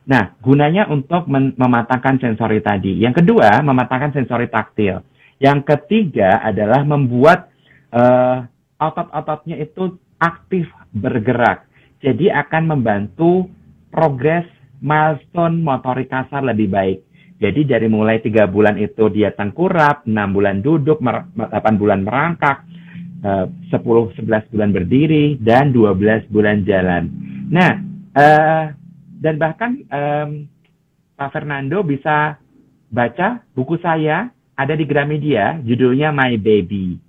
Nah, 0.09 0.33
gunanya 0.41 0.89
untuk 0.89 1.29
mematangkan 1.29 2.17
sensori 2.17 2.65
tadi. 2.65 2.97
Yang 2.97 3.21
kedua, 3.21 3.61
mematangkan 3.61 4.17
sensori 4.17 4.49
taktil. 4.49 5.05
Yang 5.37 5.69
ketiga 5.69 6.41
adalah 6.41 6.81
membuat 6.81 7.53
uh, 7.93 8.41
otot-ototnya 8.81 9.61
itu 9.61 10.01
aktif 10.17 10.65
bergerak. 10.89 11.69
Jadi 12.01 12.25
akan 12.33 12.73
membantu 12.73 13.53
progres 13.91 14.45
milestone 14.79 15.59
motorik 15.59 16.07
kasar 16.07 16.45
lebih 16.45 16.71
baik. 16.71 16.99
Jadi 17.39 17.67
dari 17.67 17.87
mulai 17.87 18.19
tiga 18.19 18.47
bulan 18.51 18.75
itu 18.75 19.07
dia 19.11 19.31
tengkurap, 19.31 20.03
enam 20.07 20.35
bulan 20.35 20.59
duduk, 20.59 20.99
delapan 20.99 21.75
bulan 21.79 21.99
merangkak, 22.03 22.67
eh, 23.23 23.45
sepuluh 23.71 24.11
sebelas 24.15 24.43
bulan 24.51 24.75
berdiri, 24.75 25.39
dan 25.39 25.71
dua 25.71 25.95
belas 25.95 26.23
bulan 26.27 26.67
jalan. 26.67 27.07
Nah, 27.49 27.81
uh, 28.13 28.65
dan 29.19 29.35
bahkan 29.41 29.81
Pak 31.17 31.29
Fernando 31.33 31.81
bisa 31.81 32.37
baca 32.93 33.41
buku 33.57 33.81
saya 33.81 34.29
ada 34.53 34.77
di 34.77 34.85
Gramedia, 34.85 35.57
judulnya 35.65 36.13
My 36.13 36.37
Baby. 36.37 37.01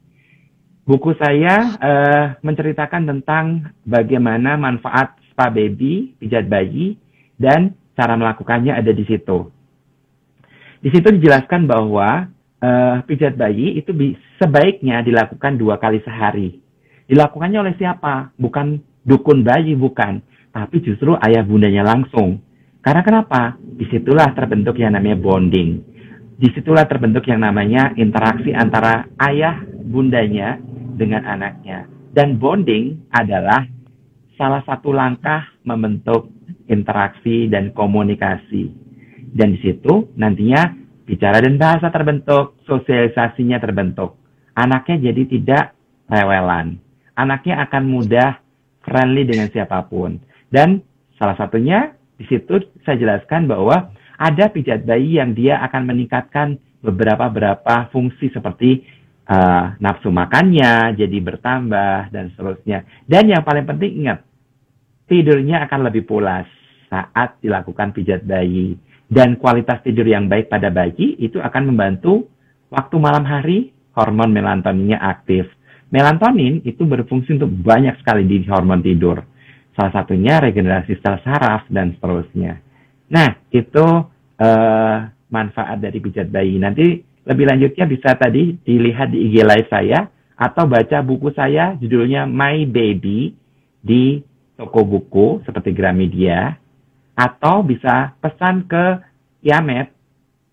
Buku 0.89 1.13
saya 1.21 1.77
uh, 1.77 2.27
menceritakan 2.41 3.05
tentang 3.05 3.77
bagaimana 3.85 4.57
manfaat 4.57 5.20
spa 5.41 5.49
baby, 5.49 6.13
pijat 6.21 6.53
bayi, 6.53 7.01
dan 7.41 7.73
cara 7.97 8.13
melakukannya 8.21 8.77
ada 8.77 8.93
di 8.93 9.09
situ. 9.09 9.49
Di 10.85 10.93
situ 10.93 11.09
dijelaskan 11.17 11.65
bahwa 11.65 12.29
uh, 12.61 13.01
pijat 13.09 13.41
bayi 13.41 13.81
itu 13.81 13.97
sebaiknya 14.37 15.01
dilakukan 15.01 15.57
dua 15.57 15.81
kali 15.81 16.05
sehari. 16.05 16.61
Dilakukannya 17.09 17.57
oleh 17.65 17.75
siapa? 17.81 18.37
Bukan 18.37 18.85
dukun 19.09 19.41
bayi, 19.41 19.73
bukan 19.73 20.21
tapi 20.51 20.83
justru 20.83 21.15
ayah 21.23 21.47
bundanya 21.47 21.87
langsung. 21.87 22.43
Karena 22.83 23.01
kenapa? 23.01 23.57
Di 23.57 23.87
situlah 23.89 24.35
terbentuk 24.35 24.77
yang 24.77 24.93
namanya 24.93 25.17
bonding. 25.17 25.81
Di 26.41 26.49
situlah 26.57 26.89
terbentuk 26.89 27.29
yang 27.29 27.45
namanya 27.45 27.93
interaksi 27.97 28.53
antara 28.53 29.07
ayah 29.31 29.61
bundanya 29.85 30.57
dengan 30.97 31.23
anaknya. 31.25 31.87
Dan 32.11 32.41
bonding 32.41 33.13
adalah 33.15 33.63
salah 34.41 34.65
satu 34.65 34.97
langkah 34.97 35.53
membentuk 35.69 36.33
interaksi 36.73 37.45
dan 37.53 37.77
komunikasi. 37.77 38.73
Dan 39.37 39.53
di 39.53 39.61
situ 39.61 40.09
nantinya 40.17 40.73
bicara 41.05 41.45
dan 41.45 41.61
bahasa 41.61 41.93
terbentuk, 41.93 42.57
sosialisasinya 42.65 43.61
terbentuk. 43.61 44.17
Anaknya 44.57 45.13
jadi 45.13 45.23
tidak 45.29 45.65
rewelan. 46.09 46.81
Anaknya 47.13 47.69
akan 47.69 47.85
mudah 47.85 48.41
friendly 48.81 49.29
dengan 49.29 49.53
siapa 49.53 49.85
pun. 49.85 50.17
Dan 50.49 50.81
salah 51.21 51.37
satunya 51.37 51.93
di 52.17 52.25
situ 52.25 52.65
saya 52.89 52.97
jelaskan 52.97 53.45
bahwa 53.45 53.93
ada 54.17 54.49
pijat 54.49 54.89
bayi 54.89 55.21
yang 55.21 55.37
dia 55.37 55.61
akan 55.69 55.85
meningkatkan 55.85 56.57
beberapa 56.81 57.29
beberapa 57.29 57.93
fungsi 57.93 58.33
seperti 58.33 58.89
uh, 59.29 59.77
nafsu 59.81 60.09
makannya 60.09 60.97
jadi 60.97 61.19
bertambah 61.21 62.09
dan 62.09 62.33
seterusnya. 62.33 62.89
Dan 63.05 63.29
yang 63.29 63.45
paling 63.45 63.69
penting 63.69 64.05
ingat 64.05 64.30
tidurnya 65.11 65.67
akan 65.67 65.91
lebih 65.91 66.07
pulas 66.07 66.47
saat 66.87 67.43
dilakukan 67.43 67.91
pijat 67.91 68.23
bayi 68.23 68.79
dan 69.11 69.35
kualitas 69.35 69.83
tidur 69.83 70.07
yang 70.07 70.31
baik 70.31 70.47
pada 70.47 70.71
bayi 70.71 71.19
itu 71.19 71.43
akan 71.43 71.75
membantu 71.75 72.31
waktu 72.71 72.97
malam 73.03 73.27
hari 73.27 73.75
hormon 73.99 74.31
melatoninnya 74.31 75.03
aktif. 75.03 75.51
Melatonin 75.91 76.63
itu 76.63 76.87
berfungsi 76.87 77.35
untuk 77.35 77.51
banyak 77.51 77.99
sekali 77.99 78.23
di 78.23 78.47
hormon 78.47 78.79
tidur. 78.79 79.19
Salah 79.75 79.91
satunya 79.91 80.39
regenerasi 80.39 81.03
sel 81.03 81.19
saraf 81.27 81.67
dan 81.67 81.99
seterusnya. 81.99 82.63
Nah, 83.11 83.35
itu 83.51 83.87
uh, 84.39 84.97
manfaat 85.27 85.83
dari 85.83 85.99
pijat 85.99 86.31
bayi. 86.31 86.63
Nanti 86.63 87.03
lebih 87.27 87.51
lanjutnya 87.51 87.91
bisa 87.91 88.15
tadi 88.15 88.55
dilihat 88.63 89.11
di 89.11 89.27
IG 89.27 89.43
live 89.43 89.67
saya 89.67 90.07
atau 90.39 90.71
baca 90.71 91.03
buku 91.03 91.35
saya 91.35 91.75
judulnya 91.75 92.31
My 92.31 92.63
Baby 92.71 93.35
di 93.83 94.23
toko 94.61 94.85
buku 94.85 95.41
seperti 95.49 95.73
Gramedia 95.73 96.61
atau 97.17 97.65
bisa 97.65 98.13
pesan 98.21 98.69
ke 98.69 99.01
Yamet 99.41 99.89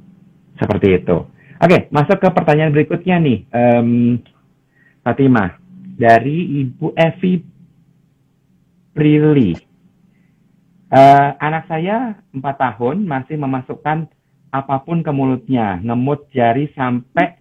Seperti 0.56 0.96
itu. 0.96 1.28
Oke, 1.58 1.90
masuk 1.90 2.22
ke 2.22 2.30
pertanyaan 2.30 2.70
berikutnya 2.70 3.18
nih, 3.18 3.42
um, 3.50 4.14
Fatima 5.02 5.57
dari 5.98 6.62
Ibu 6.62 6.94
Evi 6.94 7.42
Prilly. 8.94 9.52
Uh, 10.88 11.36
anak 11.36 11.68
saya 11.68 12.16
4 12.32 12.40
tahun 12.40 13.04
masih 13.04 13.36
memasukkan 13.36 14.08
apa 14.48 14.76
pun 14.80 15.04
ke 15.04 15.12
mulutnya, 15.12 15.76
ngemut 15.84 16.32
jari 16.32 16.72
sampai 16.72 17.36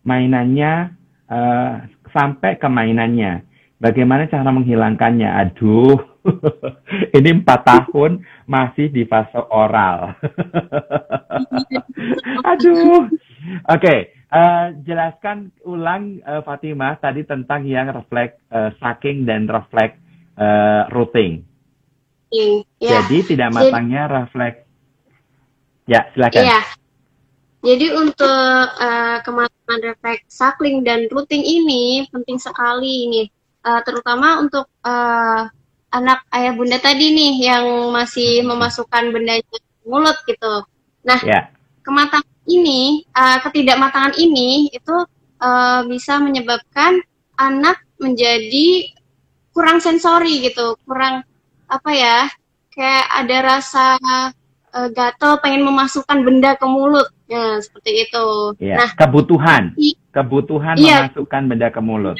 mainannya 0.00 0.96
uh, 1.28 1.84
sampai 2.14 2.56
ke 2.56 2.64
mainannya. 2.70 3.44
Bagaimana 3.76 4.24
cara 4.24 4.48
menghilangkannya? 4.48 5.28
Aduh, 5.28 6.00
ini 7.16 7.44
empat 7.44 7.60
tahun 7.68 8.24
masih 8.48 8.88
di 8.88 9.04
fase 9.04 9.36
oral. 9.52 10.16
Aduh. 12.56 13.04
Oke, 13.04 13.12
okay, 13.68 13.98
uh, 14.32 14.38
eh, 14.38 14.66
jelaskan 14.86 15.50
ulang 15.62 16.22
uh, 16.26 16.42
Fatimah 16.42 16.98
tadi 16.98 17.22
tentang 17.22 17.66
yang 17.66 17.90
refleks 17.90 18.38
uh, 18.50 18.70
sucking 18.78 19.26
dan 19.26 19.46
refleks 19.46 19.98
uh, 20.38 20.90
rooting. 20.90 21.42
Ya. 22.32 23.02
Jadi 23.02 23.36
tidak 23.36 23.54
matangnya 23.54 24.10
refleks. 24.10 24.66
Ya, 25.86 26.10
silakan. 26.12 26.42
Iya. 26.42 26.60
Jadi 27.66 27.86
untuk 27.98 28.66
uh, 28.78 29.18
kematangan 29.26 29.80
refleks 29.82 30.26
suckling 30.30 30.86
dan 30.86 31.10
routing 31.10 31.42
ini 31.42 32.06
penting 32.14 32.38
sekali 32.38 33.10
ini, 33.10 33.22
uh, 33.66 33.82
terutama 33.82 34.38
untuk 34.38 34.70
uh, 34.86 35.50
anak 35.90 36.22
ayah 36.34 36.52
bunda 36.54 36.78
tadi 36.78 37.10
nih 37.10 37.50
yang 37.50 37.90
masih 37.90 38.46
memasukkan 38.46 39.10
benda 39.10 39.42
ke 39.42 39.58
mulut 39.86 40.14
gitu. 40.26 40.62
Nah, 41.06 41.20
yeah. 41.22 41.50
kematangan 41.86 42.35
ini, 42.46 43.04
uh, 43.12 43.38
ketidakmatangan 43.42 44.14
ini 44.18 44.70
itu 44.70 44.96
uh, 45.42 45.80
bisa 45.86 46.18
menyebabkan 46.22 47.02
anak 47.36 47.82
menjadi 48.00 48.90
kurang 49.50 49.82
sensori 49.82 50.46
gitu, 50.46 50.78
kurang 50.86 51.26
apa 51.66 51.90
ya, 51.92 52.18
kayak 52.72 53.06
ada 53.10 53.36
rasa 53.42 53.98
uh, 54.72 54.88
gatel 54.94 55.42
pengen 55.42 55.66
memasukkan 55.66 56.22
benda 56.22 56.54
ke 56.54 56.66
mulut 56.68 57.10
Ya, 57.26 57.58
seperti 57.58 58.06
itu. 58.06 58.26
Ya, 58.62 58.86
nah, 58.86 58.90
kebutuhan, 58.94 59.74
kebutuhan 60.14 60.78
iya, 60.78 61.10
memasukkan 61.10 61.42
benda 61.50 61.68
ke 61.74 61.82
mulut. 61.82 62.16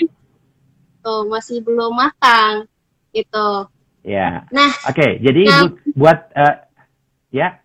Tuh, 0.98 1.22
masih 1.30 1.62
belum 1.62 1.94
matang, 1.94 2.66
gitu. 3.14 3.70
Ya. 4.02 4.50
Nah, 4.50 4.74
oke. 4.82 4.98
Okay, 4.98 5.10
jadi 5.22 5.42
nah, 5.46 5.70
buat 5.94 6.18
uh, 6.34 6.56
ya. 7.30 7.62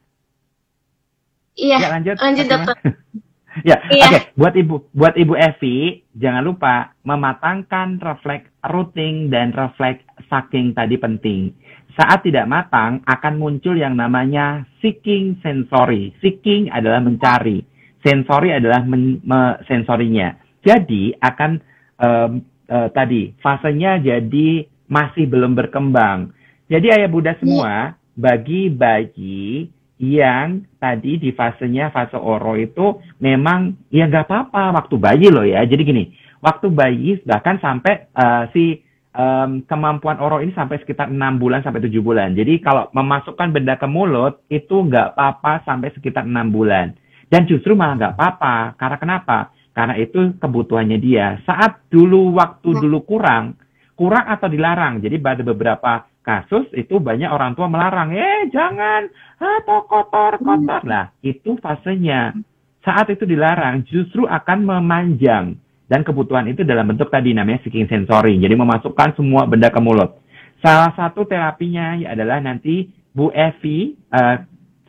Iya. 1.61 1.77
Ya, 1.77 1.87
lanjut. 1.93 2.15
Lanjut, 2.17 2.45
dokter. 2.49 2.75
ya, 3.69 3.77
iya. 3.93 4.05
oke. 4.09 4.09
Okay. 4.09 4.21
Buat 4.33 4.53
ibu, 4.57 4.75
buat 4.97 5.13
ibu 5.13 5.33
Evi, 5.37 6.01
jangan 6.17 6.41
lupa 6.41 6.97
mematangkan 7.05 8.01
refleks 8.01 8.49
routing 8.65 9.29
dan 9.29 9.53
refleks 9.53 10.01
sucking 10.25 10.73
tadi 10.73 10.97
penting 10.97 11.53
saat 11.95 12.23
tidak 12.23 12.47
matang 12.47 13.03
akan 13.03 13.33
muncul 13.35 13.75
yang 13.75 13.99
namanya 13.99 14.63
seeking 14.79 15.39
sensory. 15.43 16.15
Seeking 16.23 16.71
adalah 16.71 17.03
mencari, 17.03 17.63
sensory 18.03 18.55
adalah 18.55 18.83
men, 18.87 19.19
me, 19.23 19.59
sensorinya. 19.67 20.35
Jadi 20.63 21.11
akan 21.19 21.51
um, 21.99 22.31
uh, 22.69 22.87
tadi 22.93 23.35
fasenya 23.41 23.99
jadi 23.99 24.67
masih 24.87 25.27
belum 25.27 25.57
berkembang. 25.57 26.31
Jadi 26.71 26.87
ayah 26.95 27.09
bunda 27.11 27.35
semua, 27.39 27.99
bagi 28.15 28.71
bayi 28.71 29.67
yang 30.01 30.65
tadi 30.81 31.21
di 31.21 31.29
fasenya 31.29 31.93
fase 31.93 32.17
oro 32.17 32.57
itu 32.57 32.97
memang 33.21 33.85
ya 33.93 34.09
nggak 34.09 34.25
apa-apa 34.25 34.73
waktu 34.81 34.95
bayi 34.97 35.29
loh 35.29 35.45
ya. 35.45 35.61
Jadi 35.61 35.81
gini, 35.85 36.03
waktu 36.41 36.73
bayi 36.73 37.21
bahkan 37.21 37.61
sampai 37.61 38.09
uh, 38.17 38.49
si 38.49 38.81
um, 39.13 39.61
kemampuan 39.69 40.17
oro 40.17 40.41
ini 40.41 40.57
sampai 40.57 40.81
sekitar 40.81 41.13
6 41.13 41.21
bulan 41.37 41.61
sampai 41.61 41.85
7 41.85 41.93
bulan. 42.01 42.33
Jadi 42.33 42.57
kalau 42.65 42.89
memasukkan 42.97 43.53
benda 43.53 43.77
ke 43.77 43.85
mulut 43.85 44.41
itu 44.49 44.73
nggak 44.73 45.13
apa-apa 45.13 45.61
sampai 45.69 45.93
sekitar 45.93 46.25
6 46.25 46.33
bulan. 46.49 46.97
Dan 47.29 47.45
justru 47.45 47.77
malah 47.77 47.95
nggak 48.01 48.13
apa-apa. 48.17 48.55
Karena 48.81 48.97
kenapa? 48.97 49.37
Karena 49.71 49.95
itu 50.01 50.35
kebutuhannya 50.35 50.97
dia. 50.99 51.39
Saat 51.47 51.87
dulu 51.93 52.35
waktu 52.35 52.75
dulu 52.75 53.05
kurang, 53.07 53.55
kurang 53.95 54.27
atau 54.27 54.51
dilarang. 54.51 54.99
Jadi 54.99 55.15
pada 55.21 55.45
beberapa 55.45 56.09
kasus 56.21 56.69
itu 56.77 57.01
banyak 57.01 57.29
orang 57.29 57.57
tua 57.57 57.65
melarang, 57.65 58.13
eh 58.13 58.45
jangan, 58.53 59.09
atau 59.41 59.79
kotor, 59.89 60.37
kotor. 60.37 60.81
Nah, 60.85 61.09
itu 61.25 61.57
fasenya. 61.57 62.35
Saat 62.81 63.13
itu 63.13 63.25
dilarang, 63.25 63.85
justru 63.85 64.25
akan 64.25 64.65
memanjang. 64.65 65.57
Dan 65.85 66.07
kebutuhan 66.07 66.47
itu 66.47 66.63
dalam 66.63 66.87
bentuk 66.87 67.11
tadi 67.11 67.35
namanya 67.35 67.59
seeking 67.67 67.85
sensory. 67.89 68.39
Jadi 68.39 68.55
memasukkan 68.55 69.17
semua 69.19 69.43
benda 69.43 69.67
ke 69.67 69.81
mulut. 69.83 70.17
Salah 70.63 70.95
satu 70.95 71.27
terapinya 71.27 71.99
adalah 72.07 72.39
nanti 72.39 72.87
Bu 73.11 73.27
Evi, 73.35 73.97
uh, 74.13 74.39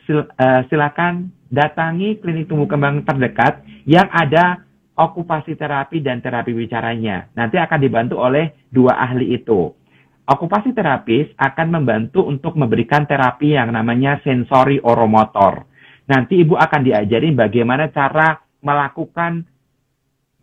sil, 0.06 0.22
uh, 0.22 0.62
silakan 0.70 1.34
datangi 1.50 2.22
klinik 2.22 2.46
tumbuh 2.46 2.70
kembang 2.70 3.02
terdekat 3.02 3.66
yang 3.82 4.06
ada 4.14 4.62
okupasi 4.94 5.58
terapi 5.58 5.98
dan 5.98 6.22
terapi 6.22 6.54
bicaranya. 6.54 7.26
Nanti 7.34 7.58
akan 7.58 7.78
dibantu 7.82 8.22
oleh 8.22 8.54
dua 8.70 8.94
ahli 8.94 9.34
itu. 9.34 9.74
Okupasi 10.22 10.70
terapis 10.70 11.34
akan 11.34 11.82
membantu 11.82 12.22
untuk 12.22 12.54
memberikan 12.54 13.04
terapi 13.04 13.58
yang 13.58 13.74
namanya 13.74 14.22
sensori 14.22 14.78
oromotor. 14.78 15.66
Nanti 16.06 16.42
ibu 16.42 16.54
akan 16.54 16.80
diajari 16.86 17.34
bagaimana 17.34 17.90
cara 17.90 18.38
melakukan 18.62 19.42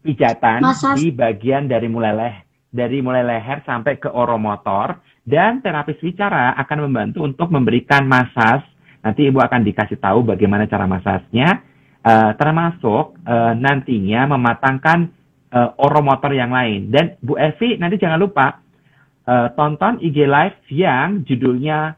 pijatan 0.04 0.64
Masas. 0.64 1.00
di 1.00 1.12
bagian 1.12 1.68
dari 1.68 1.88
mulai 1.92 2.14
leh 2.16 2.36
dari 2.70 3.04
mulai 3.04 3.26
leher 3.26 3.66
sampai 3.66 4.00
ke 4.00 4.08
oromotor 4.08 5.00
dan 5.26 5.60
terapis 5.60 6.00
bicara 6.00 6.54
akan 6.60 6.88
membantu 6.88 7.26
untuk 7.26 7.50
memberikan 7.52 8.06
masas 8.06 8.64
Nanti 9.00 9.32
Ibu 9.32 9.40
akan 9.40 9.62
dikasih 9.64 9.98
tahu 10.00 10.28
bagaimana 10.28 10.68
cara 10.68 10.84
masasnya, 10.84 11.64
uh, 12.04 12.36
termasuk 12.36 13.16
uh, 13.24 13.54
nantinya 13.56 14.28
mematangkan 14.36 15.08
uh, 15.56 15.72
oromotor 15.80 16.36
yang 16.36 16.52
lain. 16.52 16.92
Dan 16.92 17.16
Bu 17.24 17.40
Evi 17.40 17.80
nanti 17.80 17.96
jangan 17.96 18.20
lupa 18.20 18.60
uh, 19.30 19.48
tonton 19.54 20.02
IG 20.02 20.26
Live 20.26 20.58
yang 20.74 21.22
judulnya 21.22 21.94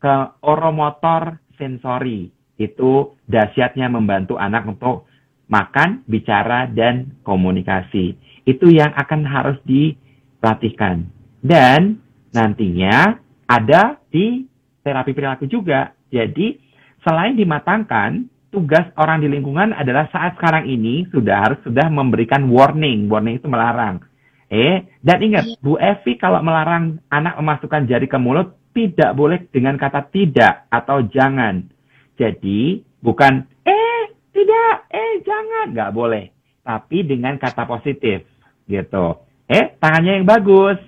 ke 0.00 0.14
oromotor 0.40 1.36
sensori. 1.60 2.32
Itu 2.56 3.20
dahsyatnya 3.28 3.92
membantu 3.92 4.40
anak 4.40 4.64
untuk 4.64 5.04
makan, 5.52 6.08
bicara, 6.08 6.64
dan 6.72 7.20
komunikasi. 7.20 8.16
Itu 8.48 8.72
yang 8.72 8.96
akan 8.96 9.28
harus 9.28 9.58
dilatihkan. 9.68 11.04
Dan 11.44 12.00
nantinya 12.32 13.20
ada 13.44 14.00
di 14.08 14.48
terapi 14.80 15.12
perilaku 15.12 15.44
juga 15.44 15.92
jadi, 16.08 16.56
selain 17.04 17.36
dimatangkan, 17.36 18.24
tugas 18.48 18.88
orang 18.96 19.20
di 19.20 19.28
lingkungan 19.28 19.76
adalah 19.76 20.08
saat 20.08 20.38
sekarang 20.40 20.64
ini 20.64 21.04
sudah 21.12 21.36
harus 21.44 21.60
sudah 21.66 21.92
memberikan 21.92 22.48
warning. 22.48 23.10
Warning 23.10 23.42
itu 23.42 23.46
melarang. 23.50 24.00
Eh, 24.46 24.86
dan 25.02 25.18
ingat, 25.18 25.44
iya. 25.44 25.58
Bu 25.58 25.74
Evi 25.74 26.14
kalau 26.22 26.38
melarang 26.38 27.02
anak 27.10 27.34
memasukkan 27.42 27.90
jari 27.90 28.06
ke 28.06 28.14
mulut 28.14 28.54
tidak 28.70 29.10
boleh 29.18 29.42
dengan 29.50 29.74
kata 29.74 30.06
tidak 30.14 30.70
atau 30.70 31.02
jangan. 31.10 31.66
Jadi, 32.14 32.78
bukan 33.02 33.42
eh 33.66 34.14
tidak, 34.30 34.86
eh 34.92 35.18
jangan, 35.26 35.74
nggak 35.74 35.94
boleh. 35.96 36.30
Tapi 36.62 37.02
dengan 37.02 37.34
kata 37.42 37.66
positif, 37.66 38.22
gitu. 38.70 39.18
Eh, 39.50 39.74
tangannya 39.82 40.22
yang 40.22 40.26
bagus, 40.26 40.78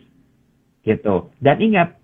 gitu. 0.86 1.34
Dan 1.42 1.58
ingat, 1.58 1.98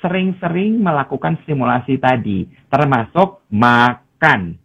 sering-sering 0.00 0.80
melakukan 0.80 1.36
stimulasi 1.44 2.00
tadi, 2.00 2.48
termasuk 2.72 3.44
makan. 3.52 4.56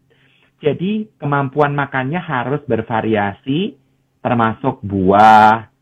Jadi 0.64 1.12
kemampuan 1.20 1.76
makannya 1.76 2.24
harus 2.24 2.64
bervariasi, 2.64 3.76
termasuk 4.24 4.80
buah, 4.80 5.75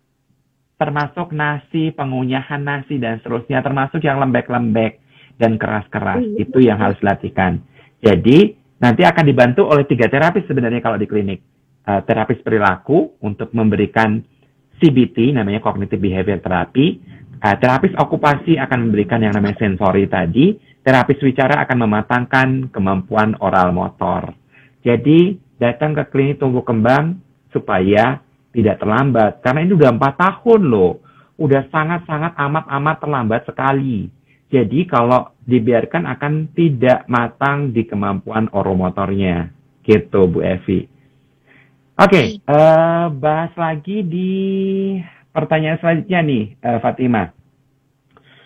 termasuk 0.83 1.31
nasi, 1.31 1.95
pengunyahan 1.95 2.59
nasi, 2.59 2.99
dan 2.99 3.23
seterusnya, 3.23 3.63
termasuk 3.63 4.03
yang 4.03 4.19
lembek-lembek 4.19 4.99
dan 5.39 5.55
keras-keras. 5.55 6.19
Iya. 6.19 6.43
Itu 6.43 6.59
yang 6.59 6.77
harus 6.83 6.99
dilatihkan. 6.99 7.63
Jadi, 8.03 8.59
nanti 8.83 9.07
akan 9.07 9.23
dibantu 9.23 9.63
oleh 9.71 9.87
tiga 9.87 10.11
terapis 10.11 10.43
sebenarnya 10.43 10.83
kalau 10.83 10.99
di 10.99 11.07
klinik. 11.07 11.39
Uh, 11.83 11.99
terapis 12.03 12.39
perilaku 12.43 13.15
untuk 13.23 13.51
memberikan 13.51 14.23
CBT, 14.79 15.35
namanya 15.35 15.59
Cognitive 15.63 15.99
Behavior 15.99 16.39
Therapy, 16.39 16.99
Uh, 17.43 17.59
terapis 17.59 17.91
okupasi 17.99 18.55
akan 18.55 18.87
memberikan 18.87 19.19
yang 19.19 19.35
namanya 19.35 19.59
sensori 19.59 20.07
tadi. 20.07 20.55
Terapis 20.79 21.19
wicara 21.19 21.59
akan 21.67 21.77
mematangkan 21.83 22.71
kemampuan 22.71 23.35
oral 23.43 23.75
motor. 23.75 24.31
Jadi 24.79 25.35
datang 25.59 25.91
ke 25.91 26.07
klinik 26.07 26.39
tumbuh 26.39 26.63
kembang 26.63 27.19
supaya 27.51 28.23
tidak 28.53 28.79
terlambat. 28.79 29.41
Karena 29.41 29.65
ini 29.65 29.73
udah 29.73 29.91
empat 29.91 30.13
tahun 30.15 30.61
loh. 30.69 31.01
Udah 31.41 31.65
sangat-sangat 31.73 32.37
amat-amat 32.37 32.95
terlambat 33.01 33.41
sekali. 33.49 34.07
Jadi 34.53 34.85
kalau 34.85 35.33
dibiarkan 35.41 36.05
akan 36.05 36.53
tidak 36.53 37.09
matang 37.09 37.73
di 37.73 37.89
kemampuan 37.89 38.47
oromotornya. 38.53 39.49
Gitu 39.81 40.29
Bu 40.29 40.45
Evi. 40.45 40.85
Oke, 41.93 42.09
okay, 42.09 42.25
uh, 42.49 42.57
eh, 42.57 43.05
bahas 43.21 43.53
lagi 43.53 44.01
di 44.01 44.31
pertanyaan 45.29 45.77
selanjutnya 45.77 46.19
nih, 46.25 46.43
uh, 46.65 46.79
Fatima. 46.81 47.29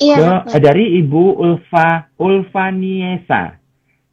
Iya. 0.03 0.16
Do, 0.20 0.60
dari 0.60 0.99
Ibu 0.99 1.24
Ulfa 1.39 2.12
Ulfaniesa. 2.20 3.55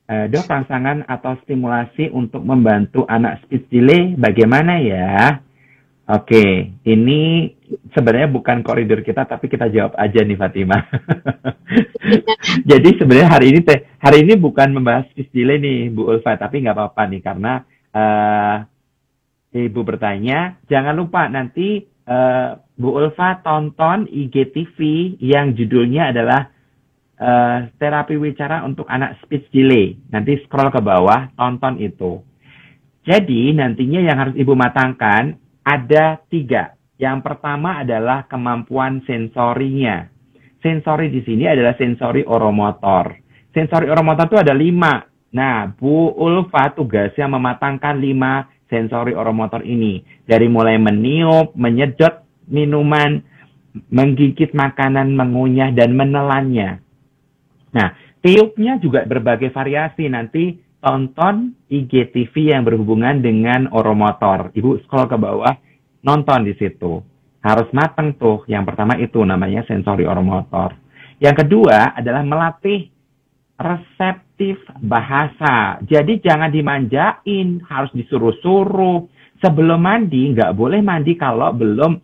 Uh, 0.05 0.29
dok, 0.29 0.45
rangsangan 0.45 1.09
atau 1.09 1.35
stimulasi 1.43 2.13
untuk 2.13 2.45
membantu 2.45 3.09
anak 3.09 3.41
speech 3.43 3.67
delay 3.73 4.13
bagaimana 4.15 4.77
ya? 4.79 5.41
Oke, 6.05 6.37
okay. 6.37 6.53
ini 6.85 7.49
sebenarnya 7.97 8.29
bukan 8.29 8.61
koridor 8.61 9.01
kita, 9.01 9.25
tapi 9.25 9.49
kita 9.49 9.73
jawab 9.73 9.97
aja 9.97 10.21
nih 10.21 10.37
Fatima. 10.37 10.77
Jadi 12.71 13.01
sebenarnya 13.01 13.29
hari 13.33 13.57
ini 13.57 13.65
teh 13.65 13.89
hari 14.05 14.21
ini 14.21 14.37
bukan 14.37 14.77
membahas 14.77 15.09
speech 15.09 15.33
delay 15.33 15.57
nih 15.57 15.89
Bu 15.89 16.05
Ulfa, 16.13 16.37
tapi 16.37 16.61
nggak 16.61 16.77
apa-apa 16.77 17.03
nih 17.09 17.23
karena 17.25 17.53
uh, 17.97 18.57
Ibu 19.55 19.81
bertanya, 19.81 20.61
jangan 20.69 20.93
lupa 20.93 21.25
nanti 21.33 21.89
uh, 22.05 22.59
Bu 22.77 23.01
Ulfa 23.01 23.41
tonton 23.41 24.05
IGTV 24.05 24.77
yang 25.25 25.57
judulnya 25.57 26.13
adalah 26.13 26.53
uh, 27.17 27.65
terapi 27.81 28.21
wicara 28.21 28.61
untuk 28.61 28.85
anak 28.93 29.17
speech 29.25 29.49
delay. 29.57 29.97
Nanti 30.13 30.37
scroll 30.45 30.69
ke 30.69 30.85
bawah, 30.85 31.33
tonton 31.33 31.81
itu. 31.81 32.21
Jadi 33.09 33.57
nantinya 33.57 34.05
yang 34.05 34.17
harus 34.21 34.35
ibu 34.37 34.53
matangkan 34.53 35.44
ada 35.65 36.21
tiga. 36.29 36.77
Yang 37.01 37.27
pertama 37.27 37.83
adalah 37.83 38.29
kemampuan 38.31 39.03
sensorinya. 39.03 40.07
Sensori 40.63 41.11
di 41.11 41.21
sini 41.27 41.45
adalah 41.45 41.75
sensori 41.75 42.23
oromotor. 42.23 43.19
Sensori 43.51 43.91
oromotor 43.91 44.31
itu 44.31 44.39
ada 44.39 44.55
lima. 44.55 45.03
Nah, 45.35 45.67
Bu 45.67 46.15
Ulfa 46.15 46.73
tugasnya 46.73 47.27
mematangkan 47.27 47.99
lima 47.99 48.47
sensori 48.71 49.13
oromotor 49.13 49.67
ini. 49.67 50.01
Dari 50.25 50.47
mulai 50.47 50.79
meniup, 50.79 51.53
menyedot, 51.59 52.23
minuman, 52.49 53.21
menggigit 53.91 54.55
makanan, 54.55 55.13
mengunyah, 55.13 55.75
dan 55.75 55.93
menelannya. 55.99 56.81
Nah, 57.75 57.89
tiupnya 58.23 58.79
juga 58.79 59.03
berbagai 59.05 59.51
variasi. 59.51 60.07
Nanti 60.09 60.64
tonton 60.85 61.57
IGTV 61.73 62.53
yang 62.53 62.69
berhubungan 62.69 63.25
dengan 63.25 63.73
oromotor. 63.73 64.53
Ibu 64.53 64.85
scroll 64.85 65.09
ke 65.09 65.17
bawah, 65.17 65.57
nonton 66.05 66.45
di 66.45 66.53
situ. 66.61 67.01
Harus 67.41 67.73
matang 67.73 68.13
tuh. 68.21 68.45
Yang 68.45 68.73
pertama 68.73 69.01
itu 69.01 69.25
namanya 69.25 69.65
sensori 69.65 70.05
oromotor. 70.05 70.77
Yang 71.17 71.47
kedua 71.49 71.97
adalah 71.97 72.21
melatih 72.21 72.93
reseptif 73.57 74.61
bahasa. 74.85 75.81
Jadi 75.87 76.21
jangan 76.21 76.53
dimanjain, 76.53 77.65
harus 77.65 77.91
disuruh-suruh. 77.97 79.09
Sebelum 79.41 79.81
mandi, 79.81 80.33
nggak 80.33 80.57
boleh 80.57 80.81
mandi 80.81 81.17
kalau 81.17 81.53
belum 81.53 82.01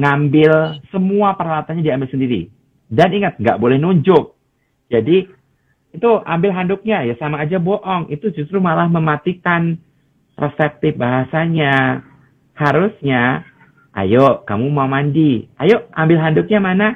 ngambil 0.00 0.82
semua 0.88 1.36
peralatannya 1.36 1.84
diambil 1.84 2.08
sendiri. 2.08 2.48
Dan 2.88 3.10
ingat, 3.12 3.36
nggak 3.36 3.60
boleh 3.60 3.76
nunjuk. 3.76 4.32
Jadi, 4.88 5.28
itu 5.94 6.10
ambil 6.26 6.50
handuknya, 6.50 7.06
ya 7.06 7.14
sama 7.22 7.38
aja 7.38 7.62
bohong. 7.62 8.10
Itu 8.10 8.34
justru 8.34 8.58
malah 8.58 8.90
mematikan 8.90 9.78
reseptif 10.34 10.98
bahasanya. 10.98 12.02
Harusnya, 12.54 13.46
ayo 13.94 14.42
kamu 14.42 14.66
mau 14.74 14.90
mandi. 14.90 15.46
Ayo 15.58 15.86
ambil 15.94 16.18
handuknya 16.18 16.58
mana? 16.58 16.88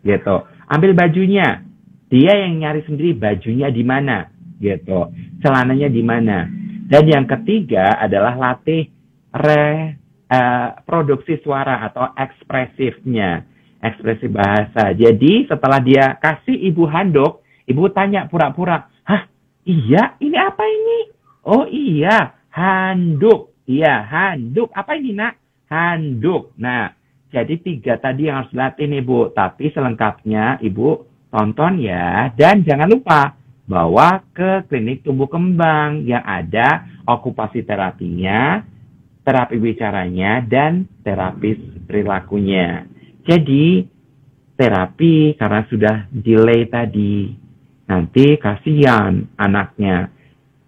Gitu. 0.00 0.36
Ambil 0.68 0.96
bajunya. 0.96 1.64
dia 2.10 2.34
yang 2.34 2.58
nyari 2.58 2.82
sendiri 2.82 3.14
bajunya 3.14 3.70
di 3.70 3.86
mana, 3.86 4.26
gitu, 4.58 5.14
celananya 5.38 5.86
di 5.86 6.02
mana. 6.02 6.42
Dan 6.90 7.06
yang 7.06 7.22
ketiga 7.30 8.02
adalah 8.02 8.34
latih 8.34 8.90
re, 9.30 9.94
uh, 10.26 10.74
produksi 10.82 11.38
suara 11.38 11.86
atau 11.86 12.10
ekspresifnya, 12.18 13.46
ekspresi 13.78 14.26
bahasa. 14.26 14.90
Jadi 14.90 15.46
setelah 15.46 15.78
dia 15.78 16.18
kasih 16.18 16.58
ibu 16.66 16.82
handuk, 16.90 17.39
ibu 17.70 17.86
tanya 17.94 18.26
pura-pura, 18.26 18.90
hah, 19.06 19.30
iya, 19.62 20.18
ini 20.18 20.36
apa 20.36 20.66
ini? 20.66 20.98
Oh 21.46 21.64
iya, 21.70 22.34
handuk. 22.50 23.54
Iya, 23.70 24.02
handuk. 24.02 24.74
Apa 24.74 24.98
ini 24.98 25.14
nak? 25.14 25.38
Handuk. 25.70 26.50
Nah, 26.58 26.90
jadi 27.30 27.54
tiga 27.62 27.94
tadi 28.02 28.26
yang 28.26 28.42
harus 28.42 28.50
dilatih 28.50 28.90
nih 28.90 29.02
Bu. 29.06 29.30
Tapi 29.30 29.70
selengkapnya 29.70 30.58
Ibu 30.58 30.88
tonton 31.30 31.78
ya. 31.78 32.34
Dan 32.34 32.66
jangan 32.66 32.90
lupa 32.90 33.38
bawa 33.70 34.26
ke 34.34 34.66
klinik 34.66 35.06
tumbuh 35.06 35.30
kembang 35.30 36.02
yang 36.02 36.26
ada 36.26 36.90
okupasi 37.06 37.62
terapinya, 37.62 38.66
terapi 39.22 39.62
bicaranya, 39.62 40.42
dan 40.42 40.90
terapis 41.06 41.54
perilakunya. 41.86 42.90
Jadi 43.22 43.86
terapi 44.58 45.38
karena 45.38 45.62
sudah 45.70 45.96
delay 46.10 46.66
tadi. 46.66 47.30
Nanti 47.90 48.38
kasihan 48.38 49.26
anaknya. 49.34 50.14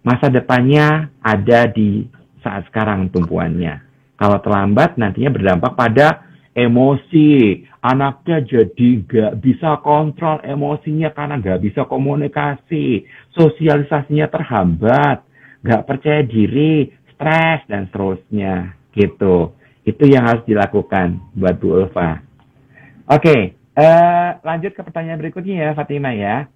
Masa 0.02 0.26
depannya 0.26 1.14
ada 1.22 1.70
di 1.70 2.02
saat 2.42 2.66
sekarang 2.66 3.14
tumpuannya. 3.14 3.78
Kalau 4.18 4.42
terlambat 4.42 4.98
nantinya 4.98 5.30
berdampak 5.30 5.78
pada 5.78 6.26
emosi. 6.50 7.62
Anaknya 7.78 8.42
jadi 8.42 8.88
gak 9.06 9.32
bisa 9.38 9.78
kontrol 9.86 10.42
emosinya 10.42 11.14
karena 11.14 11.38
gak 11.38 11.62
bisa 11.62 11.86
komunikasi. 11.86 13.06
Sosialisasinya 13.38 14.26
terhambat. 14.26 15.22
Gak 15.62 15.86
percaya 15.86 16.26
diri, 16.26 16.90
stres, 17.14 17.62
dan 17.70 17.86
seterusnya. 17.86 18.74
Gitu. 18.90 19.54
Itu 19.86 20.04
yang 20.10 20.26
harus 20.26 20.42
dilakukan 20.42 21.22
buat 21.38 21.54
Bu 21.62 21.86
Ulfa. 21.86 22.18
Oke, 23.10 23.54
uh, 23.78 24.30
lanjut 24.42 24.74
ke 24.74 24.82
pertanyaan 24.82 25.22
berikutnya 25.22 25.70
ya 25.70 25.70
Fatima 25.74 26.14
ya. 26.14 26.50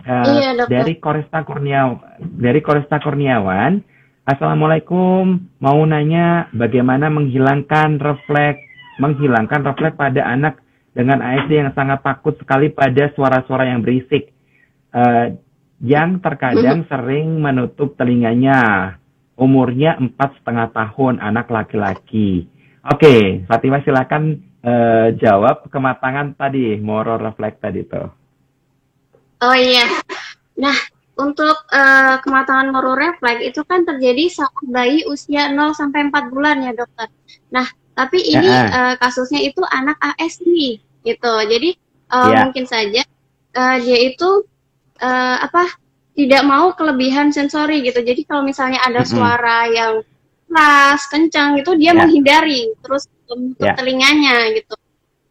Uh, 0.00 0.40
iya, 0.40 0.50
Dari 0.64 0.96
Koresta 0.96 1.44
Kurniawan, 1.44 2.00
dari 2.20 2.60
Koresta 2.64 2.96
Kurniawan, 3.00 3.84
Assalamualaikum, 4.30 5.42
mau 5.58 5.80
nanya 5.82 6.46
bagaimana 6.54 7.10
menghilangkan 7.10 7.98
refleks 7.98 8.62
menghilangkan 9.00 9.64
refleks 9.64 9.96
pada 9.96 10.22
anak 10.28 10.60
dengan 10.92 11.24
ASD 11.24 11.56
yang 11.56 11.72
sangat 11.72 12.04
takut 12.04 12.36
sekali 12.36 12.68
pada 12.68 13.08
suara-suara 13.16 13.72
yang 13.72 13.80
berisik, 13.80 14.30
uh, 14.92 15.34
yang 15.80 16.20
terkadang 16.20 16.84
sering 16.86 17.40
menutup 17.40 17.96
telinganya. 17.96 18.94
Umurnya 19.40 19.96
empat 19.96 20.36
setengah 20.36 20.68
tahun, 20.76 21.16
anak 21.16 21.48
laki-laki. 21.48 22.44
Oke, 22.84 23.00
okay, 23.08 23.20
Fatima 23.48 23.80
silakan 23.80 24.36
uh, 24.60 25.16
jawab 25.16 25.64
kematangan 25.72 26.36
tadi, 26.36 26.76
moral 26.76 27.16
refleks 27.16 27.56
tadi 27.56 27.88
tuh. 27.88 28.19
Oh 29.40 29.56
iya, 29.56 29.88
nah 30.60 30.76
untuk 31.20 31.56
uh, 31.68 32.16
kematangan 32.24 32.72
moral 32.72 32.96
refleks 32.96 33.44
itu 33.44 33.60
kan 33.68 33.84
terjadi 33.84 34.32
saat 34.32 34.56
bayi 34.64 35.04
usia 35.04 35.52
0 35.52 35.76
sampai 35.76 36.08
4 36.08 36.32
bulan 36.32 36.64
ya 36.64 36.72
dokter. 36.72 37.12
Nah 37.52 37.68
tapi 37.92 38.24
ini 38.24 38.48
uh, 38.48 38.68
uh, 38.72 38.94
kasusnya 38.96 39.44
itu 39.44 39.60
anak 39.68 40.00
ASD 40.00 40.80
gitu. 41.04 41.32
Jadi 41.44 41.76
uh, 42.08 42.32
yeah. 42.32 42.42
mungkin 42.48 42.64
saja 42.64 43.04
uh, 43.52 43.76
dia 43.76 43.98
itu 44.00 44.48
uh, 45.04 45.36
apa 45.44 45.68
tidak 46.16 46.42
mau 46.48 46.72
kelebihan 46.72 47.28
sensori 47.28 47.84
gitu. 47.84 48.00
Jadi 48.00 48.24
kalau 48.24 48.40
misalnya 48.40 48.80
ada 48.80 49.04
mm-hmm. 49.04 49.12
suara 49.12 49.58
yang 49.68 49.94
keras, 50.48 51.00
kencang 51.12 51.60
itu 51.60 51.76
dia 51.76 51.92
yeah. 51.92 51.98
menghindari 52.00 52.72
terus 52.80 53.04
menutup 53.28 53.68
yeah. 53.68 53.76
telinganya 53.76 54.36
gitu. 54.56 54.74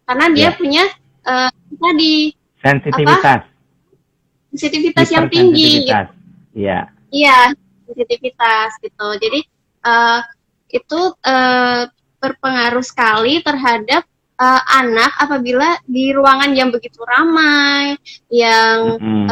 Karena 0.06 0.26
dia 0.34 0.42
yeah. 0.50 0.54
punya 0.54 0.84
uh, 1.26 1.52
tadi 1.82 2.14
sensitivitas. 2.62 3.42
Apa? 3.42 3.49
Sensitivitas 4.50 5.08
yang 5.14 5.30
tinggi. 5.30 5.86
Gitu. 5.86 5.94
Iya. 6.58 6.90
Iya, 7.10 7.54
sensitivitas 7.90 8.78
gitu. 8.82 9.08
Jadi 9.18 9.40
uh, 9.86 10.22
itu 10.70 11.00
uh, 11.26 11.90
berpengaruh 12.22 12.86
sekali 12.86 13.42
terhadap 13.42 14.06
uh, 14.38 14.62
anak 14.78 15.12
apabila 15.18 15.78
di 15.90 16.14
ruangan 16.14 16.54
yang 16.54 16.70
begitu 16.70 17.02
ramai, 17.02 17.98
yang 18.30 18.98
mm-hmm. 19.02 19.26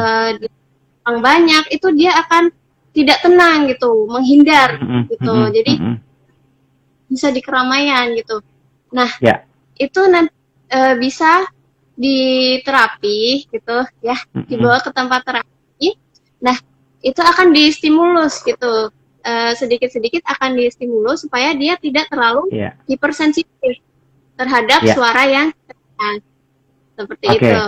uh, 1.05 1.19
banyak, 1.21 1.63
itu 1.71 1.87
dia 1.95 2.17
akan 2.17 2.51
tidak 2.91 3.21
tenang 3.21 3.69
gitu, 3.69 4.09
menghindar 4.09 4.81
mm-hmm. 4.81 5.01
gitu. 5.13 5.31
Mm-hmm. 5.31 5.53
Jadi 5.53 5.73
mm-hmm. 5.77 5.97
bisa 7.13 7.27
di 7.29 7.41
keramaian 7.45 8.05
gitu. 8.17 8.41
Nah, 8.91 9.09
yeah. 9.21 9.45
itu 9.77 10.01
nanti 10.09 10.33
uh, 10.73 10.95
bisa 10.97 11.45
diterapi 11.97 13.49
gitu 13.49 13.77
ya, 14.05 14.15
mm-hmm. 14.15 14.45
dibawa 14.47 14.77
ke 14.79 14.93
tempat 14.93 15.25
terapi. 15.25 15.97
Nah, 16.39 16.55
itu 17.01 17.17
akan 17.17 17.49
distimulus 17.51 18.45
gitu 18.45 18.93
Eh, 19.27 19.53
sedikit-sedikit 19.59 20.23
uh, 20.23 20.39
akan 20.39 20.55
distimulus 20.55 21.27
supaya 21.27 21.51
dia 21.51 21.75
tidak 21.75 22.07
terlalu 22.07 22.47
yeah. 22.47 22.71
hipersensitif 22.87 23.83
terhadap 24.39 24.79
yeah. 24.87 24.95
suara 24.95 25.23
yang 25.27 25.47
keras. 25.51 26.23
Seperti 26.95 27.25
okay. 27.35 27.51
itu. 27.51 27.63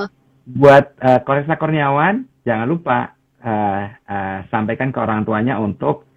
Buat 0.56 0.96
uh, 1.04 1.20
Koresa 1.20 1.60
Kurniawan, 1.60 2.24
jangan 2.48 2.64
lupa 2.64 3.12
uh, 3.44 3.92
uh, 3.92 4.38
sampaikan 4.48 4.96
ke 4.96 5.04
orang 5.04 5.28
tuanya 5.28 5.60
untuk 5.60 6.08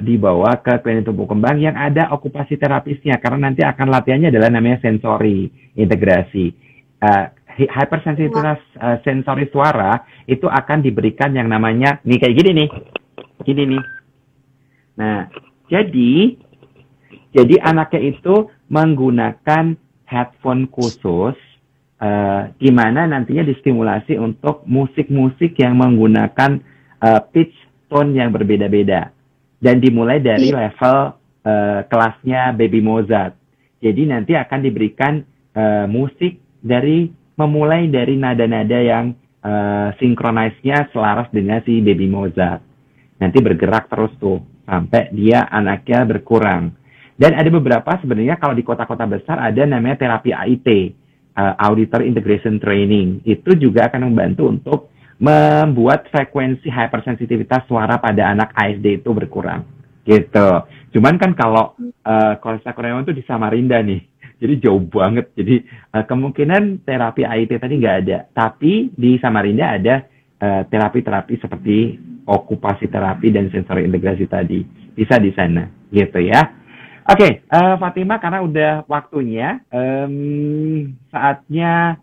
dibawa 0.00 0.56
ke 0.64 0.80
klinik 0.80 1.04
tumbuh 1.04 1.28
kembang 1.28 1.60
yang 1.60 1.76
ada 1.76 2.08
okupasi 2.16 2.56
terapisnya 2.56 3.20
karena 3.20 3.52
nanti 3.52 3.60
akan 3.60 3.92
latihannya 3.92 4.32
adalah 4.32 4.48
namanya 4.48 4.80
sensori 4.80 5.52
integrasi. 5.76 6.69
Uh, 7.00 7.32
hypersensitivitas 7.50 8.60
uh, 8.76 9.00
sensori 9.00 9.48
suara 9.48 10.04
itu 10.28 10.44
akan 10.44 10.84
diberikan 10.84 11.32
yang 11.32 11.48
namanya 11.48 11.98
nih 12.04 12.20
kayak 12.20 12.36
gini 12.36 12.50
nih. 12.64 12.68
Gini 13.40 13.62
nih 13.72 13.82
Nah, 15.00 15.32
jadi 15.72 16.36
jadi 17.32 17.54
anaknya 17.64 18.12
itu 18.12 18.52
menggunakan 18.68 19.78
headphone 20.04 20.68
khusus 20.68 21.38
uh, 22.02 22.42
di 22.60 22.68
mana 22.68 23.08
nantinya 23.08 23.46
distimulasi 23.48 24.20
untuk 24.20 24.66
musik-musik 24.68 25.56
yang 25.56 25.80
menggunakan 25.80 26.60
uh, 27.00 27.20
pitch 27.32 27.54
tone 27.88 28.12
yang 28.12 28.28
berbeda-beda 28.34 29.14
dan 29.62 29.80
dimulai 29.80 30.20
dari 30.20 30.52
iya. 30.52 30.68
level 30.68 31.16
uh, 31.48 31.80
kelasnya 31.88 32.52
Baby 32.52 32.84
Mozart. 32.84 33.38
Jadi 33.80 34.04
nanti 34.04 34.36
akan 34.36 34.60
diberikan 34.60 35.24
uh, 35.56 35.88
musik 35.88 36.36
dari 36.60 37.08
memulai 37.36 37.88
dari 37.88 38.20
nada-nada 38.20 38.78
yang 38.78 39.16
uh, 39.44 39.90
sinkronisnya 39.96 40.92
selaras 40.92 41.32
dengan 41.32 41.64
si 41.64 41.80
Baby 41.80 42.06
Mozart. 42.06 42.60
Nanti 43.20 43.40
bergerak 43.40 43.88
terus 43.88 44.12
tuh 44.20 44.40
sampai 44.64 45.12
dia 45.12 45.48
anaknya 45.48 46.04
berkurang. 46.04 46.72
Dan 47.20 47.36
ada 47.36 47.48
beberapa 47.52 48.00
sebenarnya 48.00 48.40
kalau 48.40 48.56
di 48.56 48.64
kota-kota 48.64 49.04
besar 49.04 49.36
ada 49.36 49.60
namanya 49.68 50.00
terapi 50.00 50.32
AIT, 50.32 50.68
uh, 51.36 51.54
Auditor 51.68 52.00
Integration 52.00 52.56
Training. 52.56 53.20
Itu 53.28 53.56
juga 53.60 53.92
akan 53.92 54.08
membantu 54.08 54.48
untuk 54.48 54.80
membuat 55.20 56.08
frekuensi 56.08 56.72
hypersensitivitas 56.72 57.68
suara 57.68 58.00
pada 58.00 58.32
anak 58.32 58.56
ASD 58.56 59.04
itu 59.04 59.12
berkurang. 59.12 59.68
Gitu. 60.00 60.48
Cuman 60.96 61.20
kan 61.20 61.36
kalau 61.36 61.76
uh, 62.08 62.34
Koreawan 62.40 63.04
itu 63.04 63.12
di 63.12 63.24
Samarinda 63.28 63.84
nih. 63.84 64.00
Jadi 64.40 64.54
jauh 64.64 64.80
banget. 64.80 65.30
Jadi 65.36 65.60
uh, 65.92 66.04
kemungkinan 66.08 66.88
terapi 66.88 67.28
AIT 67.28 67.60
tadi 67.60 67.76
nggak 67.76 67.96
ada. 68.08 68.18
Tapi 68.32 68.88
di 68.96 69.20
Samarinda 69.20 69.76
ada 69.76 70.08
uh, 70.40 70.62
terapi-terapi 70.64 71.34
seperti 71.36 71.76
okupasi 72.24 72.88
terapi 72.88 73.28
dan 73.28 73.52
sensori 73.52 73.84
integrasi 73.84 74.24
tadi. 74.24 74.64
Bisa 74.96 75.20
di 75.20 75.30
sana, 75.36 75.68
gitu 75.92 76.18
ya. 76.24 76.56
Oke, 77.10 77.26
okay, 77.26 77.32
uh, 77.50 77.74
eh, 77.74 77.76
Fatima, 77.80 78.22
karena 78.22 78.38
udah 78.44 78.72
waktunya, 78.86 79.58
um, 79.72 80.94
saatnya 81.10 81.98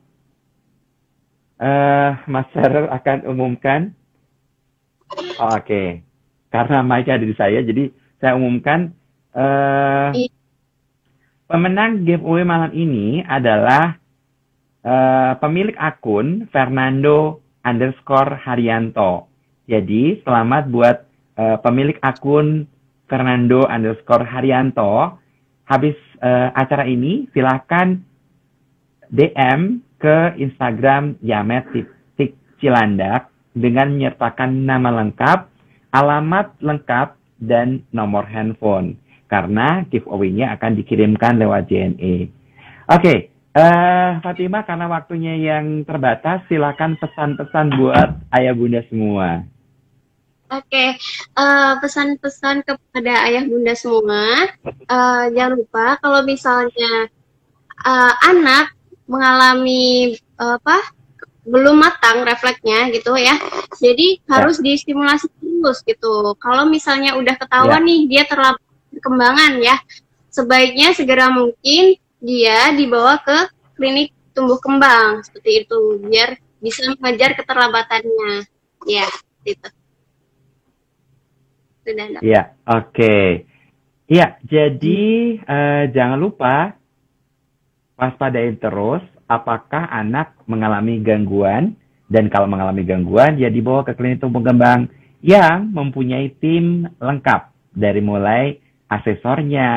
uh, 1.62 2.12
Mas 2.28 2.50
akan 2.58 3.18
umumkan. 3.30 3.96
Oh, 5.08 5.56
Oke, 5.56 5.64
okay. 5.64 5.88
karena 6.52 6.84
mic 6.84 7.08
ada 7.08 7.24
di 7.24 7.32
saya, 7.40 7.64
jadi 7.64 7.88
saya 8.20 8.36
umumkan 8.36 8.92
uh, 9.32 10.12
pemenang 11.48 12.04
giveaway 12.04 12.44
malam 12.44 12.72
ini 12.76 13.24
adalah 13.24 13.96
uh, 14.84 15.34
pemilik 15.40 15.74
akun 15.80 16.46
Fernando 16.52 17.40
underscore 17.64 18.36
Haryanto. 18.44 19.32
Jadi 19.68 20.22
selamat 20.24 20.64
buat 20.72 20.98
uh, 21.40 21.58
pemilik 21.64 21.96
akun 22.04 22.68
Fernando 23.08 23.64
underscore 23.68 24.28
Haryanto. 24.28 25.20
Habis 25.68 25.96
uh, 26.24 26.52
acara 26.56 26.88
ini 26.88 27.28
silahkan 27.32 28.00
DM 29.12 29.84
ke 30.00 30.36
Instagram 30.40 31.16
Yamet 31.24 31.68
Cilandak 32.58 33.30
dengan 33.54 33.94
menyertakan 33.94 34.66
nama 34.66 34.90
lengkap, 34.90 35.46
alamat 35.94 36.58
lengkap, 36.58 37.14
dan 37.38 37.86
nomor 37.94 38.26
handphone. 38.26 38.98
Karena 39.28 39.84
giveaway-nya 39.92 40.56
akan 40.56 40.72
dikirimkan 40.80 41.40
lewat 41.40 41.68
JNE. 41.68 42.32
Oke, 42.88 43.30
eh, 43.52 44.10
Fatima 44.24 44.64
karena 44.64 44.88
waktunya 44.88 45.36
yang 45.36 45.84
terbatas, 45.84 46.48
silakan 46.48 46.96
pesan-pesan 46.96 47.68
buat 47.76 48.10
ayah 48.32 48.56
bunda 48.56 48.80
semua. 48.88 49.44
Oke, 50.48 50.96
uh, 51.36 51.76
pesan-pesan 51.84 52.64
kepada 52.64 53.28
ayah 53.28 53.44
bunda 53.44 53.76
semua, 53.76 54.48
uh, 54.88 55.28
jangan 55.36 55.60
lupa 55.60 56.00
kalau 56.00 56.24
misalnya 56.24 57.12
uh, 57.84 58.14
anak 58.24 58.72
mengalami 59.12 60.16
uh, 60.40 60.56
apa 60.56 60.96
belum 61.44 61.84
matang 61.84 62.24
refleksnya 62.24 62.88
gitu 62.96 63.20
ya, 63.20 63.36
jadi 63.76 64.24
ya. 64.24 64.40
harus 64.40 64.64
distimulasi 64.64 65.28
terus 65.36 65.84
gitu. 65.84 66.32
Kalau 66.40 66.64
misalnya 66.64 67.20
udah 67.20 67.36
ketahuan 67.36 67.84
ya. 67.84 67.88
nih 67.88 68.00
dia 68.08 68.24
terlambat 68.24 68.67
perkembangan 68.94 69.60
ya, 69.60 69.76
sebaiknya 70.32 70.94
segera 70.94 71.32
mungkin 71.34 71.98
dia 72.22 72.74
dibawa 72.74 73.22
ke 73.22 73.38
klinik 73.78 74.14
tumbuh 74.34 74.58
kembang 74.62 75.22
seperti 75.26 75.66
itu 75.66 76.02
biar 76.06 76.38
bisa 76.62 76.86
mengajar 76.98 77.38
keterlambatannya. 77.38 78.46
Ya, 78.86 79.10
gitu. 79.46 79.70
Iya, 82.22 82.54
oke. 82.68 82.92
Okay. 82.94 83.28
Iya, 84.08 84.40
jadi 84.48 85.04
uh, 85.44 85.84
jangan 85.92 86.16
lupa 86.16 86.80
waspadain 88.00 88.56
terus 88.56 89.04
apakah 89.28 89.92
anak 89.92 90.32
mengalami 90.48 91.04
gangguan 91.04 91.76
dan 92.08 92.32
kalau 92.32 92.48
mengalami 92.48 92.88
gangguan 92.88 93.36
ya 93.36 93.52
dibawa 93.52 93.84
ke 93.84 93.92
klinik 94.00 94.24
tumbuh 94.24 94.40
kembang 94.40 94.88
yang 95.20 95.68
mempunyai 95.76 96.32
tim 96.40 96.88
lengkap 97.04 97.52
dari 97.76 98.00
mulai 98.00 98.64
asesornya 98.88 99.70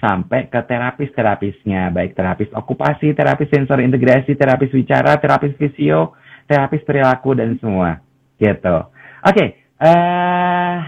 sampai 0.00 0.48
ke 0.48 0.60
terapis-terapisnya, 0.64 1.92
baik 1.92 2.16
terapis 2.16 2.48
okupasi, 2.52 3.12
terapis 3.12 3.48
sensor 3.52 3.84
integrasi, 3.84 4.34
terapis 4.34 4.72
bicara, 4.72 5.20
terapis 5.20 5.52
visio, 5.60 6.16
terapis 6.48 6.80
perilaku 6.82 7.36
dan 7.36 7.60
semua. 7.60 8.00
Gitu. 8.40 8.76
Oke, 9.22 9.36
okay, 9.36 9.48
uh, 9.78 9.86
eh, 9.86 10.78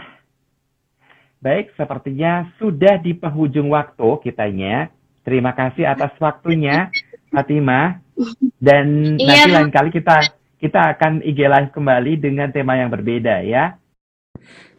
Baik, 1.44 1.76
sepertinya 1.76 2.48
sudah 2.56 2.96
di 3.04 3.12
penghujung 3.12 3.68
waktu 3.68 4.16
kitanya. 4.24 4.88
Terima 5.28 5.52
kasih 5.52 5.84
atas 5.84 6.16
waktunya, 6.16 6.88
Fatima. 7.28 8.00
Dan 8.56 9.20
iya. 9.20 9.44
nanti 9.44 9.50
lain 9.52 9.68
kali 9.68 9.92
kita 9.92 10.24
kita 10.56 10.96
akan 10.96 11.20
IG 11.20 11.44
live 11.44 11.68
kembali 11.68 12.16
dengan 12.16 12.48
tema 12.48 12.80
yang 12.80 12.88
berbeda 12.88 13.44
ya. 13.44 13.76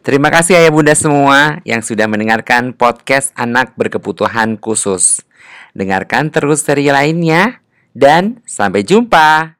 Terima 0.06 0.30
kasih 0.30 0.54
ayah 0.54 0.70
bunda 0.70 0.94
semua 0.94 1.58
yang 1.66 1.82
sudah 1.82 2.06
mendengarkan 2.06 2.70
podcast 2.70 3.34
anak 3.34 3.74
berkebutuhan 3.74 4.54
khusus. 4.54 5.26
Dengarkan 5.74 6.30
terus 6.30 6.62
seri 6.62 6.86
lainnya 6.94 7.58
dan 7.90 8.38
sampai 8.46 8.86
jumpa. 8.86 9.55